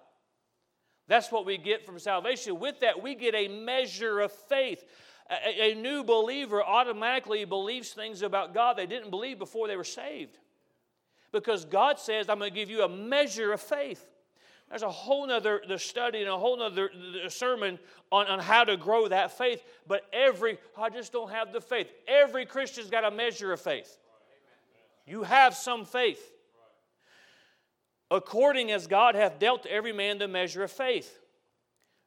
That's 1.12 1.30
what 1.30 1.46
we 1.46 1.58
get 1.58 1.86
from 1.86 2.00
salvation. 2.00 2.58
With 2.58 2.80
that, 2.80 3.04
we 3.04 3.16
get 3.16 3.36
a 3.36 3.50
measure 3.50 4.22
of 4.22 4.32
faith. 4.32 4.82
A, 5.30 5.74
a, 5.74 5.76
new 5.76 6.06
believer 6.06 6.64
automatically 6.64 7.44
believes 7.44 7.90
things 7.90 8.22
about 8.22 8.54
God 8.54 8.78
they 8.78 8.86
didn't 8.86 9.10
believe 9.10 9.38
before 9.38 9.68
they 9.68 9.76
were 9.76 9.84
saved. 9.84 10.38
Because 11.34 11.66
God 11.66 12.00
says, 12.00 12.30
I'm 12.30 12.40
going 12.40 12.50
to 12.50 12.56
give 12.56 12.70
you 12.70 12.84
a 12.84 12.88
measure 12.88 13.52
of 13.52 13.60
faith. 13.60 14.08
There's 14.70 14.84
a 14.84 14.90
whole 14.90 15.28
nother 15.28 15.62
the 15.68 15.78
study 15.78 16.22
and 16.22 16.30
a 16.30 16.38
whole 16.38 16.58
nother 16.58 16.90
sermon 17.28 17.78
on, 18.10 18.28
on 18.28 18.40
how 18.40 18.64
to 18.64 18.78
grow 18.78 19.10
that 19.10 19.38
faith. 19.38 19.62
But 19.86 20.04
every, 20.14 20.60
I 20.78 20.90
just 20.90 21.12
don't 21.12 21.30
have 21.30 21.52
the 21.52 21.60
faith. 21.60 21.92
Every 22.08 22.46
Christian's 22.46 22.90
got 22.90 23.04
a 23.04 23.12
measure 23.12 23.52
of 23.52 23.60
faith. 23.60 23.98
You 25.06 25.24
have 25.24 25.56
some 25.56 25.84
faith 25.84 26.32
according 28.12 28.72
as 28.72 28.86
God 28.86 29.16
hath 29.16 29.40
dealt 29.40 29.64
to 29.64 29.72
every 29.72 29.94
man 29.94 30.20
the 30.20 30.28
measure 30.28 30.64
of 30.64 30.72
faith. 30.72 31.20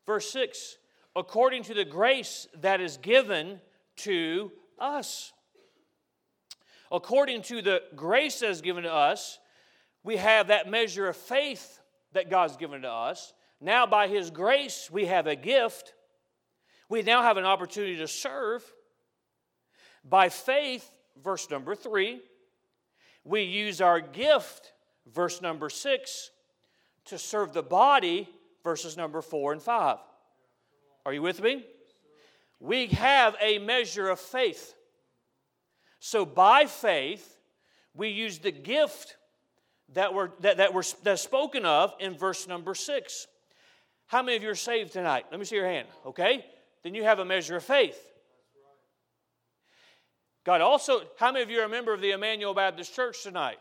Verse 0.07 0.31
6 0.31 0.77
according 1.17 1.63
to 1.63 1.75
the 1.75 1.85
grace 1.85 2.49
that 2.61 2.81
is 2.81 2.97
given 2.97 3.61
to 3.97 4.51
us. 4.81 5.33
According 6.91 7.43
to 7.43 7.63
the 7.63 7.83
grace 7.95 8.41
that 8.41 8.51
is 8.51 8.63
given 8.63 8.83
to 8.83 8.93
us, 8.93 9.39
we 10.03 10.17
have 10.17 10.49
that 10.49 10.69
measure 10.69 11.09
of 11.09 11.17
faith 11.17 11.81
that 12.13 12.31
God's 12.31 12.57
given 12.57 12.83
to 12.83 12.91
us. 12.91 13.33
Now, 13.61 13.87
by 13.87 14.09
His 14.09 14.31
grace, 14.31 14.91
we 14.91 15.07
have 15.07 15.29
a 15.29 15.37
gift. 15.37 15.95
We 16.89 17.03
now 17.03 17.23
have 17.23 17.37
an 17.37 17.45
opportunity 17.45 17.97
to 17.99 18.09
serve. 18.09 18.65
By 20.05 20.29
faith, 20.29 20.89
verse 21.23 21.49
number 21.49 21.75
three, 21.75 22.21
we 23.25 23.43
use 23.43 23.81
our 23.81 24.01
gift 24.01 24.74
verse 25.13 25.43
number 25.43 25.69
six, 25.69 26.31
to 27.07 27.19
serve 27.19 27.53
the 27.53 27.63
body, 27.63 28.29
verses 28.63 28.97
number 28.97 29.21
four 29.21 29.53
and 29.53 29.63
five. 29.63 29.99
Are 31.05 31.13
you 31.13 31.23
with 31.23 31.43
me? 31.43 31.65
We 32.61 32.87
have 32.89 33.37
a 33.41 33.59
measure 33.59 34.09
of 34.09 34.19
faith. 34.19 34.75
So 36.01 36.25
by 36.25 36.67
faith, 36.67 37.39
we 37.95 38.09
use 38.09 38.39
the 38.39 38.53
gift 38.53 39.17
that 39.93 40.15
were 40.15 40.33
that, 40.41 40.57
that 40.57 40.73
were 40.73 40.85
that's 41.03 41.23
spoken 41.23 41.67
of 41.67 41.95
in 42.01 42.17
verse 42.17 42.49
number 42.49 42.75
six. 42.75 43.27
How 44.07 44.23
many 44.23 44.37
of 44.37 44.43
you 44.43 44.51
are 44.51 44.55
saved 44.55 44.93
tonight? 44.93 45.27
Let 45.31 45.39
me 45.39 45.47
see 45.47 45.57
your 45.57 45.67
hand. 45.67 45.89
Okay? 46.07 46.45
Then 46.83 46.95
you 46.95 47.05
have 47.05 47.19
a 47.19 47.25
measure 47.25 47.57
of 47.57 47.65
faith. 47.65 47.99
God 50.45 50.61
also, 50.61 51.01
how 51.19 51.33
many 51.33 51.43
of 51.43 51.51
you 51.51 51.61
are 51.61 51.65
a 51.65 51.69
member 51.69 51.95
of 51.95 52.03
the 52.03 52.11
Emmanuel 52.11 52.53
Baptist 52.53 52.95
Church 52.95 53.23
tonight? 53.23 53.59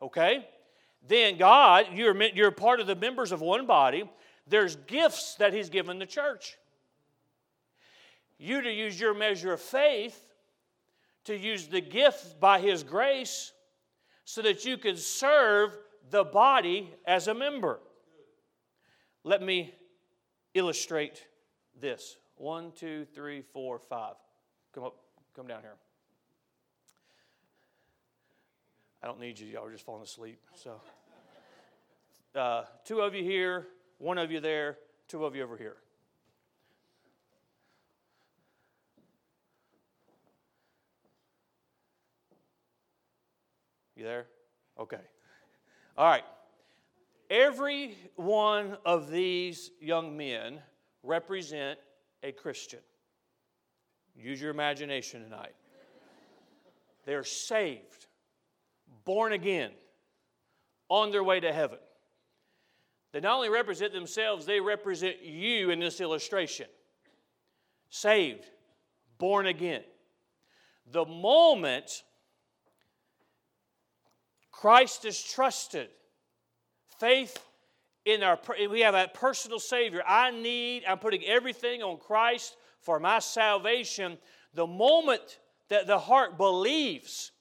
Okay? 0.00 0.46
Then 1.06 1.36
God, 1.36 1.86
you're, 1.92 2.20
you're 2.22 2.50
part 2.50 2.80
of 2.80 2.86
the 2.86 2.94
members 2.94 3.32
of 3.32 3.40
one 3.40 3.66
body. 3.66 4.08
There's 4.46 4.76
gifts 4.76 5.34
that 5.36 5.52
He's 5.52 5.70
given 5.70 5.98
the 5.98 6.06
church. 6.06 6.56
You 8.38 8.60
to 8.62 8.70
use 8.70 8.98
your 8.98 9.14
measure 9.14 9.52
of 9.52 9.60
faith, 9.60 10.18
to 11.24 11.36
use 11.36 11.66
the 11.66 11.80
gift 11.80 12.40
by 12.40 12.60
His 12.60 12.82
grace, 12.82 13.52
so 14.24 14.42
that 14.42 14.64
you 14.64 14.76
can 14.76 14.96
serve 14.96 15.76
the 16.10 16.24
body 16.24 16.92
as 17.06 17.28
a 17.28 17.34
member. 17.34 17.80
Let 19.24 19.42
me 19.42 19.74
illustrate 20.54 21.26
this. 21.80 22.16
One, 22.36 22.72
two, 22.72 23.06
three, 23.14 23.42
four, 23.52 23.78
five. 23.78 24.14
Come 24.74 24.84
up, 24.84 24.96
come 25.34 25.46
down 25.46 25.62
here. 25.62 25.76
I 29.02 29.08
don't 29.08 29.18
need 29.18 29.38
you. 29.38 29.48
Y'all 29.48 29.64
are 29.64 29.72
just 29.72 29.84
falling 29.84 30.02
asleep. 30.02 30.38
So, 30.54 30.80
uh, 32.36 32.64
two 32.84 33.00
of 33.00 33.14
you 33.14 33.24
here, 33.24 33.66
one 33.98 34.16
of 34.16 34.30
you 34.30 34.38
there, 34.38 34.78
two 35.08 35.24
of 35.24 35.34
you 35.34 35.42
over 35.42 35.56
here. 35.56 35.76
You 43.96 44.04
there? 44.04 44.26
Okay. 44.78 44.96
All 45.96 46.08
right. 46.08 46.24
Every 47.28 47.96
one 48.16 48.76
of 48.84 49.10
these 49.10 49.70
young 49.80 50.16
men 50.16 50.60
represent 51.02 51.78
a 52.22 52.30
Christian. 52.32 52.80
Use 54.14 54.40
your 54.40 54.50
imagination 54.50 55.22
tonight. 55.22 55.54
They're 57.04 57.24
saved 57.24 58.06
born 59.04 59.32
again, 59.32 59.70
on 60.88 61.10
their 61.10 61.24
way 61.24 61.40
to 61.40 61.52
heaven. 61.52 61.78
They 63.12 63.20
not 63.20 63.36
only 63.36 63.50
represent 63.50 63.92
themselves, 63.92 64.46
they 64.46 64.60
represent 64.60 65.22
you 65.22 65.70
in 65.70 65.78
this 65.78 66.00
illustration. 66.00 66.66
Saved, 67.90 68.44
born 69.18 69.46
again. 69.46 69.82
The 70.90 71.04
moment 71.04 72.02
Christ 74.50 75.04
is 75.04 75.22
trusted, 75.22 75.88
faith 76.98 77.38
in 78.04 78.22
our, 78.22 78.38
we 78.70 78.80
have 78.80 78.94
a 78.94 79.08
personal 79.12 79.58
Savior. 79.58 80.02
I 80.06 80.30
need, 80.30 80.84
I'm 80.86 80.98
putting 80.98 81.24
everything 81.24 81.82
on 81.82 81.98
Christ 81.98 82.56
for 82.80 82.98
my 82.98 83.18
salvation. 83.18 84.18
The 84.54 84.66
moment 84.66 85.38
that 85.68 85.86
the 85.86 85.98
heart 85.98 86.36
believes, 86.36 87.32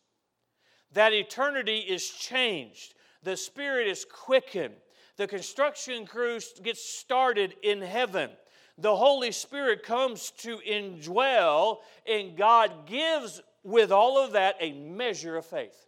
that 0.93 1.13
eternity 1.13 1.77
is 1.77 2.07
changed. 2.09 2.93
The 3.23 3.37
Spirit 3.37 3.87
is 3.87 4.05
quickened. 4.05 4.75
The 5.17 5.27
construction 5.27 6.05
crew 6.05 6.39
gets 6.63 6.83
started 6.83 7.53
in 7.61 7.81
heaven. 7.81 8.31
the 8.77 8.95
Holy 8.95 9.31
Spirit 9.31 9.83
comes 9.83 10.31
to 10.39 10.57
indwell, 10.57 11.77
and 12.07 12.35
God 12.35 12.87
gives 12.87 13.41
with 13.63 13.91
all 13.91 14.17
of 14.17 14.33
that 14.33 14.55
a 14.59 14.73
measure 14.73 15.37
of 15.37 15.45
faith. 15.45 15.85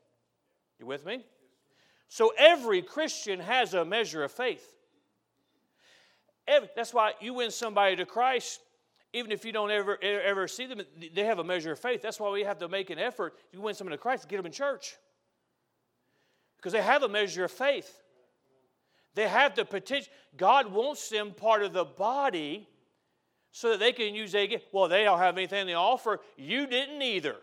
You 0.80 0.86
with 0.86 1.06
me? 1.06 1.26
So 2.08 2.34
every 2.38 2.82
Christian 2.82 3.39
has 3.39 3.74
a 3.74 3.84
measure 3.84 4.24
of 4.24 4.32
faith. 4.32 4.76
Every, 6.47 6.70
that's 6.76 6.93
why 6.93 7.14
you 7.20 7.34
win 7.34 7.49
somebody 7.49 7.95
to 7.95 8.06
Christ, 8.06 8.60
even 9.14 9.32
if 9.32 9.45
you 9.45 9.51
don't 9.51 9.70
ever, 9.70 10.03
ever 10.03 10.47
see 10.47 10.66
them, 10.66 10.82
they 11.14 11.24
have 11.24 11.38
a 11.38 11.43
measure 11.43 11.72
of 11.72 11.80
faith. 11.80 12.01
That's 12.01 12.20
why 12.20 12.32
we 12.32 12.43
have 12.43 12.57
to 12.59 12.68
make 12.68 12.89
an 12.89 12.97
effort. 12.97 13.36
You 13.51 13.61
win 13.61 13.76
someone 13.76 13.91
to 13.91 13.97
Christ, 13.97 14.28
get 14.28 14.38
them 14.38 14.47
in 14.47 14.51
church. 14.51 14.97
Because 16.57 16.74
they 16.74 16.82
have 16.82 17.03
a 17.03 17.09
measure 17.09 17.43
of 17.43 17.51
faith. 17.51 18.01
They 19.14 19.28
have 19.28 19.55
the 19.55 19.66
potential. 19.66 20.11
God 20.36 20.72
wants 20.72 21.09
them 21.09 21.32
part 21.32 21.61
of 21.61 21.74
the 21.74 21.86
body 21.86 22.68
so 23.51 23.70
that 23.70 23.80
they 23.80 23.91
can 23.91 24.16
use 24.16 24.34
a 24.34 24.47
gift. 24.47 24.66
Well, 24.72 24.88
they 24.88 25.03
don't 25.03 25.20
have 25.20 25.38
anything 25.38 25.68
to 25.68 25.74
offer. 25.74 26.20
You 26.36 26.66
didn't 26.66 27.01
either. 27.01 27.36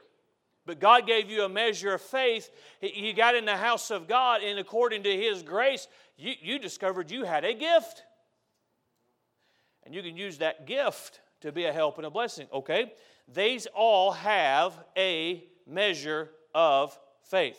But 0.66 0.80
God 0.80 1.06
gave 1.06 1.30
you 1.30 1.44
a 1.44 1.48
measure 1.48 1.94
of 1.94 2.00
faith. 2.00 2.50
You 2.82 3.12
got 3.12 3.36
in 3.36 3.44
the 3.44 3.56
house 3.56 3.92
of 3.92 4.08
God, 4.08 4.42
and 4.42 4.58
according 4.58 5.04
to 5.04 5.16
His 5.16 5.42
grace, 5.42 5.86
you, 6.16 6.34
you 6.40 6.58
discovered 6.58 7.12
you 7.12 7.24
had 7.24 7.44
a 7.44 7.54
gift. 7.54 8.02
And 9.84 9.94
you 9.94 10.02
can 10.02 10.16
use 10.16 10.38
that 10.38 10.66
gift 10.66 11.20
to 11.40 11.52
be 11.52 11.64
a 11.64 11.72
help 11.72 11.96
and 11.98 12.06
a 12.06 12.10
blessing. 12.10 12.46
Okay? 12.52 12.92
These 13.32 13.66
all 13.74 14.12
have 14.12 14.72
a 14.96 15.44
measure 15.66 16.30
of 16.54 16.98
faith. 17.22 17.58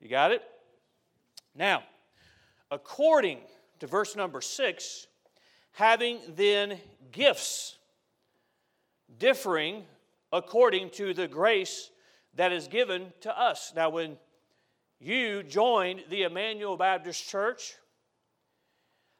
You 0.00 0.08
got 0.08 0.30
it? 0.30 0.42
Now, 1.54 1.82
according 2.70 3.40
to 3.80 3.86
verse 3.86 4.14
number 4.14 4.40
six, 4.40 5.06
having 5.72 6.20
then 6.36 6.78
gifts 7.10 7.76
differing 9.18 9.84
according 10.32 10.90
to 10.90 11.14
the 11.14 11.26
grace 11.26 11.90
that 12.34 12.52
is 12.52 12.68
given 12.68 13.12
to 13.22 13.40
us. 13.40 13.72
Now, 13.74 13.90
when 13.90 14.16
you 15.00 15.42
joined 15.42 16.04
the 16.10 16.22
Emmanuel 16.22 16.76
Baptist 16.76 17.28
Church, 17.28 17.74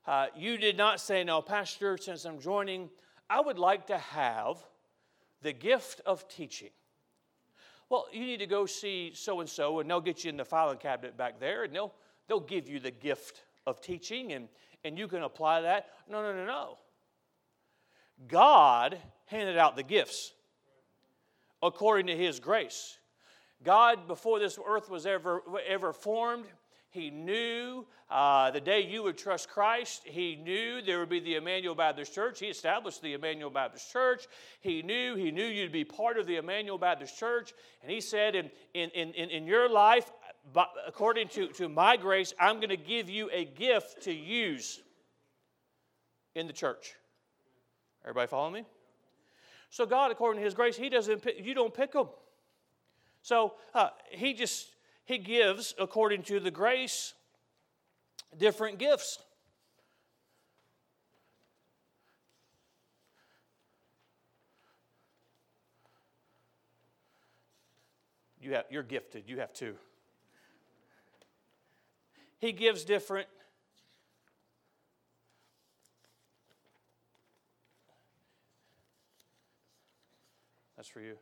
uh, 0.07 0.27
you 0.37 0.57
did 0.57 0.77
not 0.77 1.01
say, 1.01 1.25
No, 1.25 1.43
Pastor, 1.43 1.99
since 1.99 2.25
I'm 2.25 2.41
joining, 2.41 2.91
I 3.31 3.41
would 3.41 3.59
like 3.59 3.87
to 3.89 3.99
have 3.99 4.57
the 5.43 5.53
gift 5.53 6.01
of 6.07 6.29
teaching. 6.29 6.70
Well, 7.91 8.07
you 8.12 8.20
need 8.20 8.41
to 8.41 8.47
go 8.47 8.66
see 8.66 9.12
so 9.14 9.41
and 9.41 9.49
so, 9.49 9.81
and 9.81 9.89
they'll 9.89 10.01
get 10.01 10.24
you 10.24 10.31
in 10.31 10.37
the 10.37 10.45
filing 10.45 10.79
cabinet 10.79 11.16
back 11.16 11.41
there, 11.41 11.64
and 11.64 11.74
they'll, 11.74 11.95
they'll 12.26 12.41
give 12.41 12.68
you 12.68 12.81
the 12.81 12.91
gift 12.91 13.43
of 13.66 13.81
teaching, 13.81 14.33
and, 14.33 14.49
and 14.85 14.99
you 14.99 15.09
can 15.09 15.22
apply 15.22 15.62
that. 15.62 15.89
No, 16.09 16.22
no, 16.22 16.35
no, 16.35 16.45
no. 16.45 16.79
God 18.26 18.99
handed 19.26 19.57
out 19.57 19.76
the 19.76 19.83
gifts 19.83 20.33
according 21.62 22.07
to 22.09 22.16
His 22.16 22.41
grace. 22.41 22.99
God, 23.64 24.07
before 24.07 24.39
this 24.39 24.59
earth 24.64 24.89
was 24.91 25.07
ever, 25.07 25.43
ever 25.66 25.93
formed, 25.93 26.45
He 26.91 27.11
knew 27.11 27.86
uh, 28.09 28.51
the 28.51 28.61
day 28.61 28.80
you 28.80 29.03
would 29.03 29.18
trust 29.18 29.51
Christ. 29.51 30.03
He 30.05 30.36
knew 30.36 30.80
there 30.80 30.99
would 30.99 31.11
be 31.11 31.20
the 31.20 31.34
Emmanuel 31.34 31.74
Baptist 31.74 32.14
Church. 32.14 32.41
He 32.41 32.47
established 32.47 33.03
the 33.03 33.12
Emmanuel 33.12 33.51
Baptist 33.51 33.93
Church. 33.93 34.26
He 34.61 34.80
knew 34.82 35.14
He 35.14 35.30
knew 35.30 35.45
you'd 35.45 35.72
be 35.72 35.84
part 35.84 36.18
of 36.18 36.26
the 36.26 36.36
Emmanuel 36.36 36.78
Baptist 36.78 37.18
Church. 37.18 37.53
And 37.82 37.91
He 37.91 38.01
said, 38.01 38.34
in, 38.34 38.51
in, 38.72 38.91
in, 38.91 39.30
in 39.30 39.47
your 39.47 39.68
life, 39.68 40.11
according 40.86 41.28
to, 41.28 41.49
to 41.49 41.68
my 41.68 41.99
grace, 41.99 42.32
I'm 42.41 42.57
going 42.57 42.70
to 42.70 42.76
give 42.76 43.11
you 43.11 43.28
a 43.32 43.45
gift 43.45 44.05
to 44.05 44.12
use 44.12 44.80
in 46.34 46.47
the 46.47 46.55
church. 46.55 46.95
Everybody 48.03 48.28
follow 48.28 48.51
me? 48.51 48.64
So 49.68 49.84
God, 49.84 50.11
according 50.11 50.41
to 50.41 50.45
His 50.45 50.55
grace, 50.55 50.76
He 50.76 50.89
doesn't. 50.89 51.22
You 51.39 51.53
don't 51.53 51.74
pick 51.74 51.93
them. 51.93 52.09
So 53.20 53.55
uh, 53.74 53.91
He 54.11 54.32
just 54.32 54.68
He 55.09 55.17
gives 55.17 55.75
according 55.79 56.25
to 56.25 56.39
the 56.39 56.51
grace 56.51 57.15
different 58.37 58.79
gifts. 58.79 59.19
You 68.39 68.53
have, 68.53 68.67
you're 68.69 68.83
gifted. 68.83 69.25
You 69.27 69.39
have 69.39 69.55
two. 69.55 69.77
He 72.39 72.53
gives 72.53 72.85
different 72.85 73.29
That's 80.77 80.89
for 80.89 81.01
you. 81.01 81.17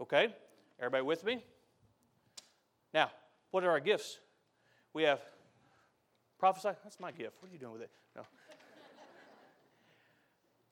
Okay? 0.00 0.32
Everybody 0.78 1.02
with 1.02 1.24
me? 1.24 1.42
Now, 2.92 3.10
what 3.50 3.64
are 3.64 3.70
our 3.70 3.80
gifts? 3.80 4.18
We 4.92 5.04
have 5.04 5.20
prophesy. 6.38 6.70
That's 6.82 7.00
my 7.00 7.12
gift. 7.12 7.36
What 7.40 7.50
are 7.50 7.52
you 7.52 7.58
doing 7.58 7.72
with 7.72 7.82
it? 7.82 7.90
No. 8.14 8.22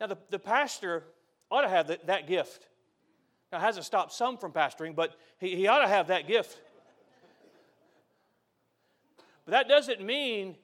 now, 0.00 0.06
the, 0.08 0.18
the 0.30 0.38
pastor 0.38 1.04
ought 1.50 1.62
to 1.62 1.68
have 1.68 1.86
the, 1.86 1.98
that 2.06 2.26
gift. 2.26 2.66
Now, 3.52 3.58
it 3.58 3.62
hasn't 3.62 3.86
stopped 3.86 4.12
some 4.12 4.36
from 4.36 4.52
pastoring, 4.52 4.94
but 4.94 5.16
he, 5.38 5.56
he 5.56 5.66
ought 5.66 5.80
to 5.80 5.88
have 5.88 6.08
that 6.08 6.26
gift. 6.26 6.58
But 9.44 9.52
that 9.52 9.68
doesn't 9.68 10.00
mean 10.00 10.56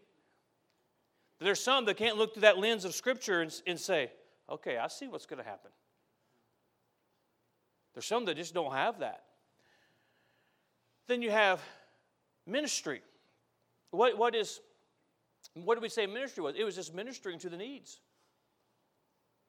that 1.39 1.45
there's 1.45 1.63
some 1.63 1.85
that 1.87 1.97
can't 1.97 2.17
look 2.17 2.35
through 2.35 2.43
that 2.43 2.59
lens 2.59 2.85
of 2.85 2.95
Scripture 2.95 3.43
and, 3.43 3.53
and 3.67 3.81
say, 3.81 4.13
okay, 4.49 4.77
I 4.77 4.89
see 4.89 5.09
what's 5.09 5.27
going 5.27 5.43
to 5.43 5.49
happen. 5.49 5.71
There's 7.95 8.07
some 8.07 8.25
that 8.27 8.37
just 8.37 8.55
don't 8.55 8.73
have 8.73 9.01
that. 9.01 9.25
Then 11.09 11.23
you 11.23 11.31
have 11.31 11.63
ministry. 12.47 13.03
What, 13.91 14.19
what 14.19 14.35
is 14.35 14.61
what 15.55 15.77
do 15.77 15.81
we 15.81 15.89
say 15.89 16.07
ministry 16.07 16.43
was? 16.43 16.55
It 16.57 16.65
was 16.65 16.75
just 16.75 16.95
ministering 16.95 17.39
to 17.41 17.49
the 17.49 17.57
needs. 17.57 18.01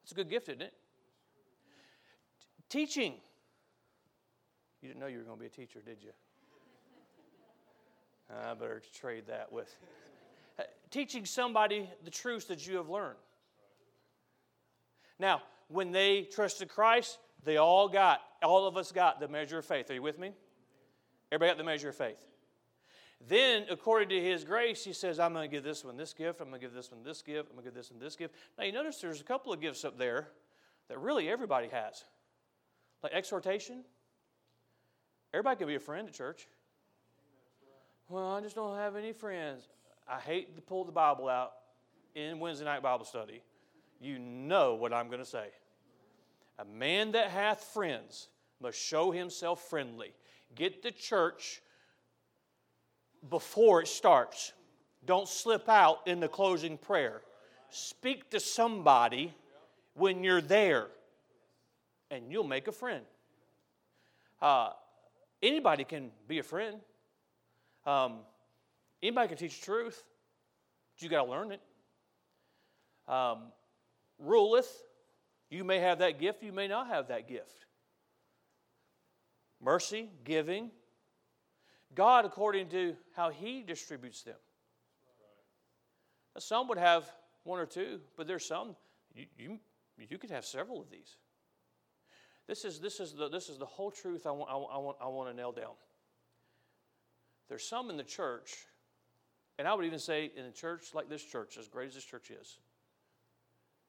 It's 0.04 0.12
a 0.12 0.16
good 0.16 0.30
gift, 0.30 0.48
isn't 0.50 0.62
it? 0.62 0.74
Teaching. 2.70 3.16
You 4.82 4.90
didn't 4.90 5.00
know 5.00 5.08
you 5.08 5.18
were 5.18 5.24
going 5.24 5.38
to 5.38 5.42
be 5.42 5.48
a 5.48 5.50
teacher, 5.50 5.82
did 5.86 5.98
you? 6.02 6.12
I 8.50 8.54
better 8.54 8.82
trade 8.94 9.26
that 9.28 9.52
with 9.52 9.74
teaching 10.92 11.26
somebody 11.26 11.90
the 12.04 12.12
truths 12.12 12.46
that 12.46 12.66
you 12.68 12.78
have 12.78 12.90
learned. 12.90 13.18
Now, 15.20 15.42
when 15.68 15.92
they 15.92 16.24
trusted 16.24 16.70
Christ, 16.70 17.18
they 17.44 17.58
all 17.58 17.90
got, 17.90 18.22
all 18.44 18.68
of 18.68 18.78
us 18.78 18.92
got 18.92 19.20
the 19.20 19.28
measure 19.28 19.58
of 19.58 19.66
faith. 19.66 19.90
Are 19.90 19.96
you 19.96 20.02
with 20.02 20.20
me? 20.20 20.32
Everybody 21.32 21.52
got 21.52 21.58
the 21.58 21.64
measure 21.64 21.90
of 21.90 21.96
faith. 21.96 22.24
Then, 23.28 23.66
according 23.70 24.10
to 24.10 24.22
his 24.22 24.44
grace, 24.44 24.84
he 24.84 24.94
says, 24.94 25.20
I'm 25.20 25.34
going 25.34 25.50
to 25.50 25.54
give 25.54 25.64
this 25.64 25.84
one 25.84 25.98
this 25.98 26.14
gift, 26.14 26.40
I'm 26.40 26.50
going 26.50 26.60
to 26.60 26.66
give 26.66 26.74
this 26.74 26.92
one 26.92 27.04
this 27.04 27.22
gift, 27.22 27.50
I'm 27.50 27.56
going 27.56 27.66
to 27.66 27.72
give 27.72 27.74
this 27.74 27.92
one 27.92 28.00
this 28.00 28.16
gift. 28.16 28.36
Now, 28.58 28.64
you 28.64 28.72
notice 28.72 29.02
there's 29.02 29.22
a 29.22 29.24
couple 29.24 29.52
of 29.52 29.60
gifts 29.60 29.84
up 29.84 29.98
there 29.98 30.28
that 30.88 31.00
really 31.00 31.30
everybody 31.30 31.68
has. 31.70 32.04
Like 33.04 33.14
exhortation. 33.14 33.84
Everybody 35.34 35.58
can 35.58 35.68
be 35.68 35.76
a 35.76 35.80
friend 35.80 36.08
at 36.08 36.14
church. 36.14 36.48
Well, 38.10 38.32
I 38.32 38.42
just 38.42 38.56
don't 38.56 38.78
have 38.78 38.96
any 38.96 39.12
friends. 39.12 39.68
I 40.08 40.20
hate 40.20 40.56
to 40.56 40.62
pull 40.62 40.86
the 40.86 40.92
Bible 40.92 41.28
out 41.28 41.52
in 42.16 42.40
Wednesday 42.40 42.66
night 42.66 42.82
Bible 42.82 43.06
study. 43.06 43.42
You 44.00 44.20
know 44.20 44.76
what 44.76 44.94
I'm 44.94 45.08
going 45.08 45.20
to 45.20 45.26
say. 45.26 45.50
A 46.60 46.66
man 46.66 47.12
that 47.12 47.30
hath 47.30 47.62
friends 47.62 48.30
must 48.62 48.80
show 48.80 49.12
himself 49.12 49.70
friendly. 49.70 50.14
Get 50.56 50.84
the 50.84 50.92
church 50.92 51.62
before 53.30 53.82
it 53.82 53.88
starts. 53.88 54.54
Don't 55.06 55.28
slip 55.28 55.70
out 55.70 56.00
in 56.08 56.20
the 56.20 56.28
closing 56.28 56.78
prayer. 56.78 57.22
Speak 57.70 58.30
to 58.32 58.40
somebody 58.40 59.34
when 59.94 60.24
you're 60.24 60.42
there, 60.42 60.88
and 62.12 62.32
you'll 62.32 62.44
make 62.44 62.68
a 62.68 62.72
friend. 62.72 63.04
Uh, 64.42 64.70
anybody 65.42 65.84
can 65.84 66.12
be 66.28 66.40
a 66.40 66.44
friend. 66.44 66.78
Um, 67.86 68.20
anybody 69.02 69.30
can 69.30 69.38
teach 69.38 69.62
truth, 69.62 70.04
but 70.94 71.02
you 71.02 71.10
got 71.10 71.26
to 71.26 71.32
learn 71.32 71.52
it. 71.52 71.62
Um, 73.08 73.40
ruleth 74.20 74.84
you 75.50 75.64
may 75.64 75.80
have 75.80 76.00
that 76.00 76.20
gift, 76.20 76.44
you 76.44 76.52
may 76.52 76.68
not 76.68 76.88
have 76.88 77.08
that 77.08 77.28
gift. 77.28 77.66
Mercy, 79.62 80.10
giving, 80.24 80.72
God 81.96 82.26
according 82.26 82.70
to 82.70 82.96
how 83.16 83.30
He 83.30 83.64
distributes 83.64 84.22
them. 84.24 84.36
Some 86.38 86.68
would 86.68 86.78
have 86.78 87.10
one 87.44 87.60
or 87.60 87.66
two, 87.66 88.00
but 88.16 88.28
there's 88.28 88.46
some, 88.46 88.76
you, 89.16 89.26
you, 89.38 89.60
you 90.10 90.18
could 90.20 90.30
have 90.30 90.46
several 90.46 90.80
of 90.80 90.92
these. 90.92 91.16
This 92.46 92.64
is, 92.64 92.80
this 92.80 93.00
is, 93.00 93.14
the, 93.14 93.28
this 93.28 93.50
is 93.50 93.58
the 93.58 93.66
whole 93.66 93.90
truth 93.90 94.28
I 94.28 94.32
want, 94.32 94.50
I, 94.52 94.78
want, 94.78 94.98
I 95.02 95.08
want 95.08 95.30
to 95.30 95.36
nail 95.36 95.52
down. 95.52 95.74
There's 97.50 97.68
some 97.68 97.90
in 97.90 97.98
the 97.98 98.04
church, 98.04 98.54
and 99.58 99.68
I 99.68 99.74
would 99.74 99.86
even 99.86 100.00
say 100.00 100.32
in 100.36 100.46
a 100.46 100.52
church 100.52 100.94
like 100.94 101.10
this 101.10 101.24
church, 101.24 101.58
as 101.58 101.68
great 101.68 101.88
as 101.88 101.96
this 101.96 102.04
church 102.04 102.30
is, 102.30 102.60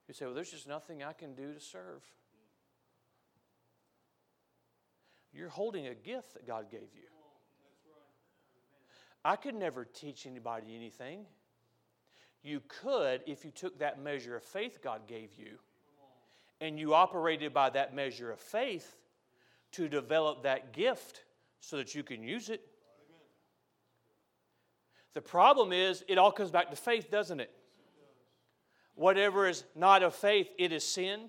You 0.09 0.15
say, 0.15 0.25
well, 0.25 0.35
there's 0.35 0.51
just 0.51 0.67
nothing 0.67 1.03
I 1.03 1.13
can 1.13 1.35
do 1.35 1.53
to 1.53 1.61
serve. 1.61 2.03
You're 5.39 5.49
holding 5.49 5.87
a 5.87 5.95
gift 5.95 6.35
that 6.35 6.49
God 6.49 6.69
gave 6.69 6.81
you. 6.97 7.05
I 9.25 9.37
could 9.37 9.55
never 9.55 9.85
teach 9.85 10.27
anybody 10.27 10.75
anything. 10.75 11.27
You 12.43 12.61
could 12.67 13.21
if 13.25 13.45
you 13.45 13.53
took 13.53 13.79
that 13.79 14.03
measure 14.03 14.35
of 14.35 14.43
faith 14.43 14.81
God 14.83 15.07
gave 15.07 15.37
you 15.39 15.59
and 16.61 16.77
you 16.77 16.93
operated 16.93 17.55
by 17.55 17.71
that 17.71 17.95
measure 17.95 18.33
of 18.33 18.41
faith 18.41 18.97
to 19.73 19.89
develop 19.89 20.43
that 20.43 20.73
gift 20.73 21.23
so 21.61 21.77
that 21.77 21.95
you 21.95 22.03
can 22.03 22.25
use 22.25 22.49
it. 22.49 22.63
The 25.15 25.21
problem 25.21 25.73
is, 25.73 26.03
it 26.09 26.19
all 26.19 26.33
comes 26.33 26.51
back 26.51 26.71
to 26.71 26.77
faith, 26.77 27.13
doesn't 27.13 27.39
it? 27.39 27.51
Whatever 28.97 29.47
is 29.47 29.63
not 29.77 30.03
of 30.03 30.17
faith, 30.17 30.49
it 30.59 30.73
is 30.73 30.83
sin. 30.83 31.29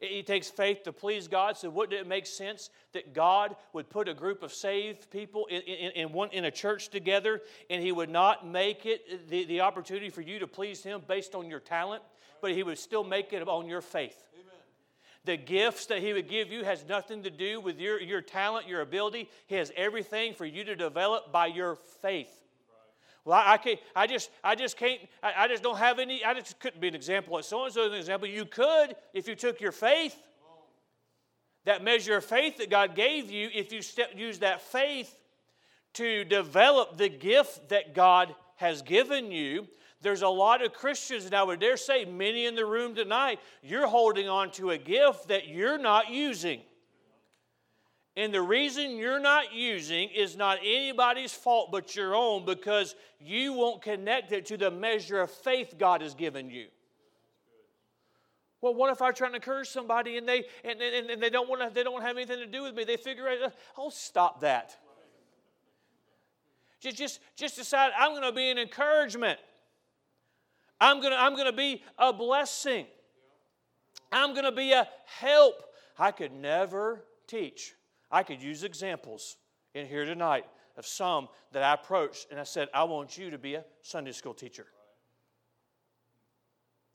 It 0.00 0.26
takes 0.26 0.48
faith 0.50 0.82
to 0.84 0.92
please 0.92 1.26
God. 1.26 1.56
So, 1.56 1.70
wouldn't 1.70 1.98
it 1.98 2.06
make 2.06 2.26
sense 2.26 2.70
that 2.92 3.14
God 3.14 3.56
would 3.72 3.88
put 3.88 4.08
a 4.08 4.14
group 4.14 4.42
of 4.42 4.52
saved 4.52 5.10
people 5.10 5.46
in, 5.46 5.62
in, 5.62 5.90
in, 5.92 6.12
one, 6.12 6.30
in 6.32 6.44
a 6.44 6.50
church 6.50 6.88
together 6.88 7.40
and 7.70 7.82
He 7.82 7.92
would 7.92 8.10
not 8.10 8.46
make 8.46 8.84
it 8.84 9.28
the, 9.30 9.44
the 9.46 9.60
opportunity 9.62 10.10
for 10.10 10.20
you 10.20 10.38
to 10.38 10.46
please 10.46 10.82
Him 10.82 11.02
based 11.06 11.34
on 11.34 11.48
your 11.48 11.60
talent, 11.60 12.02
but 12.42 12.52
He 12.52 12.62
would 12.62 12.78
still 12.78 13.04
make 13.04 13.32
it 13.32 13.46
on 13.48 13.68
your 13.68 13.80
faith? 13.80 14.22
The 15.24 15.36
gifts 15.36 15.86
that 15.86 16.00
He 16.00 16.12
would 16.12 16.28
give 16.28 16.52
you 16.52 16.62
has 16.64 16.84
nothing 16.86 17.22
to 17.24 17.30
do 17.30 17.60
with 17.60 17.80
your, 17.80 18.00
your 18.00 18.20
talent, 18.20 18.68
your 18.68 18.82
ability. 18.82 19.28
He 19.46 19.56
has 19.56 19.72
everything 19.76 20.34
for 20.34 20.44
you 20.44 20.62
to 20.64 20.76
develop 20.76 21.32
by 21.32 21.46
your 21.46 21.76
faith. 22.00 22.35
Well, 23.26 23.36
I, 23.36 23.54
I, 23.54 23.56
can't, 23.58 23.80
I 23.94 24.06
just, 24.06 24.30
I 24.42 24.54
just 24.54 24.76
can't, 24.76 25.00
I, 25.20 25.32
I, 25.36 25.48
just 25.48 25.62
don't 25.62 25.76
have 25.76 25.98
any, 25.98 26.24
I 26.24 26.32
just 26.32 26.60
couldn't 26.60 26.80
be 26.80 26.86
an 26.86 26.94
example. 26.94 27.36
Of 27.36 27.44
So 27.44 27.64
and 27.64 27.74
so 27.74 27.84
an 27.86 27.94
example. 27.94 28.28
You 28.28 28.44
could 28.44 28.94
if 29.12 29.26
you 29.26 29.34
took 29.34 29.60
your 29.60 29.72
faith, 29.72 30.16
that 31.64 31.82
measure 31.82 32.16
of 32.16 32.24
faith 32.24 32.58
that 32.58 32.70
God 32.70 32.94
gave 32.94 33.28
you, 33.28 33.50
if 33.52 33.72
you 33.72 33.82
step, 33.82 34.12
use 34.16 34.38
that 34.38 34.62
faith 34.62 35.14
to 35.94 36.24
develop 36.24 36.96
the 36.96 37.08
gift 37.08 37.68
that 37.70 37.94
God 37.94 38.32
has 38.54 38.80
given 38.82 39.32
you. 39.32 39.66
There's 40.02 40.22
a 40.22 40.28
lot 40.28 40.64
of 40.64 40.72
Christians, 40.72 41.24
and 41.24 41.34
I 41.34 41.42
would 41.42 41.58
dare 41.58 41.76
say 41.76 42.04
many 42.04 42.46
in 42.46 42.54
the 42.54 42.64
room 42.64 42.94
tonight, 42.94 43.40
you're 43.60 43.88
holding 43.88 44.28
on 44.28 44.52
to 44.52 44.70
a 44.70 44.78
gift 44.78 45.28
that 45.28 45.48
you're 45.48 45.78
not 45.78 46.10
using. 46.10 46.60
And 48.16 48.32
the 48.32 48.40
reason 48.40 48.96
you're 48.96 49.20
not 49.20 49.52
using 49.52 50.08
is 50.08 50.36
not 50.36 50.58
anybody's 50.64 51.34
fault 51.34 51.70
but 51.70 51.94
your 51.94 52.14
own 52.14 52.46
because 52.46 52.94
you 53.20 53.52
won't 53.52 53.82
connect 53.82 54.32
it 54.32 54.46
to 54.46 54.56
the 54.56 54.70
measure 54.70 55.20
of 55.20 55.30
faith 55.30 55.74
God 55.78 56.00
has 56.00 56.14
given 56.14 56.48
you. 56.48 56.68
Well, 58.62 58.74
what 58.74 58.90
if 58.90 59.02
I 59.02 59.12
try 59.12 59.28
to 59.28 59.34
encourage 59.34 59.68
somebody 59.68 60.16
and 60.16 60.26
they 60.26 60.44
and, 60.64 60.80
and, 60.80 61.10
and 61.10 61.22
they 61.22 61.28
don't 61.28 61.48
want 61.48 61.60
to 61.60 61.70
they 61.72 61.82
don't 61.82 62.00
have 62.00 62.16
anything 62.16 62.38
to 62.38 62.46
do 62.46 62.62
with 62.62 62.74
me? 62.74 62.84
They 62.84 62.96
figure 62.96 63.28
out, 63.28 63.52
oh, 63.76 63.90
stop 63.90 64.40
that. 64.40 64.76
Just, 66.80 66.96
just, 66.96 67.20
just 67.36 67.56
decide 67.56 67.92
I'm 67.98 68.12
going 68.12 68.22
to 68.22 68.32
be 68.32 68.50
an 68.50 68.58
encouragement. 68.58 69.38
I'm 70.80 71.00
going 71.00 71.12
to, 71.12 71.18
I'm 71.18 71.34
going 71.34 71.46
to 71.46 71.56
be 71.56 71.82
a 71.98 72.12
blessing. 72.12 72.86
I'm 74.12 74.32
going 74.32 74.44
to 74.44 74.52
be 74.52 74.72
a 74.72 74.88
help. 75.04 75.62
I 75.98 76.10
could 76.10 76.32
never 76.32 77.02
teach 77.26 77.74
I 78.10 78.22
could 78.22 78.42
use 78.42 78.62
examples 78.62 79.36
in 79.74 79.86
here 79.86 80.04
tonight 80.04 80.46
of 80.76 80.86
some 80.86 81.28
that 81.52 81.62
I 81.62 81.74
approached 81.74 82.28
and 82.30 82.38
I 82.38 82.44
said, 82.44 82.68
I 82.72 82.84
want 82.84 83.16
you 83.18 83.30
to 83.30 83.38
be 83.38 83.54
a 83.54 83.64
Sunday 83.82 84.12
school 84.12 84.34
teacher. 84.34 84.66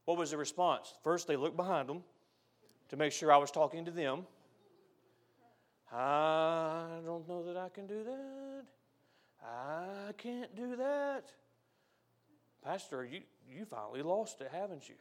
What 0.05 0.17
was 0.17 0.31
the 0.31 0.37
response? 0.37 0.93
First, 1.03 1.27
they 1.27 1.35
looked 1.35 1.57
behind 1.57 1.87
them 1.87 2.03
to 2.89 2.97
make 2.97 3.11
sure 3.11 3.31
I 3.31 3.37
was 3.37 3.51
talking 3.51 3.85
to 3.85 3.91
them. 3.91 4.25
I 5.93 6.87
don't 7.05 7.27
know 7.27 7.43
that 7.43 7.57
I 7.57 7.69
can 7.69 7.87
do 7.87 8.03
that. 8.03 8.63
I 9.43 10.13
can't 10.17 10.55
do 10.55 10.75
that. 10.77 11.25
Pastor, 12.63 13.03
you, 13.05 13.21
you 13.49 13.65
finally 13.65 14.01
lost 14.01 14.39
it, 14.41 14.49
haven't 14.51 14.87
you? 14.87 14.95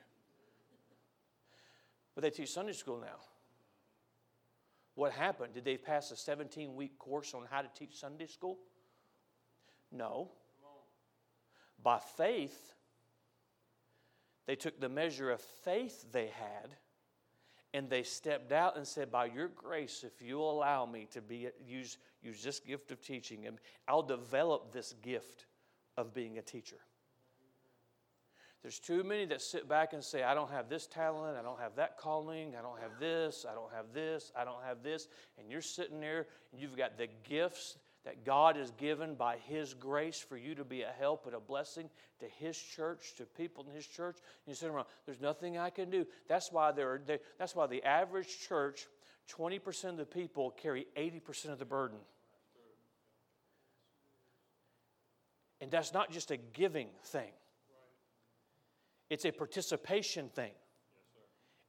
But 2.14 2.22
they 2.22 2.30
teach 2.30 2.50
Sunday 2.50 2.72
school 2.72 2.98
now. 2.98 3.20
What 5.00 5.12
happened? 5.12 5.54
Did 5.54 5.64
they 5.64 5.78
pass 5.78 6.10
a 6.10 6.16
17 6.16 6.74
week 6.74 6.98
course 6.98 7.32
on 7.32 7.46
how 7.50 7.62
to 7.62 7.68
teach 7.74 7.96
Sunday 7.98 8.26
school? 8.26 8.58
No. 9.90 10.30
By 11.82 12.00
faith, 12.18 12.74
they 14.46 14.56
took 14.56 14.78
the 14.78 14.90
measure 14.90 15.30
of 15.30 15.40
faith 15.40 16.04
they 16.12 16.26
had 16.26 16.76
and 17.72 17.88
they 17.88 18.02
stepped 18.02 18.52
out 18.52 18.76
and 18.76 18.86
said, 18.86 19.10
By 19.10 19.24
your 19.24 19.48
grace, 19.48 20.04
if 20.04 20.20
you'll 20.20 20.50
allow 20.50 20.84
me 20.84 21.08
to 21.12 21.22
be, 21.22 21.48
use, 21.66 21.96
use 22.22 22.42
this 22.42 22.60
gift 22.60 22.92
of 22.92 23.00
teaching, 23.00 23.46
and 23.46 23.56
I'll 23.88 24.02
develop 24.02 24.70
this 24.70 24.92
gift 25.00 25.46
of 25.96 26.12
being 26.12 26.36
a 26.36 26.42
teacher. 26.42 26.76
There's 28.62 28.78
too 28.78 29.02
many 29.02 29.24
that 29.26 29.40
sit 29.40 29.68
back 29.68 29.94
and 29.94 30.04
say, 30.04 30.22
I 30.22 30.34
don't 30.34 30.50
have 30.50 30.68
this 30.68 30.86
talent, 30.86 31.36
I 31.38 31.42
don't 31.42 31.58
have 31.60 31.76
that 31.76 31.96
calling, 31.96 32.54
I 32.58 32.62
don't 32.62 32.78
have 32.78 33.00
this, 33.00 33.46
I 33.50 33.54
don't 33.54 33.72
have 33.72 33.94
this, 33.94 34.32
I 34.36 34.44
don't 34.44 34.62
have 34.62 34.82
this. 34.82 35.08
And 35.38 35.50
you're 35.50 35.62
sitting 35.62 35.98
there 35.98 36.26
and 36.52 36.60
you've 36.60 36.76
got 36.76 36.98
the 36.98 37.08
gifts 37.26 37.78
that 38.04 38.24
God 38.24 38.56
has 38.56 38.70
given 38.72 39.14
by 39.14 39.36
His 39.46 39.72
grace 39.72 40.18
for 40.18 40.36
you 40.36 40.54
to 40.54 40.64
be 40.64 40.82
a 40.82 40.90
help 40.98 41.26
and 41.26 41.34
a 41.34 41.40
blessing 41.40 41.88
to 42.20 42.26
His 42.38 42.56
church, 42.58 43.14
to 43.16 43.24
people 43.24 43.66
in 43.68 43.74
His 43.74 43.86
church. 43.86 44.16
And 44.16 44.48
you 44.48 44.54
sit 44.54 44.70
around, 44.70 44.86
there's 45.06 45.20
nothing 45.20 45.56
I 45.56 45.70
can 45.70 45.90
do. 45.90 46.06
That's 46.28 46.52
why, 46.52 46.72
there 46.72 47.00
they, 47.04 47.18
that's 47.38 47.54
why 47.54 47.66
the 47.66 47.82
average 47.82 48.40
church, 48.46 48.86
20% 49.34 49.84
of 49.84 49.96
the 49.96 50.04
people 50.04 50.50
carry 50.50 50.86
80% 50.96 51.50
of 51.50 51.58
the 51.58 51.64
burden. 51.64 51.98
And 55.62 55.70
that's 55.70 55.92
not 55.92 56.10
just 56.10 56.30
a 56.30 56.36
giving 56.36 56.88
thing. 57.04 57.30
It's 59.10 59.24
a 59.24 59.32
participation 59.32 60.28
thing. 60.28 60.52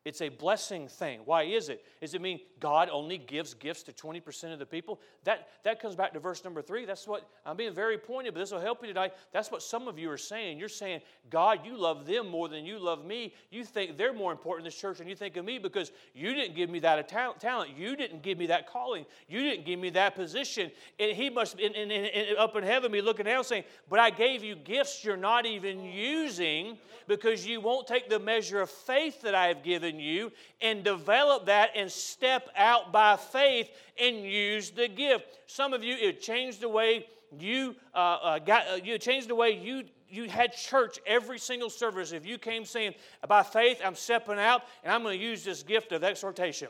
It's 0.04 0.22
a 0.22 0.30
blessing 0.30 0.88
thing. 0.88 1.20
Why 1.26 1.43
is 1.43 1.70
it? 1.70 1.86
Does 2.02 2.16
it 2.16 2.22
mean 2.22 2.39
God 2.60 2.89
only 2.91 3.20
gives 3.20 3.54
gifts 3.54 3.84
to 3.84 3.91
20% 3.91 4.52
of 4.52 4.58
the 4.58 4.66
people? 4.66 4.99
That, 5.26 5.49
that 5.64 5.80
comes 5.80 5.95
back 5.95 6.14
to 6.14 6.20
verse 6.20 6.43
number 6.43 6.64
three. 6.64 6.86
That's 6.86 7.08
what 7.08 7.30
I'm 7.45 7.56
being 7.56 7.74
very 7.74 7.99
pointed, 7.99 8.34
but 8.34 8.39
this 8.39 8.52
will 8.52 8.60
help 8.60 8.82
you 8.82 8.88
tonight. 8.88 9.14
That's 9.32 9.52
what 9.52 9.62
some 9.62 9.88
of 9.88 9.99
you 9.99 10.10
are 10.10 10.18
saying. 10.18 10.58
You're 10.58 10.70
saying, 10.70 11.02
God, 11.30 11.60
you 11.64 11.78
love 11.78 12.08
them 12.08 12.28
more 12.28 12.49
than 12.49 12.66
you 12.66 12.80
love 12.80 13.06
me. 13.06 13.36
You 13.52 13.64
think 13.64 13.95
they're 13.95 14.14
more 14.14 14.32
important 14.32 14.66
in 14.66 14.72
this 14.72 14.80
church 14.80 14.97
than 14.97 15.08
you 15.08 15.16
think 15.16 15.38
of 15.38 15.45
me 15.45 15.60
because 15.60 15.91
you 16.16 16.34
didn't 16.34 16.56
give 16.56 16.72
me 16.72 16.80
that 16.80 17.08
talent. 17.08 17.78
You 17.78 17.95
didn't 17.95 18.24
give 18.24 18.39
me 18.39 18.47
that 18.47 18.68
calling. 18.68 19.06
You 19.30 19.41
didn't 19.41 19.68
give 19.68 19.80
me 19.80 19.91
that 19.91 20.16
position. 20.16 20.72
And 20.99 21.16
he 21.16 21.30
must, 21.30 21.60
in, 21.60 21.74
in, 21.74 21.91
in, 21.91 22.38
up 22.39 22.56
in 22.56 22.64
heaven, 22.64 22.91
be 22.91 23.02
looking 23.02 23.26
down 23.28 23.43
saying, 23.43 23.66
But 23.88 23.99
I 23.99 24.10
gave 24.10 24.43
you 24.43 24.56
gifts 24.56 25.06
you're 25.06 25.16
not 25.16 25.45
even 25.45 25.84
using 25.84 26.80
because 27.08 27.45
you 27.45 27.62
won't 27.62 27.88
take 27.88 28.10
the 28.10 28.20
measure 28.20 28.62
of 28.62 28.70
faith 28.70 29.22
that 29.22 29.36
I 29.36 29.47
have 29.47 29.64
given 29.64 29.91
you 30.00 30.32
and 30.62 30.84
develop 30.84 31.46
that 31.46 31.72
and 31.76 31.92
step 31.92 32.50
out 32.56 32.92
by 32.92 33.16
faith 33.16 33.70
and 34.00 34.18
use 34.24 34.72
the 34.72 34.88
gift. 34.88 35.26
Some 35.48 35.74
of 35.74 35.84
you, 35.84 35.96
it 35.96 36.22
changed 36.22 36.62
the 36.62 36.70
way 36.70 37.06
you 37.39 37.76
uh, 37.94 37.98
uh, 37.98 38.39
got, 38.39 38.68
uh, 38.68 38.76
you 38.76 38.98
changed 38.98 39.30
the 39.30 39.36
way 39.36 39.52
you 39.52 39.84
you 40.12 40.30
had 40.30 40.54
church 40.54 41.00
every 41.08 41.39
single 41.39 41.70
service. 41.70 42.12
If 42.12 42.26
you 42.26 42.38
came 42.38 42.66
saying, 42.66 42.96
by 43.30 43.44
faith, 43.44 43.82
I'm 43.84 43.96
stepping 43.96 44.38
out 44.38 44.64
and 44.84 44.92
I'm 44.92 45.04
going 45.04 45.18
to 45.18 45.24
use 45.24 45.46
this 45.46 45.64
gift 45.64 45.94
of 45.94 46.04
exhortation. 46.04 46.68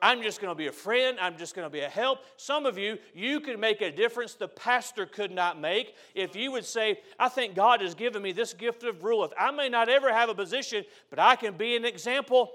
I'm 0.00 0.22
just 0.22 0.40
going 0.40 0.50
to 0.50 0.54
be 0.54 0.66
a 0.66 0.72
friend. 0.72 1.18
I'm 1.20 1.36
just 1.36 1.54
going 1.54 1.66
to 1.66 1.70
be 1.70 1.80
a 1.80 1.88
help. 1.88 2.20
Some 2.36 2.66
of 2.66 2.76
you, 2.76 2.98
you 3.14 3.40
could 3.40 3.58
make 3.58 3.80
a 3.80 3.90
difference 3.90 4.34
the 4.34 4.48
pastor 4.48 5.06
could 5.06 5.30
not 5.30 5.58
make 5.58 5.94
if 6.14 6.36
you 6.36 6.52
would 6.52 6.64
say, 6.64 7.00
I 7.18 7.28
think 7.28 7.54
God 7.54 7.80
has 7.80 7.94
given 7.94 8.22
me 8.22 8.32
this 8.32 8.52
gift 8.52 8.84
of 8.84 9.02
ruleth. 9.02 9.32
I 9.38 9.50
may 9.50 9.68
not 9.68 9.88
ever 9.88 10.12
have 10.12 10.28
a 10.28 10.34
position, 10.34 10.84
but 11.10 11.18
I 11.18 11.36
can 11.36 11.56
be 11.56 11.74
an 11.76 11.84
example. 11.84 12.52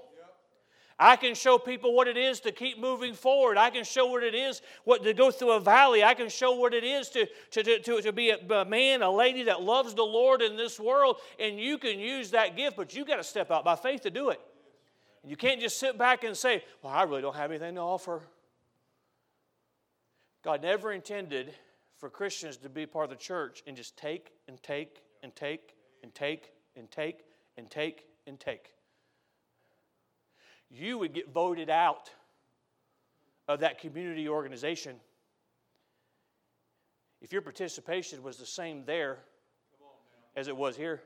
I 1.02 1.16
can 1.16 1.34
show 1.34 1.56
people 1.56 1.94
what 1.94 2.08
it 2.08 2.18
is 2.18 2.40
to 2.40 2.52
keep 2.52 2.78
moving 2.78 3.14
forward. 3.14 3.56
I 3.56 3.70
can 3.70 3.84
show 3.84 4.04
what 4.04 4.22
it 4.22 4.34
is 4.34 4.60
what 4.84 5.02
to 5.02 5.14
go 5.14 5.30
through 5.30 5.52
a 5.52 5.60
valley. 5.60 6.04
I 6.04 6.12
can 6.12 6.28
show 6.28 6.52
what 6.52 6.74
it 6.74 6.84
is 6.84 7.08
to, 7.08 7.26
to, 7.52 7.78
to, 7.80 8.02
to 8.02 8.12
be 8.12 8.28
a, 8.28 8.36
a 8.36 8.66
man, 8.66 9.00
a 9.00 9.10
lady 9.10 9.44
that 9.44 9.62
loves 9.62 9.94
the 9.94 10.02
Lord 10.02 10.42
in 10.42 10.58
this 10.58 10.78
world. 10.78 11.16
And 11.38 11.58
you 11.58 11.78
can 11.78 11.98
use 11.98 12.32
that 12.32 12.54
gift, 12.54 12.76
but 12.76 12.94
you 12.94 13.06
got 13.06 13.16
to 13.16 13.24
step 13.24 13.50
out 13.50 13.64
by 13.64 13.76
faith 13.76 14.02
to 14.02 14.10
do 14.10 14.28
it. 14.28 14.42
You 15.26 15.36
can't 15.36 15.58
just 15.58 15.80
sit 15.80 15.96
back 15.96 16.22
and 16.22 16.36
say, 16.36 16.62
Well, 16.82 16.92
I 16.92 17.04
really 17.04 17.22
don't 17.22 17.36
have 17.36 17.50
anything 17.50 17.76
to 17.76 17.80
offer. 17.80 18.20
God 20.44 20.60
never 20.60 20.92
intended 20.92 21.54
for 21.96 22.10
Christians 22.10 22.58
to 22.58 22.68
be 22.68 22.84
part 22.84 23.04
of 23.04 23.10
the 23.10 23.16
church 23.16 23.62
and 23.66 23.74
just 23.74 23.96
take 23.96 24.32
and 24.48 24.62
take 24.62 25.00
and 25.22 25.34
take 25.34 25.74
and 26.02 26.14
take 26.14 26.52
and 26.76 26.90
take 26.90 27.24
and 27.56 27.70
take 27.70 28.04
and 28.26 28.38
take 28.38 28.74
you 30.70 30.98
would 30.98 31.12
get 31.12 31.32
voted 31.32 31.68
out 31.68 32.10
of 33.48 33.60
that 33.60 33.80
community 33.80 34.28
organization 34.28 34.96
if 37.20 37.32
your 37.32 37.42
participation 37.42 38.22
was 38.22 38.36
the 38.36 38.46
same 38.46 38.84
there 38.84 39.18
as 40.36 40.48
it 40.48 40.56
was 40.56 40.76
here. 40.76 41.02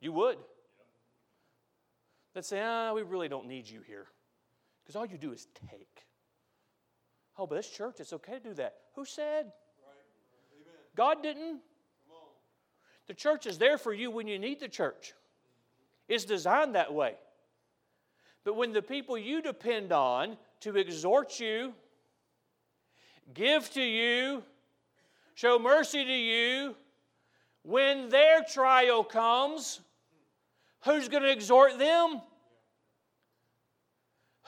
You 0.00 0.12
would. 0.12 0.36
They'd 2.34 2.44
say, 2.44 2.60
ah, 2.62 2.92
we 2.92 3.02
really 3.02 3.28
don't 3.28 3.46
need 3.46 3.68
you 3.68 3.80
here. 3.86 4.06
Because 4.82 4.96
all 4.96 5.06
you 5.06 5.16
do 5.16 5.32
is 5.32 5.46
take. 5.70 6.06
Oh, 7.38 7.46
but 7.46 7.56
this 7.56 7.68
church, 7.68 7.96
it's 8.00 8.12
okay 8.12 8.34
to 8.34 8.40
do 8.40 8.54
that. 8.54 8.74
Who 8.94 9.04
said? 9.04 9.46
Right. 9.86 10.96
God 10.96 11.22
didn't. 11.22 11.60
The 13.06 13.14
church 13.14 13.46
is 13.46 13.58
there 13.58 13.78
for 13.78 13.92
you 13.92 14.10
when 14.10 14.26
you 14.26 14.38
need 14.38 14.60
the 14.60 14.68
church. 14.68 15.12
It's 16.08 16.24
designed 16.24 16.74
that 16.74 16.92
way. 16.92 17.14
But 18.44 18.56
when 18.56 18.72
the 18.72 18.82
people 18.82 19.16
you 19.16 19.40
depend 19.40 19.92
on 19.92 20.36
to 20.60 20.76
exhort 20.76 21.38
you, 21.38 21.72
give 23.34 23.70
to 23.70 23.82
you, 23.82 24.42
show 25.34 25.58
mercy 25.58 26.04
to 26.04 26.12
you, 26.12 26.74
when 27.62 28.08
their 28.08 28.42
trial 28.42 29.04
comes, 29.04 29.80
who's 30.84 31.08
going 31.08 31.22
to 31.22 31.30
exhort 31.30 31.78
them? 31.78 32.20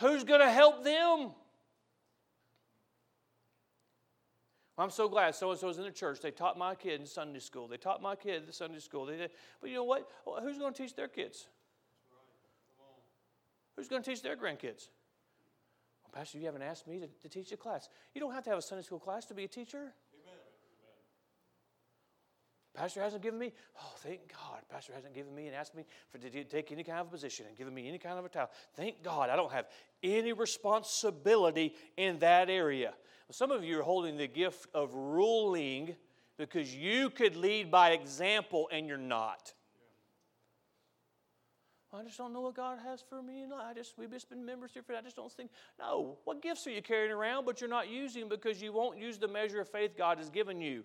Who's 0.00 0.24
going 0.24 0.40
to 0.40 0.50
help 0.50 0.82
them? 0.82 1.30
I'm 4.76 4.90
so 4.90 5.08
glad 5.08 5.34
so 5.34 5.50
and 5.50 5.58
so 5.58 5.68
is 5.68 5.78
in 5.78 5.84
the 5.84 5.90
church. 5.90 6.20
They 6.20 6.32
taught 6.32 6.58
my 6.58 6.74
kid 6.74 7.00
in 7.00 7.06
Sunday 7.06 7.38
school. 7.38 7.68
They 7.68 7.76
taught 7.76 8.02
my 8.02 8.16
kid 8.16 8.42
in 8.46 8.52
Sunday 8.52 8.80
school. 8.80 9.06
They 9.06 9.16
did. 9.16 9.30
But 9.60 9.70
you 9.70 9.76
know 9.76 9.84
what? 9.84 10.10
Who's 10.42 10.58
going 10.58 10.74
to 10.74 10.82
teach 10.82 10.96
their 10.96 11.08
kids? 11.08 11.46
Who's 13.76 13.88
going 13.88 14.02
to 14.02 14.10
teach 14.10 14.22
their 14.22 14.36
grandkids? 14.36 14.88
Well, 16.02 16.12
Pastor, 16.12 16.38
you 16.38 16.46
haven't 16.46 16.62
asked 16.62 16.88
me 16.88 17.00
to, 17.00 17.06
to 17.06 17.28
teach 17.28 17.52
a 17.52 17.56
class. 17.56 17.88
You 18.14 18.20
don't 18.20 18.32
have 18.32 18.44
to 18.44 18.50
have 18.50 18.58
a 18.58 18.62
Sunday 18.62 18.82
school 18.82 18.98
class 18.98 19.26
to 19.26 19.34
be 19.34 19.44
a 19.44 19.48
teacher. 19.48 19.92
Pastor 22.74 23.02
hasn't 23.02 23.22
given 23.22 23.38
me, 23.38 23.52
oh, 23.80 23.92
thank 23.98 24.32
God. 24.32 24.60
Pastor 24.68 24.92
hasn't 24.92 25.14
given 25.14 25.32
me 25.32 25.46
and 25.46 25.54
asked 25.54 25.76
me 25.76 25.84
for, 26.10 26.18
to 26.18 26.42
take 26.42 26.72
any 26.72 26.82
kind 26.82 26.98
of 26.98 27.06
a 27.06 27.10
position 27.10 27.46
and 27.46 27.56
given 27.56 27.72
me 27.72 27.88
any 27.88 27.98
kind 27.98 28.18
of 28.18 28.24
a 28.24 28.28
title. 28.28 28.50
Thank 28.74 29.00
God 29.00 29.30
I 29.30 29.36
don't 29.36 29.52
have 29.52 29.66
any 30.02 30.32
responsibility 30.32 31.76
in 31.96 32.18
that 32.18 32.50
area. 32.50 32.94
Some 33.30 33.50
of 33.50 33.64
you 33.64 33.80
are 33.80 33.82
holding 33.82 34.16
the 34.16 34.26
gift 34.26 34.68
of 34.74 34.94
ruling 34.94 35.96
because 36.36 36.74
you 36.74 37.10
could 37.10 37.36
lead 37.36 37.70
by 37.70 37.90
example 37.90 38.68
and 38.70 38.86
you're 38.86 38.98
not. 38.98 39.54
I 41.92 42.02
just 42.02 42.18
don't 42.18 42.32
know 42.32 42.40
what 42.40 42.56
God 42.56 42.78
has 42.84 43.02
for 43.08 43.22
me. 43.22 43.44
I 43.56 43.72
just 43.72 43.96
we've 43.96 44.10
just 44.10 44.28
been 44.28 44.44
members 44.44 44.72
here 44.72 44.82
for. 44.82 44.96
I 44.96 45.00
just 45.00 45.14
don't 45.14 45.30
think. 45.30 45.50
No, 45.78 46.18
what 46.24 46.42
gifts 46.42 46.66
are 46.66 46.70
you 46.70 46.82
carrying 46.82 47.12
around, 47.12 47.44
but 47.46 47.60
you're 47.60 47.70
not 47.70 47.88
using 47.88 48.28
because 48.28 48.60
you 48.60 48.72
won't 48.72 48.98
use 48.98 49.16
the 49.16 49.28
measure 49.28 49.60
of 49.60 49.68
faith 49.68 49.96
God 49.96 50.18
has 50.18 50.28
given 50.28 50.60
you 50.60 50.82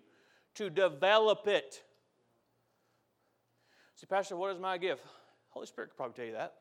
to 0.54 0.70
develop 0.70 1.48
it. 1.48 1.82
See, 3.96 4.06
Pastor, 4.06 4.36
what 4.36 4.54
is 4.54 4.60
my 4.60 4.78
gift? 4.78 5.04
Holy 5.48 5.66
Spirit 5.66 5.90
could 5.90 5.96
probably 5.96 6.14
tell 6.14 6.26
you 6.26 6.32
that. 6.32 6.54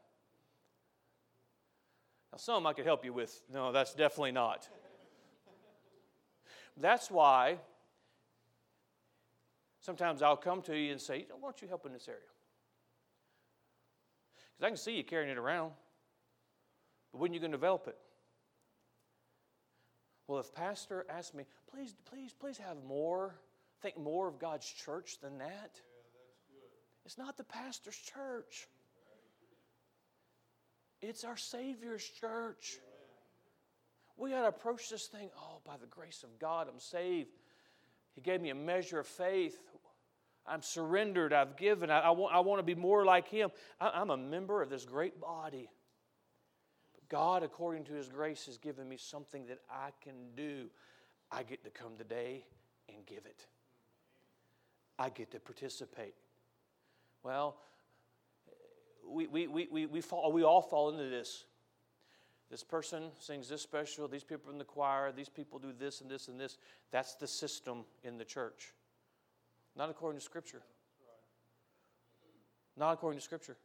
Now, 2.32 2.38
some 2.38 2.66
I 2.66 2.74
could 2.74 2.86
help 2.86 3.06
you 3.06 3.14
with. 3.14 3.42
No, 3.54 3.72
that's 3.72 3.94
definitely 3.94 4.32
not. 4.32 4.68
That's 6.82 7.12
why 7.12 7.58
sometimes 9.82 10.22
I'll 10.22 10.38
come 10.38 10.62
to 10.64 10.78
you 10.78 10.92
and 10.92 11.02
say, 11.02 11.26
why 11.30 11.40
don't 11.42 11.62
you 11.62 11.68
help 11.68 11.86
in 11.86 11.94
this 11.94 12.08
area? 12.08 12.22
Because 14.58 14.66
I 14.66 14.70
can 14.70 14.78
see 14.78 14.96
you 14.96 15.04
carrying 15.04 15.30
it 15.30 15.38
around. 15.38 15.72
But 17.12 17.22
when 17.22 17.32
are 17.32 17.34
you 17.34 17.40
going 17.40 17.52
to 17.52 17.58
develop 17.58 17.88
it? 17.88 17.98
Well, 20.28 20.40
if 20.40 20.54
pastor 20.54 21.06
asks 21.10 21.34
me, 21.34 21.46
please, 21.74 21.96
please, 22.06 22.34
please 22.40 22.58
have 22.60 22.78
more 22.88 23.36
think 23.82 23.98
more 23.98 24.28
of 24.28 24.40
God's 24.40 24.68
church 24.68 25.20
than 25.22 25.38
that. 25.40 25.80
it's 27.06 27.18
not 27.18 27.38
the 27.38 27.44
pastor's 27.44 27.98
church, 27.98 28.68
it's 31.02 31.24
our 31.24 31.38
Savior's 31.38 32.08
church. 32.20 32.78
We 34.20 34.32
got 34.32 34.42
to 34.42 34.48
approach 34.48 34.90
this 34.90 35.08
thing, 35.08 35.30
oh, 35.38 35.62
by 35.66 35.78
the 35.80 35.88
grace 35.88 36.24
of 36.24 36.40
God, 36.40 36.68
I'm 36.68 36.80
saved. 36.80 37.30
He 38.16 38.22
gave 38.22 38.42
me 38.42 38.50
a 38.50 38.56
measure 38.56 39.00
of 39.00 39.08
faith. 39.08 39.58
I'm 40.46 40.62
surrendered. 40.62 41.32
I've 41.32 41.56
given. 41.56 41.90
I, 41.90 42.00
I, 42.00 42.10
want, 42.10 42.36
I 42.36 42.40
want 42.42 42.60
to 42.60 42.64
be 42.64 42.76
more 42.76 43.06
like 43.06 43.30
Him. 43.30 43.50
I, 43.80 43.92
I'm 43.96 44.10
a 44.10 44.18
member 44.18 44.62
of 44.62 44.70
this 44.70 44.84
great 44.84 45.22
body. 45.22 45.70
But 46.94 47.08
God, 47.08 47.44
according 47.44 47.86
to 47.86 47.94
His 47.94 48.10
grace, 48.10 48.46
has 48.48 48.58
given 48.58 48.90
me 48.90 48.98
something 48.98 49.46
that 49.46 49.60
I 49.72 49.92
can 50.04 50.16
do. 50.36 50.66
I 51.32 51.44
get 51.44 51.64
to 51.64 51.70
come 51.70 51.96
today 51.98 52.44
and 52.94 53.06
give 53.06 53.26
it. 53.26 53.46
I 54.98 55.10
get 55.10 55.32
to 55.32 55.40
participate. 55.40 56.16
Well, 57.24 57.56
we, 59.08 59.28
we, 59.28 59.48
we, 59.48 59.68
we, 59.72 59.86
we, 59.86 60.02
fall, 60.02 60.34
we 60.34 60.44
all 60.44 60.62
fall 60.62 60.90
into 60.90 61.10
this. 61.10 61.46
This 62.50 62.64
person 62.64 63.12
sings 63.20 63.48
this 63.48 63.62
special, 63.62 64.08
these 64.08 64.24
people 64.24 64.52
in 64.52 64.58
the 64.58 64.64
choir, 64.64 65.12
these 65.12 65.30
people 65.30 65.60
do 65.60 65.72
this 65.78 66.02
and 66.02 66.10
this 66.10 66.28
and 66.28 66.40
this. 66.40 66.58
That's 66.92 67.14
the 67.16 67.28
system 67.28 67.86
in 68.04 68.18
the 68.18 68.26
church. 68.26 68.74
Not 69.76 69.90
according 69.90 70.20
to 70.20 70.26
Scripture. 70.26 70.62
Not 72.76 72.94
according 72.94 73.20
to 73.20 73.24
Scripture. 73.24 73.56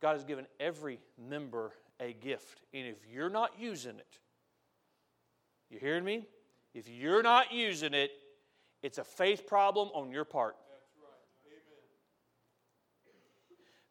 God 0.00 0.14
has 0.14 0.24
given 0.24 0.46
every 0.58 1.00
member 1.18 1.72
a 2.00 2.14
gift. 2.14 2.62
And 2.72 2.86
if 2.86 2.96
you're 3.12 3.28
not 3.28 3.52
using 3.58 3.96
it, 3.96 4.18
you 5.68 5.78
hearing 5.78 6.04
me? 6.04 6.26
If 6.72 6.88
you're 6.88 7.22
not 7.22 7.52
using 7.52 7.92
it, 7.92 8.10
it's 8.82 8.96
a 8.96 9.04
faith 9.04 9.46
problem 9.46 9.88
on 9.92 10.10
your 10.10 10.24
part. 10.24 10.56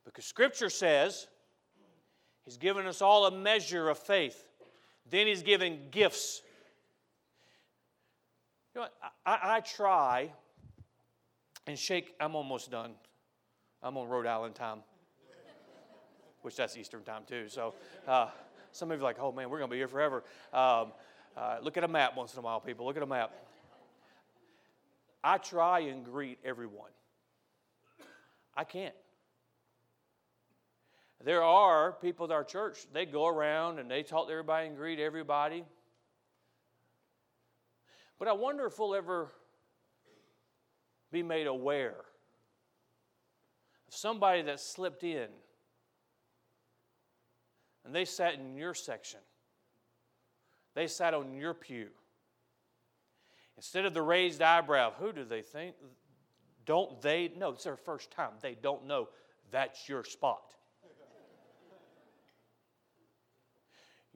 Because 0.06 0.26
Scripture 0.26 0.72
says 0.72 1.28
He's 2.50 2.58
given 2.58 2.88
us 2.88 3.00
all 3.00 3.28
a 3.28 3.32
measure 3.32 3.90
of 3.90 4.00
faith. 4.00 4.44
Then 5.08 5.28
He's 5.28 5.44
given 5.44 5.82
gifts. 5.92 6.42
You 8.74 8.82
know? 8.82 8.88
I, 9.24 9.40
I 9.44 9.60
try 9.60 10.32
and 11.68 11.78
shake. 11.78 12.16
I'm 12.20 12.36
almost 12.36 12.72
done. 12.72 12.94
I'm 13.84 13.96
on 13.98 14.10
Rhode 14.10 14.26
Island 14.26 14.56
time, 14.56 14.80
which 16.42 16.56
that's 16.56 16.76
Eastern 16.76 17.04
time 17.04 17.22
too. 17.28 17.50
So 17.50 17.76
uh, 18.08 18.30
some 18.72 18.90
of 18.90 18.98
you 18.98 19.06
are 19.06 19.08
like, 19.08 19.20
oh 19.20 19.32
man, 19.32 19.52
we're 19.52 19.60
going 19.60 19.70
to 19.70 19.72
be 19.72 19.78
here 19.78 19.88
forever. 19.88 20.24
Um, 20.52 20.94
uh, 21.38 21.58
look 21.62 21.78
at 21.78 21.84
a 21.84 21.88
map 21.88 22.18
once 22.18 22.34
in 22.34 22.40
a 22.40 22.42
while, 22.42 22.60
people. 22.60 22.84
Look 22.88 22.98
at 22.98 23.04
a 23.04 23.06
map. 23.06 23.32
I 25.24 25.38
try 25.38 25.82
and 25.82 26.04
greet 26.04 26.40
everyone. 26.44 26.90
I 28.58 28.64
can't. 28.64 28.96
There 31.24 31.44
are 31.44 31.92
people 31.92 32.26
at 32.26 32.32
our 32.32 32.44
church, 32.44 32.88
they 32.94 33.06
go 33.06 33.28
around 33.28 33.80
and 33.80 33.92
they 33.92 34.04
talk 34.04 34.28
to 34.28 34.32
everybody 34.32 34.68
and 34.68 34.78
greet 34.78 35.00
everybody. 35.00 35.66
But 38.18 38.28
I 38.28 38.34
wonder 38.34 38.66
if 38.66 38.80
we'll 38.80 38.96
ever 38.96 39.32
be 41.12 41.24
made 41.24 41.48
aware 41.48 41.96
of 43.88 43.96
somebody 43.96 44.44
that 44.44 44.60
slipped 44.60 45.04
in 45.04 45.28
and 47.84 47.94
they 47.94 48.06
sat 48.06 48.36
in 48.36 48.56
your 48.56 48.74
section, 48.74 49.20
they 50.76 50.88
sat 50.88 51.14
on 51.14 51.34
your 51.34 51.54
pew. 51.54 51.88
Instead 53.58 53.86
of 53.86 53.94
the 53.94 54.02
raised 54.02 54.42
eyebrow, 54.42 54.94
who 54.98 55.12
do 55.12 55.26
they 55.26 55.42
think? 55.42 55.76
Don't 56.66 57.02
they 57.02 57.30
know? 57.36 57.50
It's 57.50 57.64
their 57.66 57.76
first 57.76 58.10
time. 58.10 58.32
They 58.42 58.56
don't 58.56 58.86
know 58.86 59.10
that's 59.52 59.90
your 59.90 60.06
spot. 60.06 60.54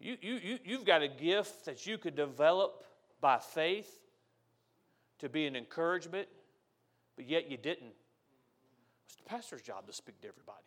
You, 0.03 0.17
you, 0.21 0.33
you, 0.35 0.59
you've 0.65 0.85
got 0.85 1.01
a 1.01 1.07
gift 1.07 1.63
that 1.63 1.87
you 1.87 1.97
could 1.97 2.13
develop 2.13 2.83
by 3.21 3.37
faith 3.39 3.89
to 5.19 5.29
be 5.29 5.47
an 5.47 5.55
encouragement, 5.55 6.27
but 7.15 7.25
yet 7.25 7.49
you 7.49 7.55
didn't. 7.55 7.93
It's 9.05 9.15
the 9.15 9.23
pastor's 9.23 9.61
job 9.61 9.87
to 9.87 9.93
speak 9.93 10.19
to 10.21 10.27
everybody. 10.27 10.57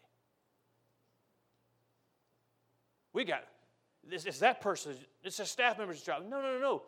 We 3.12 3.24
got 3.24 3.44
this. 4.08 4.24
It's 4.24 4.38
that 4.38 4.62
person. 4.62 4.94
It's 5.22 5.38
a 5.38 5.44
staff 5.44 5.76
member's 5.76 6.00
job. 6.00 6.22
No, 6.26 6.40
no, 6.40 6.54
no, 6.54 6.58
no. 6.58 6.82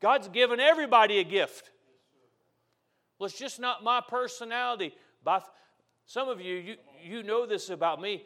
God's 0.00 0.28
given 0.28 0.60
everybody 0.60 1.18
a 1.18 1.24
gift. 1.24 1.70
Well, 3.18 3.26
it's 3.26 3.38
just 3.38 3.58
not 3.58 3.82
my 3.82 4.00
personality. 4.06 4.94
By, 5.24 5.40
some 6.06 6.28
of 6.28 6.40
you, 6.40 6.54
you, 6.54 6.76
you 7.02 7.22
know 7.24 7.44
this 7.44 7.70
about 7.70 8.00
me. 8.00 8.24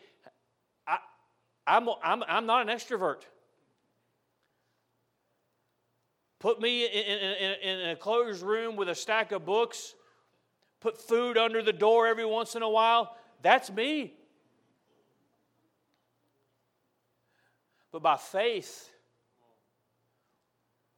I'm, 1.68 1.88
I'm, 2.02 2.24
I'm 2.26 2.46
not 2.46 2.68
an 2.68 2.74
extrovert. 2.74 3.22
Put 6.38 6.60
me 6.60 6.86
in, 6.86 7.18
in, 7.62 7.80
in 7.80 7.88
a 7.90 7.96
closed 7.96 8.42
room 8.42 8.76
with 8.76 8.88
a 8.88 8.94
stack 8.94 9.32
of 9.32 9.44
books, 9.44 9.94
put 10.80 11.00
food 11.00 11.36
under 11.36 11.62
the 11.62 11.72
door 11.72 12.06
every 12.06 12.24
once 12.24 12.54
in 12.54 12.62
a 12.62 12.68
while. 12.68 13.16
That's 13.42 13.70
me. 13.70 14.14
But 17.92 18.02
by 18.02 18.16
faith, 18.16 18.88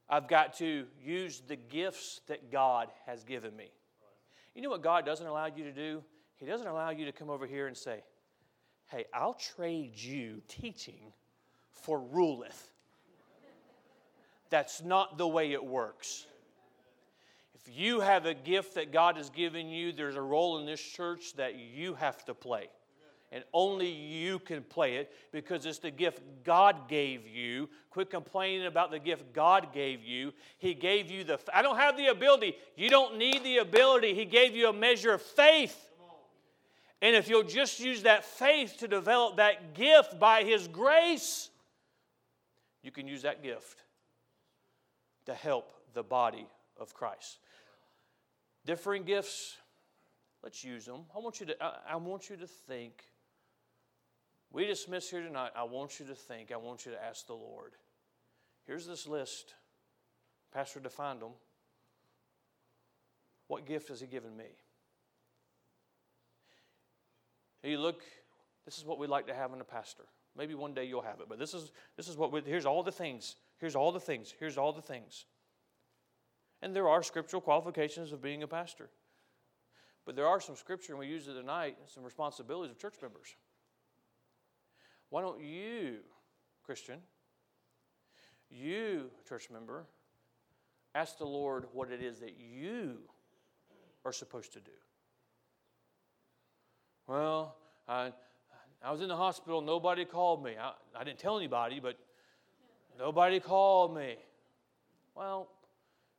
I've 0.09 0.29
got 0.29 0.59
to 0.59 0.87
use 1.03 1.43
the 1.47 1.57
gifts 1.57 2.21
that 2.29 2.51
God 2.51 2.89
has 3.07 3.25
given 3.25 3.57
me. 3.57 3.71
You 4.55 4.63
know 4.63 4.71
what 4.71 4.83
God 4.83 5.07
doesn't 5.07 5.27
allow 5.27 5.47
you 5.47 5.65
to 5.65 5.73
do? 5.73 6.03
He 6.37 6.47
doesn't 6.47 6.67
allow 6.67 6.91
you 6.91 7.07
to 7.07 7.13
come 7.13 7.31
over 7.31 7.47
here 7.47 7.67
and 7.67 7.77
say, 7.77 8.03
Hey, 8.91 9.05
I'll 9.15 9.35
trade 9.35 9.93
you 9.95 10.43
teaching 10.49 11.13
for 11.73 12.01
ruleth. 12.01 12.71
That's 14.51 14.83
not 14.83 15.17
the 15.17 15.29
way 15.29 15.53
it 15.53 15.65
works. 15.65 16.27
If 17.55 17.73
you 17.73 18.01
have 18.01 18.27
a 18.27 18.35
gift 18.35 18.75
that 18.75 18.93
God 18.93 19.17
has 19.17 19.31
given 19.31 19.69
you, 19.69 19.93
there's 19.93 20.17
a 20.17 20.21
role 20.21 20.59
in 20.59 20.67
this 20.67 20.81
church 20.81 21.35
that 21.35 21.55
you 21.57 21.95
have 21.95 22.25
to 22.25 22.35
play. 22.35 22.69
And 23.33 23.45
only 23.53 23.89
you 23.89 24.41
can 24.41 24.65
play 24.65 24.97
it 24.97 25.13
because 25.31 25.65
it's 25.67 25.79
the 25.79 25.93
gift 25.93 26.21
God 26.43 26.89
gave 26.89 27.29
you. 27.29 27.69
Quit 27.91 28.11
complaining 28.11 28.67
about 28.67 28.91
the 28.91 28.99
gift 28.99 29.33
God 29.33 29.73
gave 29.73 30.03
you. 30.03 30.33
He 30.59 30.75
gave 30.75 31.13
you 31.13 31.23
the, 31.23 31.39
I 31.55 31.63
don't 31.63 31.77
have 31.77 31.97
the 31.97 32.09
ability. 32.09 32.57
You 32.77 32.89
don't 32.89 33.19
need 33.19 33.45
the 33.45 33.59
ability. 33.59 34.15
He 34.15 34.25
gave 34.25 34.57
you 34.57 34.69
a 34.69 34.73
measure 34.73 35.13
of 35.13 35.23
faith. 35.23 35.90
And 37.03 37.17
if 37.17 37.29
you'll 37.29 37.43
just 37.43 37.81
use 37.81 38.03
that 38.03 38.25
faith 38.25 38.77
to 38.79 38.89
develop 38.89 39.37
that 39.37 39.75
gift 39.75 40.19
by 40.19 40.43
His 40.43 40.69
grace, 40.69 41.49
you 42.83 42.91
can 42.91 43.09
use 43.09 43.23
that 43.23 43.43
gift 43.43 43.79
to 45.27 45.35
help 45.35 45.73
the 45.95 46.03
body 46.03 46.47
of 46.79 46.93
Christ. 46.93 47.39
Differing 48.67 49.05
gifts, 49.05 49.57
let's 50.43 50.63
use 50.63 50.85
them. 50.85 51.03
I 51.15 51.19
want 51.19 51.41
you 51.41 51.47
to, 51.47 51.63
I, 51.63 51.75
I 51.91 51.97
want 51.97 52.29
you 52.29 52.37
to 52.37 52.47
think. 52.47 53.05
We 54.53 54.67
dismiss 54.67 55.09
here 55.09 55.23
tonight. 55.23 55.53
I 55.57 55.63
want 55.63 56.01
you 56.01 56.07
to 56.07 56.15
think. 56.15 56.53
I 56.53 56.57
want 56.57 56.85
you 56.85 56.93
to 56.93 57.03
ask 57.03 57.27
the 57.27 57.35
Lord. 57.35 57.73
Here's 58.67 58.87
this 58.87 59.07
list. 59.07 59.55
Pastor 60.53 60.81
defined 60.81 61.23
them. 61.23 61.33
What 63.47 63.65
gift 63.65 63.89
has 63.89 64.01
He 64.01 64.07
given 64.07 64.37
me? 64.37 64.45
You 67.63 67.79
look, 67.79 68.03
this 68.65 68.79
is 68.79 68.85
what 68.85 68.99
we 68.99 69.07
like 69.07 69.27
to 69.27 69.35
have 69.35 69.53
in 69.53 69.61
a 69.61 69.65
pastor. 69.65 70.05
Maybe 70.37 70.55
one 70.55 70.75
day 70.75 70.85
you'll 70.85 71.03
have 71.03 71.21
it, 71.21 71.29
but 71.29 71.39
this 71.39 71.55
is 71.55 71.73
this 71.97 72.09
is 72.09 72.17
what 72.17 72.33
we, 72.33 72.41
here's 72.43 72.67
all 72.67 72.83
the 72.83 72.93
things. 72.93 73.37
Here's 73.59 73.77
all 73.77 73.93
the 73.93 74.01
things. 74.01 74.33
Here's 74.39 74.57
all 74.57 74.73
the 74.73 74.81
things. 74.81 75.27
And 76.63 76.75
there 76.75 76.89
are 76.89 77.03
scriptural 77.03 77.43
qualifications 77.43 78.13
of 78.13 78.23
being 78.23 78.43
a 78.43 78.47
pastor. 78.47 78.91
But 80.07 80.17
there 80.17 80.27
are 80.27 80.41
some 80.41 80.57
scripture, 80.57 80.93
and 80.93 81.01
we 81.01 81.07
use 81.07 81.29
it 81.29 81.35
tonight, 81.35 81.77
some 81.87 82.05
responsibilities 82.05 82.71
of 82.71 82.79
church 82.79 82.95
members. 83.03 83.35
Why 85.11 85.23
don't 85.23 85.41
you, 85.41 85.99
Christian, 86.65 87.01
you, 88.49 89.11
church 89.29 89.51
member, 89.51 89.87
ask 90.95 91.19
the 91.19 91.27
Lord 91.27 91.67
what 91.73 91.91
it 91.91 92.03
is 92.03 92.21
that 92.21 92.37
you 92.39 92.99
are 94.05 94.13
supposed 94.13 94.53
to 94.55 94.61
do? 94.61 94.71
Well, 97.11 97.57
I, 97.89 98.13
I 98.81 98.93
was 98.93 99.01
in 99.01 99.09
the 99.09 99.17
hospital, 99.17 99.61
nobody 99.61 100.05
called 100.05 100.45
me. 100.45 100.53
I, 100.57 100.75
I 100.97 101.03
didn't 101.03 101.19
tell 101.19 101.37
anybody, 101.37 101.81
but 101.81 101.99
nobody 102.97 103.41
called 103.41 103.97
me. 103.97 104.15
Well, 105.17 105.51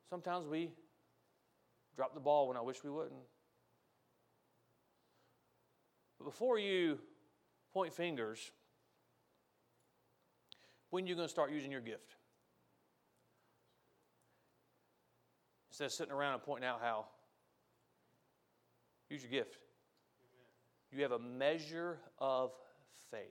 sometimes 0.09 0.47
we 0.47 0.69
drop 1.95 2.13
the 2.13 2.19
ball 2.19 2.49
when 2.49 2.57
I 2.57 2.61
wish 2.61 2.83
we 2.83 2.89
wouldn't. 2.89 3.21
But 6.17 6.25
before 6.25 6.59
you 6.59 6.99
point 7.73 7.93
fingers, 7.93 8.51
when 10.89 11.05
are 11.05 11.07
you 11.07 11.15
going 11.15 11.25
to 11.25 11.31
start 11.31 11.51
using 11.51 11.71
your 11.71 11.79
gift? 11.79 12.17
Instead 15.69 15.85
of 15.85 15.91
sitting 15.93 16.11
around 16.11 16.33
and 16.33 16.43
pointing 16.43 16.67
out 16.67 16.81
how, 16.83 17.05
use 19.09 19.21
your 19.21 19.31
gift. 19.31 19.57
You 20.91 21.03
have 21.03 21.13
a 21.13 21.19
measure 21.19 21.99
of 22.19 22.51
faith. 23.09 23.21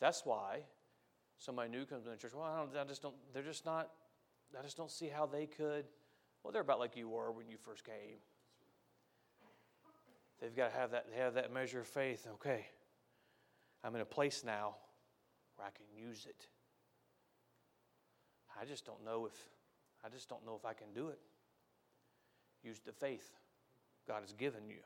That's 0.00 0.26
why 0.26 0.60
somebody 1.38 1.70
new 1.70 1.86
comes 1.86 2.06
in 2.06 2.12
the 2.12 2.18
church. 2.18 2.34
Well, 2.34 2.44
I, 2.44 2.56
don't, 2.58 2.76
I 2.76 2.84
just 2.88 3.02
don't. 3.02 3.14
They're 3.32 3.42
just 3.42 3.64
not. 3.64 3.90
I 4.58 4.62
just 4.62 4.76
don't 4.76 4.90
see 4.90 5.08
how 5.08 5.26
they 5.26 5.46
could. 5.46 5.84
Well, 6.42 6.52
they're 6.52 6.62
about 6.62 6.80
like 6.80 6.96
you 6.96 7.08
were 7.08 7.30
when 7.32 7.48
you 7.48 7.56
first 7.56 7.84
came. 7.84 8.18
They've 10.40 10.54
got 10.54 10.72
to 10.72 10.78
have 10.78 10.90
that. 10.90 11.06
They 11.10 11.18
have 11.18 11.34
that 11.34 11.52
measure 11.52 11.80
of 11.80 11.86
faith. 11.86 12.26
Okay, 12.34 12.66
I'm 13.84 13.94
in 13.94 14.00
a 14.00 14.06
place 14.06 14.42
now 14.44 14.74
where 15.56 15.66
I 15.66 15.70
can 15.70 15.86
use 16.08 16.26
it. 16.28 16.48
I 18.60 18.64
just 18.64 18.84
don't 18.84 19.04
know 19.04 19.26
if. 19.26 19.34
I 20.04 20.08
just 20.08 20.28
don't 20.28 20.44
know 20.44 20.56
if 20.56 20.64
I 20.64 20.72
can 20.72 20.88
do 20.94 21.08
it. 21.08 21.18
Use 22.62 22.80
the 22.84 22.92
faith 22.92 23.30
God 24.06 24.20
has 24.22 24.32
given 24.32 24.68
you 24.68 24.82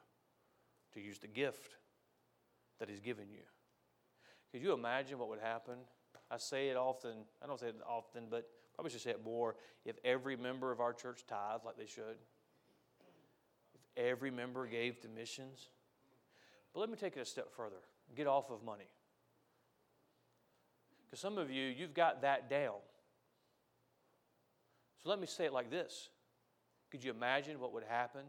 to 0.95 1.01
use 1.01 1.18
the 1.18 1.26
gift 1.26 1.72
that 2.78 2.88
He's 2.88 3.01
given 3.01 3.26
you. 3.30 3.43
Could 4.53 4.62
you 4.62 4.72
imagine 4.72 5.18
what 5.18 5.28
would 5.28 5.41
happen? 5.41 5.74
I 6.30 6.36
say 6.38 6.68
it 6.68 6.76
often, 6.76 7.24
I 7.43 7.47
don't 7.47 7.59
say 7.59 7.68
it 7.68 7.76
often, 7.88 8.24
but 8.30 8.49
probably 8.74 8.91
should 8.91 9.01
say 9.01 9.11
it 9.11 9.24
more. 9.24 9.57
If 9.84 9.97
every 10.05 10.36
member 10.36 10.72
of 10.72 10.80
our 10.80 10.93
church 10.93 11.24
tithed 11.26 11.64
like 11.64 11.76
they 11.76 11.86
should, 11.86 12.16
if 13.74 13.80
every 13.97 14.30
member 14.30 14.66
gave 14.66 15.01
to 15.01 15.09
missions. 15.09 15.68
But 16.72 16.80
let 16.80 16.91
me 16.91 16.97
take 16.97 17.16
it 17.16 17.20
a 17.20 17.24
step 17.24 17.53
further 17.53 17.76
get 18.16 18.26
off 18.26 18.51
of 18.51 18.62
money. 18.64 18.88
Because 21.07 21.20
some 21.20 21.38
of 21.38 21.51
you, 21.51 21.64
you've 21.64 21.95
got 21.95 22.22
that 22.22 22.49
down. 22.51 22.74
So 25.03 25.09
let 25.09 25.20
me 25.20 25.26
say 25.26 25.47
it 25.47 25.53
like 25.53 25.70
this 25.70 26.09
Could 26.91 27.03
you 27.03 27.11
imagine 27.11 27.61
what 27.61 27.72
would 27.72 27.84
happen 27.84 28.22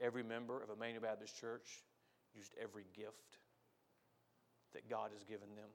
every 0.00 0.22
member 0.22 0.62
of 0.62 0.70
Emmanuel 0.70 1.02
Baptist 1.02 1.38
Church 1.38 1.84
used 2.34 2.52
every 2.60 2.84
gift 2.96 3.38
that 4.72 4.88
God 4.88 5.10
has 5.12 5.24
given 5.24 5.48
them. 5.56 5.68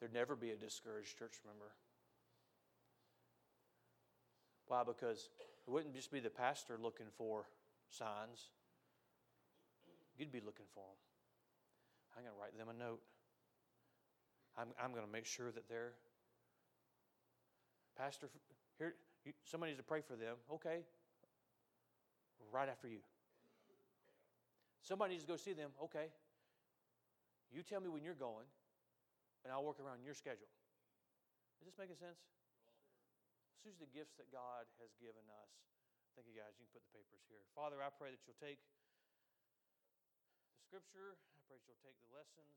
There'd 0.00 0.12
never 0.12 0.36
be 0.36 0.50
a 0.50 0.56
discouraged 0.56 1.18
church 1.18 1.40
member. 1.46 1.72
Why? 4.66 4.82
Because 4.84 5.28
it 5.66 5.70
wouldn't 5.70 5.94
just 5.94 6.10
be 6.10 6.20
the 6.20 6.30
pastor 6.30 6.78
looking 6.80 7.06
for 7.16 7.44
signs, 7.88 8.50
you'd 10.18 10.32
be 10.32 10.40
looking 10.40 10.66
for 10.74 10.84
them. 10.84 10.98
I'm 12.16 12.22
going 12.24 12.34
to 12.34 12.40
write 12.40 12.58
them 12.58 12.68
a 12.68 12.78
note. 12.78 13.00
I'm, 14.56 14.68
I'm 14.82 14.92
going 14.92 15.04
to 15.04 15.10
make 15.10 15.26
sure 15.26 15.50
that 15.50 15.68
they're. 15.68 15.92
Pastor, 17.96 18.28
here, 18.78 18.94
you, 19.24 19.32
somebody 19.44 19.72
needs 19.72 19.80
to 19.80 19.86
pray 19.86 20.00
for 20.00 20.16
them. 20.16 20.36
Okay, 20.52 20.82
right 22.52 22.68
after 22.68 22.88
you. 22.88 23.02
Somebody 24.84 25.16
needs 25.16 25.24
to 25.24 25.30
go 25.32 25.40
see 25.40 25.56
them. 25.56 25.72
Okay. 25.88 26.12
You 27.48 27.64
tell 27.64 27.80
me 27.80 27.88
when 27.88 28.04
you're 28.04 28.18
going, 28.18 28.44
and 29.44 29.48
I'll 29.48 29.64
work 29.64 29.80
around 29.80 30.04
your 30.04 30.12
schedule. 30.12 30.50
Is 31.62 31.70
this 31.70 31.78
making 31.80 31.96
sense? 31.96 32.20
Let's 33.56 33.64
use 33.64 33.78
the 33.80 33.88
gifts 33.88 34.18
that 34.20 34.28
God 34.28 34.68
has 34.82 34.92
given 35.00 35.24
us. 35.30 35.52
Thank 36.12 36.28
you, 36.28 36.36
guys. 36.36 36.52
You 36.60 36.68
can 36.68 36.74
put 36.76 36.84
the 36.84 36.92
papers 36.92 37.24
here. 37.32 37.40
Father, 37.56 37.80
I 37.80 37.88
pray 37.88 38.12
that 38.12 38.20
you'll 38.28 38.36
take 38.36 38.60
the 40.52 40.60
scripture, 40.68 41.16
I 41.16 41.38
pray 41.48 41.56
that 41.56 41.64
you'll 41.64 41.80
take 41.80 41.96
the 42.04 42.10
lessons. 42.12 42.52